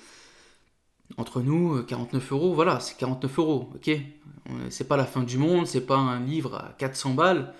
entre 1.17 1.41
nous, 1.41 1.83
49 1.83 2.31
euh, 2.31 2.35
euros, 2.35 2.53
voilà, 2.53 2.79
c'est 2.79 2.97
49 2.97 3.39
euros, 3.39 3.69
ok 3.75 3.91
C'est 4.69 4.87
pas 4.87 4.97
la 4.97 5.05
fin 5.05 5.23
du 5.23 5.37
monde, 5.37 5.67
c'est 5.67 5.85
pas 5.85 5.97
un 5.97 6.19
livre 6.19 6.55
à 6.55 6.75
400 6.77 7.13
balles, 7.13 7.53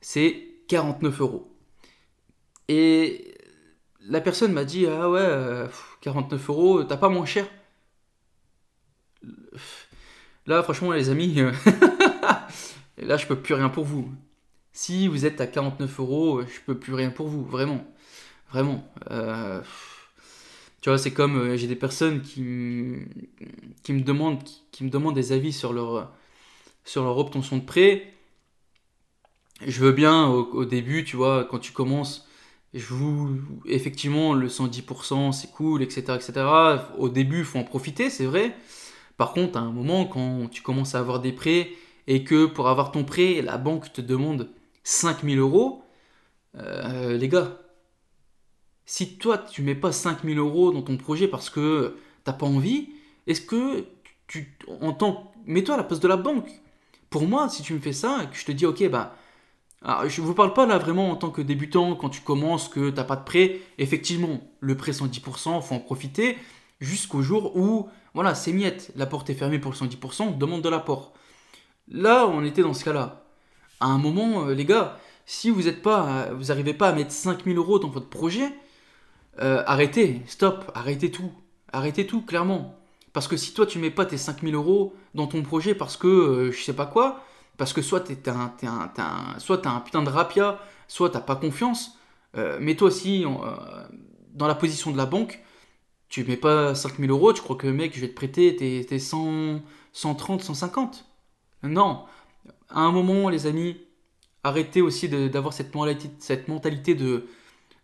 c'est 0.00 0.48
49 0.68 1.20
euros. 1.20 1.56
Et 2.68 3.34
la 4.00 4.20
personne 4.20 4.52
m'a 4.52 4.64
dit, 4.64 4.86
ah 4.86 5.10
ouais, 5.10 5.68
49 6.00 6.40
euh, 6.40 6.52
euros, 6.52 6.84
t'as 6.84 6.96
pas 6.96 7.08
moins 7.08 7.26
cher? 7.26 7.46
Là, 10.46 10.62
franchement, 10.62 10.92
les 10.92 11.08
amis, 11.08 11.36
là, 13.04 13.16
je 13.16 13.26
peux 13.26 13.40
plus 13.40 13.54
rien 13.54 13.68
pour 13.68 13.84
vous. 13.84 14.10
Si 14.72 15.08
vous 15.08 15.26
êtes 15.26 15.40
à 15.40 15.46
49 15.46 16.00
euros, 16.00 16.42
je 16.42 16.60
peux 16.66 16.78
plus 16.78 16.94
rien 16.94 17.10
pour 17.10 17.28
vous, 17.28 17.44
vraiment. 17.44 17.84
Vraiment. 18.50 18.84
Tu 20.82 20.88
vois, 20.88 20.98
c'est 20.98 21.12
comme 21.12 21.36
euh, 21.38 21.56
j'ai 21.56 21.68
des 21.68 21.76
personnes 21.76 22.22
qui, 22.22 22.96
qui, 23.84 23.92
me 23.92 24.00
demandent, 24.02 24.42
qui, 24.72 24.82
me 24.82 24.90
demandent 24.90 25.14
des 25.14 25.30
avis 25.30 25.52
sur 25.52 25.72
leur, 25.72 26.12
sur 26.84 27.04
leur 27.04 27.16
obtention 27.18 27.56
de 27.56 27.62
prêt. 27.64 28.12
Je 29.64 29.80
veux 29.80 29.92
bien 29.92 30.26
au, 30.26 30.64
début, 30.64 31.04
tu 31.04 31.16
vois, 31.16 31.44
quand 31.44 31.60
tu 31.60 31.70
commences, 31.72 32.26
je 32.74 32.84
vous, 32.94 33.38
effectivement, 33.64 34.34
le 34.34 34.48
110%, 34.48 35.30
c'est 35.30 35.52
cool, 35.52 35.82
etc., 35.82 36.14
etc. 36.16 36.32
Au 36.98 37.08
début, 37.08 37.40
il 37.40 37.44
faut 37.44 37.60
en 37.60 37.64
profiter, 37.64 38.10
c'est 38.10 38.24
vrai. 38.26 38.56
Par 39.16 39.34
contre, 39.34 39.58
à 39.58 39.60
un 39.60 39.70
moment, 39.70 40.06
quand 40.06 40.48
tu 40.50 40.62
commences 40.62 40.96
à 40.96 40.98
avoir 40.98 41.20
des 41.20 41.32
prêts 41.32 41.70
et 42.06 42.24
que 42.24 42.46
pour 42.46 42.68
avoir 42.68 42.92
ton 42.92 43.04
prêt, 43.04 43.42
la 43.42 43.58
banque 43.58 43.92
te 43.92 44.00
demande 44.00 44.50
5000 44.84 45.38
euros, 45.38 45.82
euh, 46.56 47.16
les 47.16 47.28
gars, 47.28 47.58
si 48.84 49.16
toi 49.16 49.38
tu 49.38 49.62
mets 49.62 49.74
pas 49.74 49.92
5000 49.92 50.38
euros 50.38 50.72
dans 50.72 50.82
ton 50.82 50.96
projet 50.96 51.28
parce 51.28 51.50
que 51.50 51.96
t'as 52.24 52.32
pas 52.32 52.46
envie, 52.46 52.90
est-ce 53.26 53.40
que 53.40 53.84
tu 54.26 54.56
entends, 54.80 55.32
mets-toi 55.46 55.74
à 55.74 55.78
la 55.78 55.84
place 55.84 56.00
de 56.00 56.08
la 56.08 56.16
banque. 56.16 56.50
Pour 57.10 57.26
moi, 57.26 57.48
si 57.48 57.62
tu 57.62 57.74
me 57.74 57.78
fais 57.78 57.92
ça, 57.92 58.26
que 58.30 58.36
je 58.36 58.44
te 58.44 58.52
dis 58.52 58.66
ok 58.66 58.88
bah, 58.88 59.14
alors, 59.84 60.08
je 60.08 60.20
vous 60.20 60.34
parle 60.34 60.54
pas 60.54 60.64
là 60.64 60.78
vraiment 60.78 61.10
en 61.10 61.16
tant 61.16 61.30
que 61.30 61.42
débutant 61.42 61.96
quand 61.96 62.08
tu 62.08 62.20
commences 62.20 62.68
que 62.68 62.90
t'as 62.90 63.04
pas 63.04 63.16
de 63.16 63.24
prêt. 63.24 63.60
Effectivement, 63.78 64.40
le 64.60 64.76
prêt 64.76 64.92
110%, 64.92 65.60
faut 65.60 65.74
en 65.74 65.80
profiter 65.80 66.38
jusqu'au 66.80 67.22
jour 67.22 67.56
où 67.56 67.88
voilà 68.14 68.34
c'est 68.34 68.52
miette, 68.52 68.92
la 68.96 69.06
porte 69.06 69.30
est 69.30 69.34
fermée 69.34 69.58
pour 69.58 69.72
le 69.72 69.76
110%, 69.76 70.38
demande 70.38 70.62
de 70.62 70.68
l'apport. 70.68 71.12
Là, 71.88 72.26
on 72.26 72.44
était 72.44 72.62
dans 72.62 72.74
ce 72.74 72.84
cas-là. 72.84 73.24
À 73.80 73.86
un 73.86 73.98
moment, 73.98 74.46
euh, 74.46 74.54
les 74.54 74.64
gars, 74.64 74.98
si 75.26 75.50
vous 75.50 75.68
êtes 75.68 75.82
pas, 75.82 76.30
vous 76.32 76.46
n'arrivez 76.46 76.74
pas 76.74 76.88
à 76.88 76.92
mettre 76.92 77.12
5000 77.12 77.56
euros 77.56 77.78
dans 77.78 77.88
votre 77.88 78.08
projet, 78.08 78.52
euh, 79.40 79.62
arrêtez, 79.66 80.22
stop, 80.26 80.70
arrêtez 80.74 81.10
tout. 81.10 81.32
Arrêtez 81.72 82.06
tout, 82.06 82.22
clairement. 82.22 82.76
Parce 83.12 83.28
que 83.28 83.36
si 83.36 83.54
toi 83.54 83.66
tu 83.66 83.78
mets 83.78 83.90
pas 83.90 84.06
tes 84.06 84.16
5000 84.16 84.54
euros 84.54 84.94
dans 85.14 85.26
ton 85.26 85.42
projet 85.42 85.74
parce 85.74 85.96
que 85.96 86.06
euh, 86.08 86.52
je 86.52 86.62
sais 86.62 86.74
pas 86.74 86.86
quoi, 86.86 87.24
parce 87.58 87.72
que 87.72 87.82
soit 87.82 88.00
t'es 88.00 88.28
un, 88.28 88.52
un, 88.62 89.38
soit 89.38 89.66
un 89.66 89.80
putain 89.80 90.02
de 90.02 90.08
rapia, 90.08 90.58
soit 90.88 91.10
t'as 91.10 91.20
pas 91.20 91.36
confiance, 91.36 91.98
euh, 92.36 92.58
mets-toi 92.60 92.88
aussi 92.88 93.24
dans 94.34 94.46
la 94.46 94.54
position 94.54 94.90
de 94.90 94.96
la 94.96 95.06
banque, 95.06 95.42
tu 96.08 96.24
mets 96.24 96.36
pas 96.36 96.74
5000 96.74 97.10
euros, 97.10 97.32
tu 97.32 97.42
crois 97.42 97.56
que 97.56 97.66
mec 97.66 97.94
je 97.94 98.00
vais 98.00 98.08
te 98.08 98.14
prêter 98.14 98.56
tes, 98.56 98.98
100, 98.98 99.60
130, 99.92 100.42
150. 100.42 101.04
Non. 101.62 102.04
À 102.70 102.80
un 102.80 102.92
moment, 102.92 103.28
les 103.28 103.46
amis, 103.46 103.76
arrêtez 104.42 104.80
aussi 104.80 105.08
d'avoir 105.08 105.52
cette 105.52 105.74
mentalité 105.74 106.94
de 106.94 107.26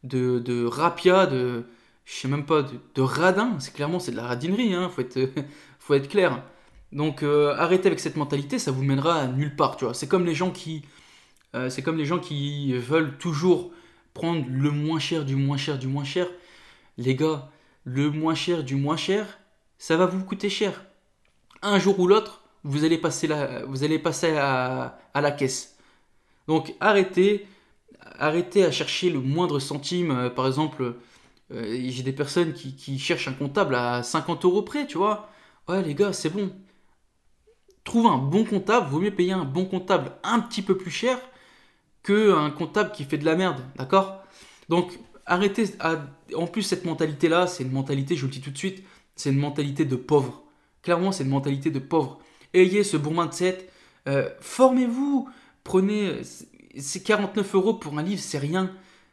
de, 0.05 0.65
rapia, 0.67 1.27
de. 1.27 1.65
Je 2.05 2.15
sais 2.15 2.29
même 2.29 2.47
pas, 2.47 2.63
de, 2.63 3.03
radin. 3.03 3.59
C'est 3.61 3.75
clairement, 3.75 3.99
c'est 3.99 4.13
de 4.13 4.17
la 4.17 4.27
radinerie, 4.27 4.75
hein, 4.75 4.89
faut, 4.89 5.03
être, 5.03 5.19
faut 5.79 5.95
être 5.95 6.09
clair. 6.09 6.43
Donc 6.93 7.23
euh, 7.23 7.55
arrêtez 7.57 7.87
avec 7.89 8.01
cette 8.01 8.17
mentalité, 8.17 8.59
ça 8.59 8.71
vous 8.71 8.83
mènera 8.83 9.21
à 9.21 9.27
nulle 9.27 9.55
part, 9.55 9.77
tu 9.77 9.85
vois. 9.85 9.93
Euh, 9.93 9.95
c'est 9.95 10.09
comme 10.09 10.25
les 10.25 12.05
gens 12.05 12.19
qui 12.19 12.73
veulent 12.73 13.19
toujours 13.19 13.73
prendre 14.15 14.45
le 14.49 14.71
moins 14.71 14.99
cher 14.99 15.25
du 15.25 15.37
moins 15.37 15.59
cher 15.59 15.79
du 15.79 15.87
moins 15.87 16.05
cher. 16.05 16.27
Les 16.97 17.15
gars, 17.15 17.51
le 17.85 18.11
moins 18.11 18.35
cher 18.35 18.65
du 18.65 18.75
moins 18.75 18.97
cher, 18.97 19.39
ça 19.79 19.97
va 19.97 20.07
vous 20.07 20.25
coûter 20.25 20.49
cher. 20.49 20.85
Un 21.63 21.79
jour 21.79 21.99
ou 22.01 22.07
l'autre, 22.07 22.38
vous 22.65 22.85
allez 22.85 22.99
passer, 22.99 23.29
vous 23.67 23.85
allez 23.85 23.99
passer 23.99 24.37
à, 24.37 24.99
à 25.15 25.21
la 25.21 25.31
caisse. 25.33 25.77
Donc 26.47 26.75
arrêtez, 26.81 27.47
arrêtez 28.19 28.65
à 28.65 28.71
chercher 28.71 29.11
le 29.11 29.21
moindre 29.21 29.59
centime. 29.59 30.11
Euh, 30.11 30.31
par 30.31 30.47
exemple, 30.47 30.97
euh, 31.53 31.81
j'ai 31.89 32.03
des 32.03 32.13
personnes 32.13 32.53
qui, 32.55 32.99
cherchent 32.99 33.29
un 33.29 33.33
comptable 33.33 33.75
à 33.75 34.03
50 34.03 34.45
euros 34.45 34.63
près, 34.63 34.87
tu 34.87 34.99
vois. 34.99 35.31
Ouais, 35.69 35.83
les 35.83 35.95
gars, 35.95 36.13
c'est 36.13 36.31
bon. 36.31 36.51
Trouve 37.85 38.07
un 38.07 38.19
bon 38.19 38.45
comptable, 38.45 38.89
vaut 38.91 39.01
mieux 39.01 39.15
payer 39.15 39.33
un 39.33 39.45
bon 39.45 39.65
comptable 39.65 40.13
un 40.23 40.41
petit 40.41 40.63
peu 40.63 40.77
plus 40.77 40.91
cher 40.91 41.19
qu'un 42.03 42.51
comptable 42.51 42.93
qui 42.93 43.05
fait 43.05 43.19
de 43.19 43.25
la 43.25 43.35
merde, 43.37 43.61
d'accord? 43.77 44.23
Donc, 44.69 44.99
arrêtez. 45.27 45.75
En 46.35 46.47
plus, 46.47 46.63
cette 46.63 46.85
mentalité-là, 46.85 47.47
c'est 47.47 47.65
une 47.65 47.73
mentalité, 47.73 48.15
je 48.17 48.23
vous 48.23 48.27
le 48.29 48.33
dis 48.33 48.41
tout 48.41 48.51
de 48.51 48.59
suite, 48.59 48.85
c'est 49.17 49.31
une 49.31 49.39
mentalité 49.39 49.85
de 49.85 49.97
pauvre. 49.97 50.43
Clairement, 50.83 51.13
c'est 51.13 51.25
une 51.25 51.31
mentalité 51.31 51.71
de 51.71 51.79
pauvre. 51.79 52.19
Ayez 52.55 52.85
ce 52.85 52.97
bon 52.97 53.21
mindset. 53.21 53.69
Euh, 54.07 54.29
formez-vous. 54.41 55.29
Prenez 55.65 56.23
c'est 56.81 57.03
49 57.03 57.55
euros 57.55 57.75
pour 57.75 57.99
un 57.99 58.03
livre, 58.03 58.23
c'est 58.23 58.39
rien. 58.39 58.71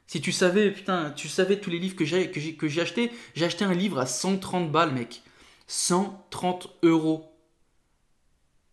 Si 0.08 0.22
tu 0.22 0.32
savais, 0.32 0.72
putain, 0.72 1.12
tu 1.12 1.28
savais 1.28 1.60
tous 1.60 1.70
les 1.70 1.80
livres 1.80 1.96
que 1.96 2.06
j'ai, 2.06 2.30
que 2.30 2.40
j'ai, 2.40 2.56
que 2.56 2.68
j'ai 2.68 2.82
acheté, 2.82 3.12
un 3.62 3.74
livre 3.74 4.00
à 4.00 4.06
130 4.06 4.72
balles, 4.72 4.94
mec. 4.94 5.24
130 5.68 6.78
euros. 6.84 7.32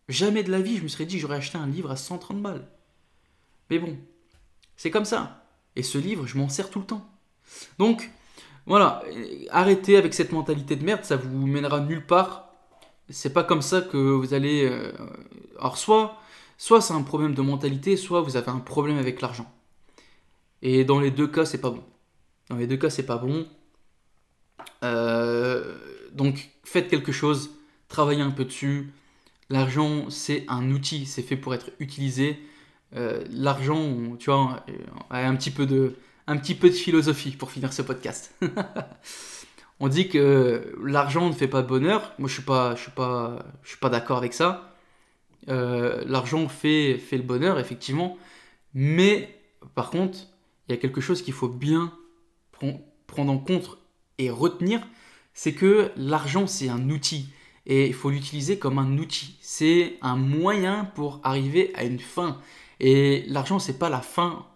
Jamais 0.09 0.43
de 0.43 0.51
la 0.51 0.61
vie, 0.61 0.77
je 0.77 0.83
me 0.83 0.89
serais 0.89 1.07
dit 1.07 1.19
j'aurais 1.19 1.37
acheté 1.37 1.57
un 1.57 1.67
livre 1.67 1.91
à 1.91 1.97
130 1.97 2.43
balles. 2.43 2.69
Mais 3.71 3.79
bon, 3.79 3.97
c'est 4.77 4.91
comme 4.91 5.07
ça. 5.07 5.47
Et 5.75 5.83
ce 5.83 5.97
livre, 5.97 6.27
je 6.27 6.37
m'en 6.37 6.51
sers 6.51 6.69
tout 6.69 6.81
le 6.81 6.85
temps. 6.85 7.09
Donc, 7.79 8.11
voilà, 8.67 9.03
arrêtez 9.51 9.97
avec 9.97 10.13
cette 10.13 10.33
mentalité 10.33 10.77
de 10.77 10.85
merde, 10.85 11.05
ça 11.05 11.17
vous 11.17 11.47
mènera 11.47 11.81
nulle 11.81 12.07
part. 12.07 12.52
C'est 13.11 13.33
pas 13.33 13.45
comme 13.45 13.63
ça 13.63 13.83
que 13.83 13.97
vous 13.97 14.35
allez. 14.35 14.65
Euh, 14.65 14.93
alors, 15.59 15.79
soit 15.79 16.23
Soit 16.63 16.81
c'est 16.81 16.95
un 16.95 17.03
problème 17.03 17.35
de 17.35 17.43
mentalité, 17.43 17.97
soit 17.97 18.21
vous 18.21 18.37
avez 18.37 18.49
un 18.51 18.61
problème 18.61 18.97
avec 18.97 19.21
l'argent. 19.21 19.53
Et 20.63 20.85
dans 20.85 21.01
les 21.01 21.11
deux 21.11 21.27
cas, 21.27 21.45
c'est 21.45 21.61
pas 21.61 21.71
bon. 21.71 21.83
Dans 22.51 22.55
les 22.55 22.69
deux 22.69 22.77
cas, 22.77 22.89
c'est 22.89 23.05
pas 23.05 23.17
bon. 23.17 23.49
Euh, 24.85 25.77
donc 26.13 26.51
faites 26.63 26.87
quelque 26.87 27.11
chose, 27.11 27.51
travaillez 27.89 28.23
un 28.23 28.31
peu 28.31 28.45
dessus. 28.45 28.93
L'argent, 29.51 30.09
c'est 30.09 30.45
un 30.47 30.71
outil, 30.71 31.05
c'est 31.05 31.23
fait 31.23 31.37
pour 31.37 31.53
être 31.53 31.71
utilisé. 31.81 32.39
Euh, 32.95 33.25
l'argent, 33.31 34.17
tu 34.21 34.31
vois, 34.31 34.65
un 35.11 35.35
petit 35.35 35.51
peu 35.51 35.67
de, 35.67 35.97
un 36.29 36.37
petit 36.37 36.55
peu 36.55 36.69
de 36.69 36.75
philosophie 36.75 37.33
pour 37.33 37.51
finir 37.51 37.73
ce 37.73 37.83
podcast. 37.83 38.33
On 39.85 39.89
dit 39.89 40.09
que 40.09 40.77
l'argent 40.81 41.27
ne 41.27 41.33
fait 41.33 41.49
pas 41.49 41.61
de 41.61 41.67
bonheur. 41.67 42.13
Moi, 42.21 42.29
je 42.29 42.35
suis 42.35 42.45
pas, 42.45 42.77
je 42.77 42.83
suis 42.83 42.93
pas, 42.93 43.89
d'accord 43.91 44.17
avec 44.17 44.33
ça. 44.33 44.77
Euh, 45.49 46.05
l'argent 46.07 46.47
fait, 46.47 46.99
fait 46.99 47.17
le 47.17 47.25
bonheur, 47.25 47.59
effectivement. 47.59 48.17
Mais 48.75 49.37
par 49.75 49.91
contre, 49.91 50.19
il 50.69 50.73
y 50.73 50.79
a 50.79 50.81
quelque 50.81 51.01
chose 51.01 51.21
qu'il 51.21 51.35
faut 51.35 51.49
bien 51.49 51.93
prendre 53.09 53.33
en 53.33 53.39
compte 53.39 53.77
et 54.19 54.31
retenir, 54.31 54.87
c'est 55.35 55.53
que 55.53 55.91
l'argent, 55.97 56.47
c'est 56.47 56.69
un 56.69 56.89
outil. 56.89 57.31
Et 57.67 57.89
il 57.89 57.95
faut 57.95 58.11
l'utiliser 58.11 58.61
comme 58.61 58.79
un 58.79 58.99
outil. 58.99 59.37
C'est 59.43 59.99
un 60.01 60.15
moyen 60.15 60.85
pour 60.95 61.21
arriver 61.25 61.73
à 61.75 61.83
une 61.83 61.99
fin. 61.99 62.41
Et 62.79 63.25
l'argent, 63.27 63.59
c'est 63.59 63.81
pas 63.81 63.89
la 63.89 64.01
fin 64.01 64.47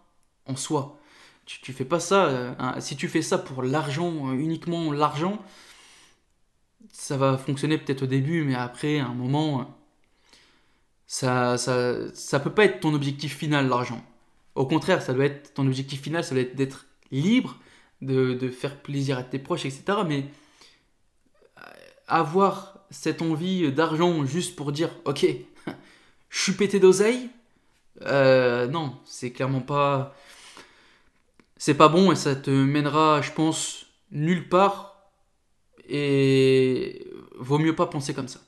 en 0.47 0.55
soi. 0.55 1.01
Tu, 1.47 1.61
tu 1.61 1.73
fais 1.73 1.85
pas 1.85 2.01
ça. 2.01 2.27
Euh, 2.27 2.81
si 2.81 2.97
tu 2.97 3.09
fais 3.09 3.23
ça 3.23 3.39
pour 3.39 3.63
l'argent, 3.63 4.29
euh, 4.29 4.35
uniquement 4.35 4.93
l'argent, 4.93 5.43
ça 6.93 7.17
va 7.17 7.39
fonctionner 7.39 7.79
peut-être 7.79 8.03
au 8.03 8.07
début, 8.07 8.43
mais 8.45 8.55
après, 8.55 8.99
à 8.99 9.07
un 9.07 9.15
moment, 9.15 9.77
ça, 11.07 11.57
ça, 11.59 12.13
ça 12.15 12.41
peut 12.41 12.53
pas 12.53 12.65
être 12.65 12.81
ton 12.81 12.95
objectif 12.95 13.37
final, 13.37 13.69
l'argent. 13.69 14.05
Au 14.55 14.67
contraire, 14.67 15.03
ça 15.03 15.15
doit 15.15 15.27
être 15.27 15.55
ton 15.55 15.67
objectif 15.67 16.03
final, 16.03 16.25
ça 16.25 16.35
doit 16.35 16.43
être 16.43 16.57
d'être 16.57 16.87
libre, 17.13 17.59
de, 18.03 18.35
de, 18.35 18.49
faire 18.51 18.81
plaisir 18.83 19.19
à 19.19 19.23
tes 19.23 19.39
proches, 19.39 19.67
etc. 19.67 19.99
Mais 20.07 20.27
euh, 21.59 21.63
avoir 22.09 22.79
cette 22.91 23.23
envie 23.23 23.71
d'argent 23.73 24.25
juste 24.27 24.57
pour 24.57 24.73
dire, 24.73 24.91
ok, 25.05 25.27
je 26.31 26.43
suis 26.43 26.53
pété 26.53 26.81
d'oseille, 26.81 27.31
euh, 28.03 28.67
non, 28.67 28.97
c'est 29.05 29.33
clairement 29.33 29.61
pas. 29.61 30.15
C'est 31.57 31.75
pas 31.75 31.89
bon 31.89 32.13
et 32.13 32.17
ça 32.17 32.37
te 32.37 32.51
mènera, 32.51 33.23
je 33.23 33.33
pense, 33.33 33.87
nulle 34.11 34.49
part. 34.49 35.11
Et 35.89 37.07
vaut 37.39 37.59
mieux 37.59 37.75
pas 37.75 37.87
penser 37.87 38.13
comme 38.15 38.29
ça. 38.29 38.41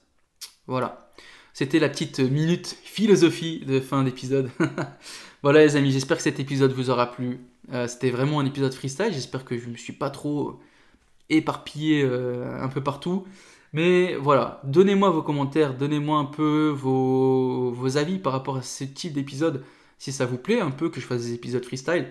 Voilà. 0.66 1.10
C'était 1.52 1.78
la 1.78 1.88
petite 1.88 2.20
minute 2.20 2.76
philosophie 2.84 3.64
de 3.66 3.80
fin 3.80 4.04
d'épisode. 4.04 4.50
voilà 5.42 5.64
les 5.64 5.76
amis, 5.76 5.90
j'espère 5.90 6.18
que 6.18 6.22
cet 6.22 6.38
épisode 6.40 6.72
vous 6.72 6.90
aura 6.90 7.10
plu. 7.10 7.40
Euh, 7.72 7.86
c'était 7.86 8.10
vraiment 8.10 8.40
un 8.40 8.46
épisode 8.46 8.72
freestyle, 8.72 9.12
j'espère 9.12 9.44
que 9.44 9.58
je 9.58 9.66
ne 9.66 9.72
me 9.72 9.76
suis 9.76 9.92
pas 9.92 10.10
trop 10.10 10.60
éparpillé 11.30 12.02
euh, 12.02 12.62
un 12.62 12.68
peu 12.68 12.82
partout. 12.82 13.26
Mais 13.72 14.14
voilà, 14.16 14.60
donnez-moi 14.64 15.10
vos 15.10 15.22
commentaires, 15.22 15.76
donnez-moi 15.76 16.18
un 16.18 16.24
peu 16.24 16.68
vos, 16.68 17.70
vos, 17.72 17.96
avis 17.96 18.18
par 18.18 18.32
rapport 18.32 18.56
à 18.56 18.62
ce 18.62 18.84
type 18.84 19.12
d'épisode, 19.12 19.64
si 19.98 20.12
ça 20.12 20.26
vous 20.26 20.38
plaît 20.38 20.60
un 20.60 20.70
peu 20.70 20.88
que 20.88 21.00
je 21.00 21.06
fasse 21.06 21.22
des 21.22 21.34
épisodes 21.34 21.64
freestyle, 21.64 22.06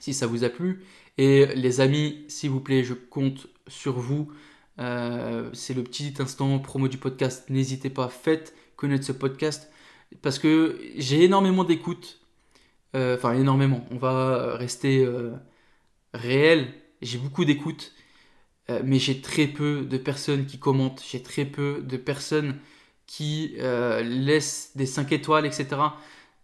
si 0.00 0.14
ça 0.14 0.26
vous 0.26 0.44
a 0.44 0.48
plu. 0.48 0.84
Et 1.18 1.46
les 1.54 1.80
amis, 1.80 2.24
s'il 2.28 2.50
vous 2.50 2.60
plaît, 2.60 2.82
je 2.82 2.94
compte 2.94 3.46
sur 3.68 3.98
vous. 3.98 4.32
Euh, 4.80 5.50
c'est 5.52 5.74
le 5.74 5.84
petit 5.84 6.14
instant 6.18 6.58
promo 6.58 6.88
du 6.88 6.98
podcast. 6.98 7.48
N'hésitez 7.50 7.90
pas, 7.90 8.08
faites 8.08 8.54
connaître 8.76 9.04
ce 9.04 9.12
podcast 9.12 9.70
parce 10.22 10.38
que 10.38 10.80
j'ai 10.96 11.24
énormément 11.24 11.64
d'écoute. 11.64 12.20
Euh, 12.96 13.16
enfin, 13.16 13.34
énormément. 13.34 13.84
On 13.90 13.96
va 13.98 14.56
rester 14.56 15.04
euh, 15.04 15.32
réel. 16.14 16.72
J'ai 17.02 17.18
beaucoup 17.18 17.44
d'écoute 17.44 17.92
euh, 18.70 18.82
mais 18.84 18.98
j'ai 18.98 19.20
très 19.20 19.46
peu 19.46 19.82
de 19.84 19.98
personnes 19.98 20.46
qui 20.46 20.58
commentent, 20.58 21.02
j'ai 21.10 21.22
très 21.22 21.44
peu 21.44 21.82
de 21.82 21.96
personnes 21.96 22.58
qui 23.06 23.56
laissent 24.04 24.72
des 24.76 24.86
5 24.86 25.10
étoiles, 25.12 25.44
etc. 25.46 25.66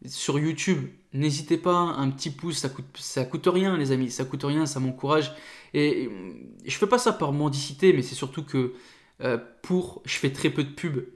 Sur 0.04 0.38
YouTube, 0.38 0.88
n'hésitez 1.12 1.56
pas, 1.56 1.72
un 1.72 2.10
petit 2.10 2.30
pouce, 2.30 2.58
ça 2.58 2.68
coûte, 2.68 2.84
ça 2.96 3.24
coûte 3.24 3.48
rien, 3.50 3.76
les 3.76 3.92
amis, 3.92 4.10
ça 4.10 4.24
coûte 4.24 4.44
rien, 4.44 4.66
ça 4.66 4.80
m'encourage. 4.80 5.32
Et 5.74 6.10
je 6.64 6.76
fais 6.76 6.86
pas 6.86 6.98
ça 6.98 7.12
par 7.12 7.32
mendicité, 7.32 7.92
mais 7.92 8.02
c'est 8.02 8.14
surtout 8.14 8.44
que 8.44 8.74
euh, 9.22 9.38
pour, 9.62 10.02
je 10.04 10.16
fais 10.18 10.30
très 10.32 10.50
peu 10.50 10.64
de 10.64 10.70
pubs. 10.70 11.06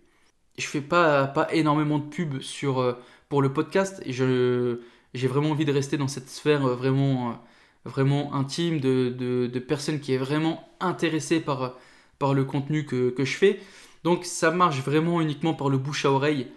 Je 0.59 0.67
fais 0.67 0.81
pas, 0.81 1.27
pas 1.27 1.53
énormément 1.53 1.99
de 1.99 2.09
pubs 2.09 2.41
sur, 2.41 2.99
pour 3.29 3.43
le 3.43 3.53
podcast. 3.53 4.03
Et 4.07 4.13
je, 4.13 4.81
j'ai 5.15 5.29
vraiment 5.29 5.51
envie 5.51 5.65
de 5.65 5.73
rester 5.73 5.97
dans 5.97 6.09
cette 6.09 6.29
sphère 6.29 6.63
vraiment 6.69 7.41
vraiment 7.85 8.35
intime, 8.35 8.81
de, 8.81 9.09
de, 9.09 9.59
personnes 9.59 10.01
qui 10.01 10.13
est 10.13 10.19
vraiment 10.19 10.69
intéressées 10.81 11.41
par, 11.41 11.77
par 12.19 12.35
le 12.35 12.45
contenu 12.45 12.85
que, 12.85 13.11
que, 13.11 13.25
je 13.25 13.37
fais. 13.37 13.61
Donc 14.05 14.25
ça 14.25 14.51
marche 14.51 14.81
vraiment 14.81 15.21
uniquement 15.21 15.55
par 15.55 15.69
le 15.69 15.79
bouche 15.79 16.05
à 16.05 16.13
oreille. 16.13 16.49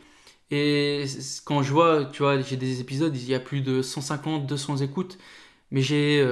Et 0.56 1.06
quand 1.46 1.64
je 1.64 1.74
vois, 1.74 2.06
tu 2.06 2.22
vois, 2.22 2.40
j'ai 2.40 2.58
des 2.58 2.80
épisodes, 2.80 3.18
il 3.18 3.28
y 3.28 3.34
a 3.34 3.40
plus 3.40 3.62
de 3.62 3.82
150, 3.82 4.46
200 4.46 4.78
écoutes, 4.78 5.18
mais 5.72 5.82
j'ai 5.82 6.24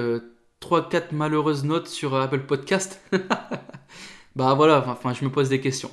3-4 0.60 0.94
euh, 0.94 1.00
malheureuses 1.10 1.64
notes 1.64 1.88
sur 1.88 2.14
Apple 2.14 2.42
Podcast. 2.42 3.00
bah 4.36 4.54
voilà, 4.54 4.84
enfin 4.86 5.12
je 5.12 5.24
me 5.24 5.30
pose 5.32 5.48
des 5.48 5.60
questions. 5.60 5.90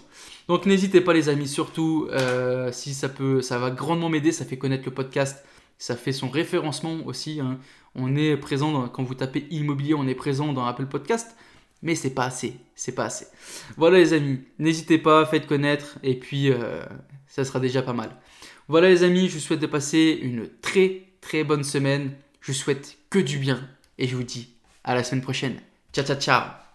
Donc 0.47 0.67
n'hésitez 0.67 1.01
pas 1.01 1.13
les 1.13 1.27
amis, 1.27 1.47
surtout 1.47 2.07
euh, 2.11 2.71
si 2.71 2.93
ça 2.93 3.09
peut, 3.09 3.41
ça 3.41 3.57
va 3.57 3.71
grandement 3.71 4.09
m'aider, 4.09 4.31
ça 4.31 4.45
fait 4.45 4.59
connaître 4.59 4.85
le 4.85 4.93
podcast, 4.93 5.43
ça 5.79 5.95
fait 5.95 6.13
son 6.13 6.29
référencement 6.29 6.99
aussi. 7.07 7.39
Hein. 7.39 7.57
On 7.95 8.15
est 8.15 8.37
présent, 8.37 8.89
quand 8.89 9.01
vous 9.01 9.15
tapez 9.15 9.47
immobilier, 9.49 9.95
on 9.95 10.07
est 10.07 10.13
présent 10.13 10.53
dans 10.53 10.65
Apple 10.65 10.85
Podcast, 10.85 11.35
mais 11.81 11.95
c'est 11.95 12.13
pas 12.13 12.25
assez, 12.25 12.57
c'est 12.75 12.93
pas 12.93 13.05
assez. 13.05 13.25
Voilà 13.75 13.97
les 13.97 14.13
amis, 14.13 14.41
n'hésitez 14.59 14.99
pas, 14.99 15.25
faites 15.25 15.47
connaître, 15.47 15.97
et 16.03 16.13
puis 16.13 16.51
euh, 16.51 16.83
ça 17.29 17.45
sera 17.45 17.61
déjà 17.61 17.81
pas 17.81 17.93
mal. 17.93 18.15
Voilà 18.67 18.89
les 18.89 19.03
amis, 19.03 19.29
je 19.29 19.35
vous 19.35 19.39
souhaite 19.39 19.61
de 19.61 19.67
passer 19.67 20.19
une 20.21 20.49
très 20.61 21.03
très 21.21 21.43
bonne 21.43 21.63
semaine, 21.63 22.11
je 22.41 22.51
vous 22.51 22.57
souhaite 22.57 22.97
que 23.09 23.19
du 23.19 23.37
bien, 23.37 23.65
et 23.97 24.07
je 24.07 24.15
vous 24.15 24.23
dis 24.23 24.49
à 24.83 24.95
la 24.95 25.03
semaine 25.03 25.21
prochaine. 25.21 25.61
Ciao 25.93 26.05
ciao 26.05 26.19
ciao 26.19 26.68